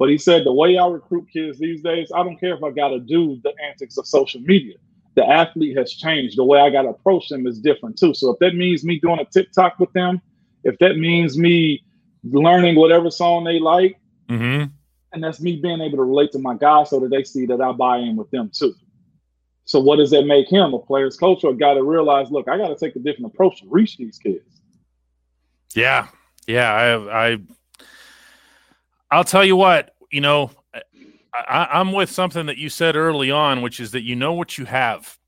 But 0.00 0.08
he 0.08 0.18
said 0.18 0.44
the 0.44 0.52
way 0.52 0.76
I 0.78 0.88
recruit 0.88 1.28
kids 1.32 1.60
these 1.60 1.82
days, 1.82 2.10
I 2.12 2.24
don't 2.24 2.40
care 2.40 2.56
if 2.56 2.64
I 2.64 2.70
got 2.70 2.88
to 2.88 2.98
do 2.98 3.40
the 3.44 3.52
antics 3.64 3.96
of 3.98 4.06
social 4.08 4.40
media. 4.40 4.74
The 5.14 5.24
athlete 5.24 5.76
has 5.76 5.92
changed. 5.92 6.36
The 6.36 6.44
way 6.44 6.58
I 6.58 6.70
got 6.70 6.82
to 6.82 6.88
approach 6.88 7.28
them 7.28 7.46
is 7.46 7.60
different 7.60 7.96
too. 7.96 8.14
So 8.14 8.30
if 8.30 8.38
that 8.40 8.56
means 8.56 8.82
me 8.82 8.98
doing 8.98 9.20
a 9.20 9.24
TikTok 9.24 9.78
with 9.78 9.92
them, 9.92 10.20
if 10.64 10.76
that 10.78 10.96
means 10.96 11.38
me 11.38 11.84
learning 12.24 12.74
whatever 12.74 13.12
song 13.12 13.44
they 13.44 13.60
like, 13.60 13.96
mm-hmm 14.28 14.64
and 15.12 15.22
that's 15.22 15.40
me 15.40 15.56
being 15.56 15.80
able 15.80 15.98
to 15.98 16.04
relate 16.04 16.32
to 16.32 16.38
my 16.38 16.54
guys 16.54 16.90
so 16.90 17.00
that 17.00 17.10
they 17.10 17.24
see 17.24 17.46
that 17.46 17.60
I 17.60 17.72
buy 17.72 17.98
in 17.98 18.16
with 18.16 18.30
them 18.30 18.50
too. 18.52 18.74
So 19.64 19.80
what 19.80 19.96
does 19.96 20.10
that 20.10 20.24
make 20.24 20.48
him? 20.48 20.74
A 20.74 20.78
player's 20.78 21.16
coach 21.16 21.44
or 21.44 21.52
a 21.52 21.56
guy 21.56 21.74
to 21.74 21.82
realize, 21.82 22.30
look, 22.30 22.48
I 22.48 22.56
got 22.56 22.68
to 22.68 22.76
take 22.76 22.96
a 22.96 22.98
different 22.98 23.32
approach 23.32 23.60
to 23.60 23.68
reach 23.68 23.96
these 23.96 24.18
kids. 24.18 24.60
Yeah, 25.74 26.08
yeah. 26.46 26.72
I, 26.72 27.32
I, 27.32 27.38
I'll 29.10 29.24
tell 29.24 29.44
you 29.44 29.56
what. 29.56 29.94
You 30.10 30.20
know, 30.20 30.50
I, 31.32 31.68
I'm 31.72 31.92
with 31.92 32.10
something 32.10 32.46
that 32.46 32.58
you 32.58 32.68
said 32.68 32.96
early 32.96 33.30
on, 33.30 33.62
which 33.62 33.80
is 33.80 33.92
that 33.92 34.02
you 34.02 34.16
know 34.16 34.32
what 34.32 34.58
you 34.58 34.64
have 34.64 35.18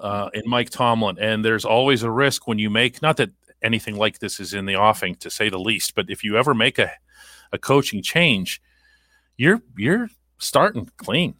uh, 0.00 0.30
in 0.34 0.42
Mike 0.46 0.70
Tomlin, 0.70 1.18
and 1.18 1.44
there's 1.44 1.64
always 1.64 2.02
a 2.02 2.10
risk 2.10 2.46
when 2.46 2.58
you 2.58 2.70
make. 2.70 3.02
Not 3.02 3.16
that 3.18 3.30
anything 3.62 3.96
like 3.96 4.18
this 4.18 4.40
is 4.40 4.54
in 4.54 4.66
the 4.66 4.76
offing, 4.76 5.16
to 5.16 5.30
say 5.30 5.48
the 5.48 5.58
least, 5.58 5.94
but 5.94 6.06
if 6.08 6.24
you 6.24 6.36
ever 6.36 6.54
make 6.54 6.78
a 6.78 6.90
a 7.52 7.58
coaching 7.58 8.02
change, 8.02 8.60
you're 9.36 9.60
you're 9.76 10.08
starting 10.38 10.88
clean. 10.96 11.34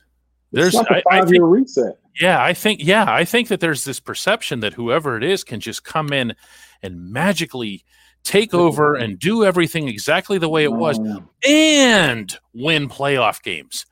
There's 0.53 0.75
like 0.75 0.91
a 0.91 1.03
five 1.11 1.31
year 1.31 1.45
reset. 1.45 1.99
Yeah, 2.21 2.43
I 2.43 2.55
think 2.55 2.81
yeah, 2.83 3.05
I 3.07 3.25
think 3.25 3.49
that 3.49 3.61
there's 3.61 3.85
this 3.85 4.01
perception 4.01 4.61
that 4.61 4.75
whoever 4.75 5.17
it 5.17 5.25
is 5.25 5.45
can 5.45 5.61
just 5.61 5.85
come 5.85 6.13
in 6.13 6.35
and 6.83 7.13
magically 7.13 7.85
take 8.29 8.53
over 8.53 8.95
and 8.95 9.19
do 9.19 9.43
everything 9.43 9.89
exactly 9.89 10.37
the 10.37 10.51
way 10.51 10.63
it 10.63 10.73
was 10.73 11.01
and 11.47 12.39
win 12.53 12.89
playoff 12.89 13.43
games. 13.43 13.87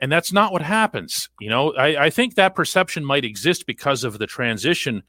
And 0.00 0.12
that's 0.12 0.32
not 0.32 0.52
what 0.52 0.62
happens. 0.62 1.30
You 1.40 1.48
know, 1.48 1.72
I, 1.74 2.04
I 2.04 2.10
think 2.10 2.34
that 2.34 2.54
perception 2.54 3.04
might 3.04 3.24
exist 3.24 3.66
because 3.66 4.04
of 4.04 4.18
the 4.18 4.26
transition 4.26 5.02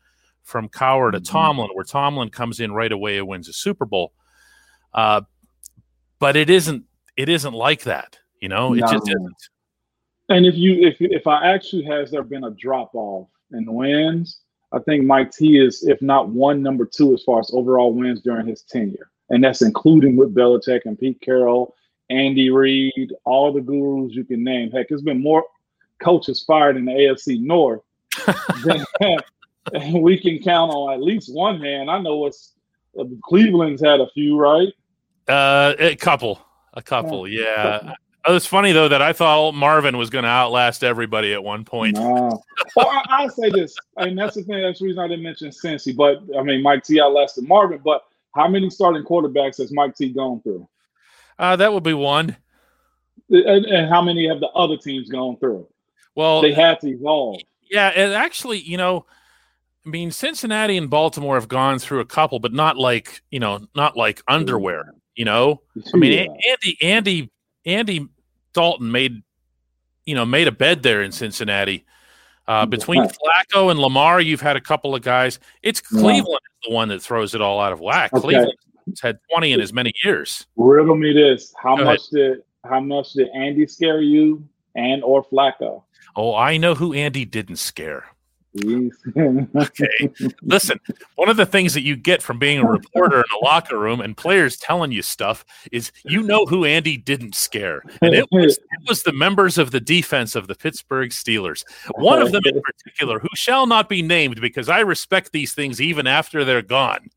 from 0.44 0.70
Cowher 0.70 1.12
to 1.12 1.20
mm-hmm. 1.20 1.32
Tomlin, 1.32 1.70
where 1.74 1.84
Tomlin 1.84 2.30
comes 2.30 2.60
in 2.60 2.72
right 2.72 2.92
away 2.92 3.18
and 3.18 3.28
wins 3.28 3.50
a 3.50 3.54
Super 3.54 3.86
Bowl. 3.86 4.14
Uh, 4.94 5.22
but 6.20 6.36
it 6.36 6.50
isn't 6.50 6.86
it 7.18 7.28
isn't 7.28 7.54
like 7.54 7.84
that. 7.84 8.18
You 8.40 8.50
know, 8.50 8.74
it 8.74 8.80
no. 8.80 8.88
just 8.88 9.08
isn't. 9.08 9.50
And 10.30 10.46
if 10.46 10.56
you 10.56 10.88
if 10.88 10.96
if 11.00 11.28
I 11.28 11.56
ask 11.56 11.74
you, 11.74 11.90
has 11.92 12.10
there 12.10 12.24
been 12.24 12.46
a 12.46 12.52
drop 12.52 12.92
off 12.94 13.28
in 13.52 13.66
wins? 13.72 14.40
I 14.74 14.80
think 14.80 15.06
Mike 15.06 15.32
T 15.32 15.58
is, 15.58 15.84
if 15.84 16.02
not 16.02 16.30
one, 16.30 16.62
number 16.62 16.86
two 16.86 17.14
as 17.14 17.24
far 17.24 17.40
as 17.40 17.52
overall 17.54 17.94
wins 17.94 18.22
during 18.22 18.48
his 18.48 18.62
tenure, 18.64 19.10
and 19.30 19.44
that's 19.44 19.62
including 19.62 20.16
with 20.16 20.34
Belichick 20.34 20.82
and 20.86 20.98
Pete 20.98 21.20
Carroll, 21.22 21.76
Andy 22.10 22.50
Reid, 22.50 23.14
all 23.26 23.52
the 23.52 23.62
gurus 23.62 24.14
you 24.14 24.24
can 24.24 24.44
name. 24.44 24.72
Heck, 24.72 24.90
there's 24.90 25.02
been 25.02 25.22
more 25.22 25.44
coaches 26.02 26.44
fired 26.44 26.78
in 26.78 26.86
the 26.86 26.92
AFC 26.92 27.40
North 27.40 27.82
than 28.64 28.86
we 30.02 30.20
can 30.20 30.40
count 30.40 30.72
on 30.72 30.94
at 30.94 31.02
least 31.02 31.34
one 31.34 31.62
hand. 31.62 31.90
I 31.90 32.00
know 32.00 32.26
it's 32.26 32.54
uh, 33.00 33.04
Cleveland's 33.24 33.82
had 33.82 34.00
a 34.00 34.10
few, 34.14 34.38
right? 34.38 34.70
Uh, 35.28 35.74
a 35.80 35.96
couple, 35.96 36.42
a 36.74 36.82
couple, 36.82 37.28
yeah. 37.28 37.94
Oh, 38.26 38.36
it's 38.36 38.46
funny 38.46 38.72
though 38.72 38.88
that 38.88 39.02
I 39.02 39.14
thought 39.14 39.54
Marvin 39.54 39.98
was 39.98 40.12
going 40.12 40.24
to 40.24 40.30
outlast 40.30 40.84
everybody 40.84 41.34
at 41.34 41.44
one 41.44 41.66
point. 41.66 41.96
No. 41.96 42.44
well, 42.76 42.88
I, 42.88 43.24
I 43.24 43.28
say 43.28 43.50
this, 43.50 43.76
I 43.98 44.04
and 44.04 44.12
mean, 44.12 44.16
that's 44.18 44.36
the 44.36 44.44
thing. 44.44 44.62
That's 44.62 44.80
the 44.80 44.86
reason 44.86 45.00
I 45.00 45.08
didn't 45.08 45.24
mention 45.24 45.50
Cincy. 45.50 45.96
But 45.96 46.22
I 46.38 46.44
mean, 46.44 46.62
Mike 46.62 46.84
T 46.84 47.02
outlasted 47.02 47.48
Marvin. 47.48 47.82
But 47.84 48.04
how 48.36 48.48
many 48.48 48.70
starting 48.70 49.04
quarterbacks 49.04 49.58
has 49.58 49.72
Mike 49.72 49.96
T 49.96 50.10
gone 50.10 50.42
through? 50.42 50.68
Uh, 51.40 51.56
that 51.56 51.74
would 51.74 51.84
be 51.84 51.94
one. 51.94 52.38
And, 53.30 53.66
and 53.66 53.90
how 53.90 54.02
many 54.02 54.28
have 54.28 54.40
the 54.40 54.50
other 54.50 54.78
teams 54.78 55.10
gone 55.10 55.38
through? 55.38 55.68
Well, 56.14 56.42
they 56.42 56.54
had 56.54 56.80
to 56.82 56.90
evolve. 56.90 57.42
Yeah, 57.72 57.88
and 57.88 58.14
actually, 58.14 58.60
you 58.60 58.78
know, 58.78 59.06
I 59.86 59.90
mean, 59.90 60.12
Cincinnati 60.12 60.78
and 60.78 60.90
Baltimore 60.90 61.36
have 61.36 61.48
gone 61.48 61.80
through 61.80 62.02
a 62.02 62.06
couple, 62.06 62.40
but 62.40 62.54
not 62.54 62.78
like 62.78 63.22
you 63.32 63.40
know, 63.40 63.66
not 63.76 63.98
like 63.98 64.22
underwear. 64.28 64.94
You 65.16 65.26
know, 65.26 65.62
I 65.94 65.98
mean, 65.98 66.14
yeah. 66.14 66.52
Andy 66.52 66.78
Andy 66.82 67.32
Andy 67.66 68.08
Dalton 68.54 68.92
made, 68.92 69.24
you 70.06 70.16
know, 70.16 70.26
made 70.26 70.48
a 70.48 70.52
bed 70.52 70.84
there 70.84 71.02
in 71.02 71.12
Cincinnati. 71.12 71.86
Uh, 72.48 72.66
between 72.66 73.04
Flacco 73.04 73.72
and 73.72 73.80
Lamar, 73.80 74.20
you've 74.20 74.42
had 74.42 74.56
a 74.56 74.62
couple 74.62 74.96
of 74.96 75.02
guys. 75.02 75.40
It's 75.62 75.80
Cleveland 75.80 76.26
yeah. 76.28 76.70
the 76.70 76.76
one 76.76 76.90
that 76.90 77.02
throws 77.02 77.34
it 77.36 77.42
all 77.42 77.60
out 77.60 77.72
of 77.72 77.80
whack. 77.80 78.12
Okay. 78.14 78.22
Cleveland's 78.22 79.02
had 79.02 79.20
twenty 79.32 79.54
in 79.54 79.62
as 79.62 79.72
many 79.72 79.94
years. 80.04 80.48
Riddle 80.58 80.96
me 80.96 81.14
this: 81.14 81.54
How 81.62 81.78
Go 81.78 81.86
much 81.86 82.02
ahead. 82.12 82.36
did 82.36 82.44
how 82.70 82.80
much 82.80 83.14
did 83.14 83.30
Andy 83.30 83.68
scare 83.68 84.02
you 84.02 84.48
and 84.76 85.04
or 85.04 85.24
Flacco? 85.24 85.84
Oh, 86.16 86.36
I 86.36 86.58
know 86.58 86.76
who 86.76 86.94
Andy 86.94 87.26
didn't 87.26 87.58
scare 87.58 88.06
okay. 88.58 90.12
Listen, 90.42 90.80
one 91.16 91.30
of 91.30 91.38
the 91.38 91.46
things 91.46 91.74
that 91.74 91.84
you 91.84 91.96
get 91.96 92.22
from 92.22 92.40
being 92.40 92.60
a 92.60 92.68
reporter 92.68 93.18
in 93.18 93.42
a 93.42 93.44
locker 93.44 93.78
room 93.78 94.02
and 94.02 94.18
players 94.18 94.58
telling 94.58 94.92
you 94.92 95.02
stuff 95.02 95.46
is 95.72 95.92
you 96.06 96.22
know 96.22 96.46
who 96.46 96.66
Andy 96.66 96.98
didn't 96.98 97.36
scare. 97.36 97.82
And 98.02 98.14
it 98.14 98.26
was, 98.32 98.58
it 98.58 98.90
was 98.90 99.04
the 99.04 99.14
members 99.14 99.58
of 99.58 99.72
the 99.72 99.80
defense 99.80 100.36
of 100.36 100.48
the 100.48 100.56
Pittsburgh 100.56 101.12
Steelers. 101.12 101.64
One 101.96 102.22
of 102.22 102.32
them 102.32 102.44
in 102.46 102.62
particular, 102.84 103.20
who 103.20 103.30
shall 103.36 103.68
not 103.68 103.88
be 103.88 104.02
named 104.02 104.42
because 104.42 104.70
I 104.70 104.80
respect 104.82 105.32
these 105.32 105.54
things 105.54 105.80
even 105.80 106.08
after 106.08 106.44
they're 106.44 106.62
gone, 106.62 107.10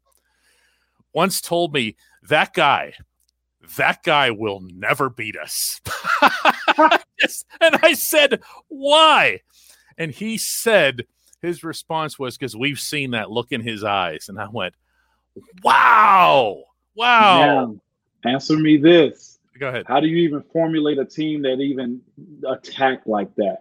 once 1.13 1.41
told 1.41 1.73
me 1.73 1.97
that 2.29 2.55
guy 2.55 2.95
that 3.77 4.03
guy 4.03 4.31
will 4.31 4.61
never 4.61 5.09
beat 5.09 5.37
us. 5.37 5.81
and 7.61 7.79
I 7.83 7.95
said, 7.95 8.41
why? 8.69 9.41
And 9.97 10.11
he 10.11 10.39
said, 10.39 11.07
his 11.45 11.65
response 11.65 12.19
was 12.19 12.37
because 12.37 12.57
we've 12.57 12.81
seen 12.81 13.13
that 13.13 13.31
look 13.31 13.53
in 13.53 13.61
his 13.61 13.85
eyes. 13.85 14.29
And 14.29 14.41
I 14.41 14.49
went, 14.51 14.75
wow, 15.63 16.63
wow. 16.95 17.77
Yeah. 18.25 18.33
Answer 18.33 18.57
me 18.57 18.77
this. 18.77 19.39
Go 19.59 19.69
ahead. 19.69 19.85
How 19.87 20.01
do 20.01 20.09
you 20.09 20.17
even 20.19 20.43
formulate 20.53 20.99
a 20.99 21.05
team 21.05 21.43
that 21.43 21.61
even 21.61 22.01
attack 22.45 23.03
like 23.07 23.35
that? 23.37 23.59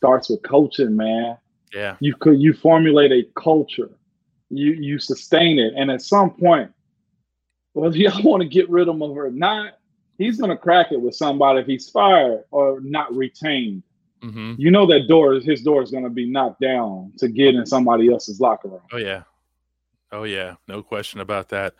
starts 0.00 0.30
with 0.30 0.42
coaching, 0.42 0.96
man. 0.96 1.36
Yeah. 1.74 1.96
You 2.00 2.16
could 2.16 2.40
you 2.40 2.54
formulate 2.54 3.12
a 3.12 3.22
culture. 3.38 3.90
You 4.48 4.72
you 4.72 4.98
sustain 4.98 5.58
it. 5.58 5.74
And 5.76 5.90
at 5.90 6.00
some 6.00 6.30
point, 6.30 6.70
whether 7.74 7.98
y'all 7.98 8.22
want 8.24 8.42
to 8.42 8.48
get 8.48 8.70
rid 8.70 8.88
of 8.88 8.94
him 8.94 9.02
or 9.02 9.30
not, 9.30 9.74
he's 10.16 10.40
gonna 10.40 10.56
crack 10.56 10.86
it 10.90 11.00
with 11.00 11.14
somebody 11.14 11.60
if 11.60 11.66
he's 11.66 11.90
fired 11.90 12.44
or 12.50 12.80
not 12.80 13.14
retained. 13.14 13.82
Mm-hmm. 14.22 14.54
You 14.58 14.70
know 14.70 14.86
that 14.86 15.08
door, 15.08 15.34
his 15.34 15.62
door 15.62 15.82
is 15.82 15.90
going 15.90 16.04
to 16.04 16.10
be 16.10 16.26
knocked 16.26 16.60
down 16.60 17.12
to 17.18 17.28
get 17.28 17.54
in 17.54 17.64
somebody 17.66 18.12
else's 18.12 18.40
locker 18.40 18.68
room. 18.68 18.82
Oh 18.92 18.98
yeah, 18.98 19.22
oh 20.12 20.24
yeah, 20.24 20.56
no 20.68 20.82
question 20.82 21.20
about 21.20 21.48
that. 21.50 21.74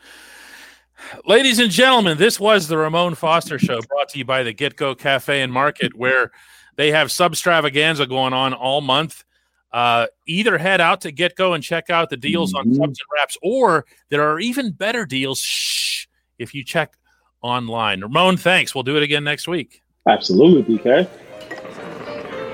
Ladies 1.26 1.59
and 1.59 1.70
gentlemen, 1.70 2.18
this 2.18 2.38
was 2.38 2.68
the 2.68 2.76
Ramon 2.76 3.14
Foster 3.14 3.59
Show, 3.59 3.80
brought 3.82 4.09
to 4.11 4.18
you 4.18 4.24
by 4.24 4.43
the 4.43 4.55
GetGo 4.55 4.99
Cafe 4.99 5.41
and 5.41 5.53
Market, 5.53 5.95
where 5.95 6.30
they 6.76 6.91
have 6.91 7.09
substravaganza 7.09 8.09
going 8.09 8.32
on 8.32 8.55
all 8.55 8.80
month. 8.80 9.24
Uh, 9.72 10.07
either 10.26 10.59
head 10.59 10.80
out 10.80 11.01
to 11.03 11.12
GetGo 11.12 11.55
and 11.55 11.62
check 11.62 11.91
out 11.91 12.11
the 12.11 12.16
deals 12.16 12.53
mm-hmm. 12.53 12.70
on 12.70 12.74
subs 12.74 13.01
and 13.01 13.07
wraps, 13.14 13.38
or 13.43 13.84
there 14.09 14.28
are 14.30 14.41
even 14.41 14.72
better 14.72 15.07
deals. 15.07 15.41
Shh, 15.41 16.07
if 16.38 16.55
you 16.55 16.64
check 16.64 16.97
online. 17.43 18.01
Ramon, 18.01 18.36
thanks. 18.36 18.74
We'll 18.74 18.84
do 18.84 18.97
it 18.97 19.03
again 19.03 19.24
next 19.24 19.47
week. 19.47 19.82
Absolutely, 20.09 20.78
DK. 20.78 21.09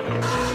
Thank. 0.09 0.46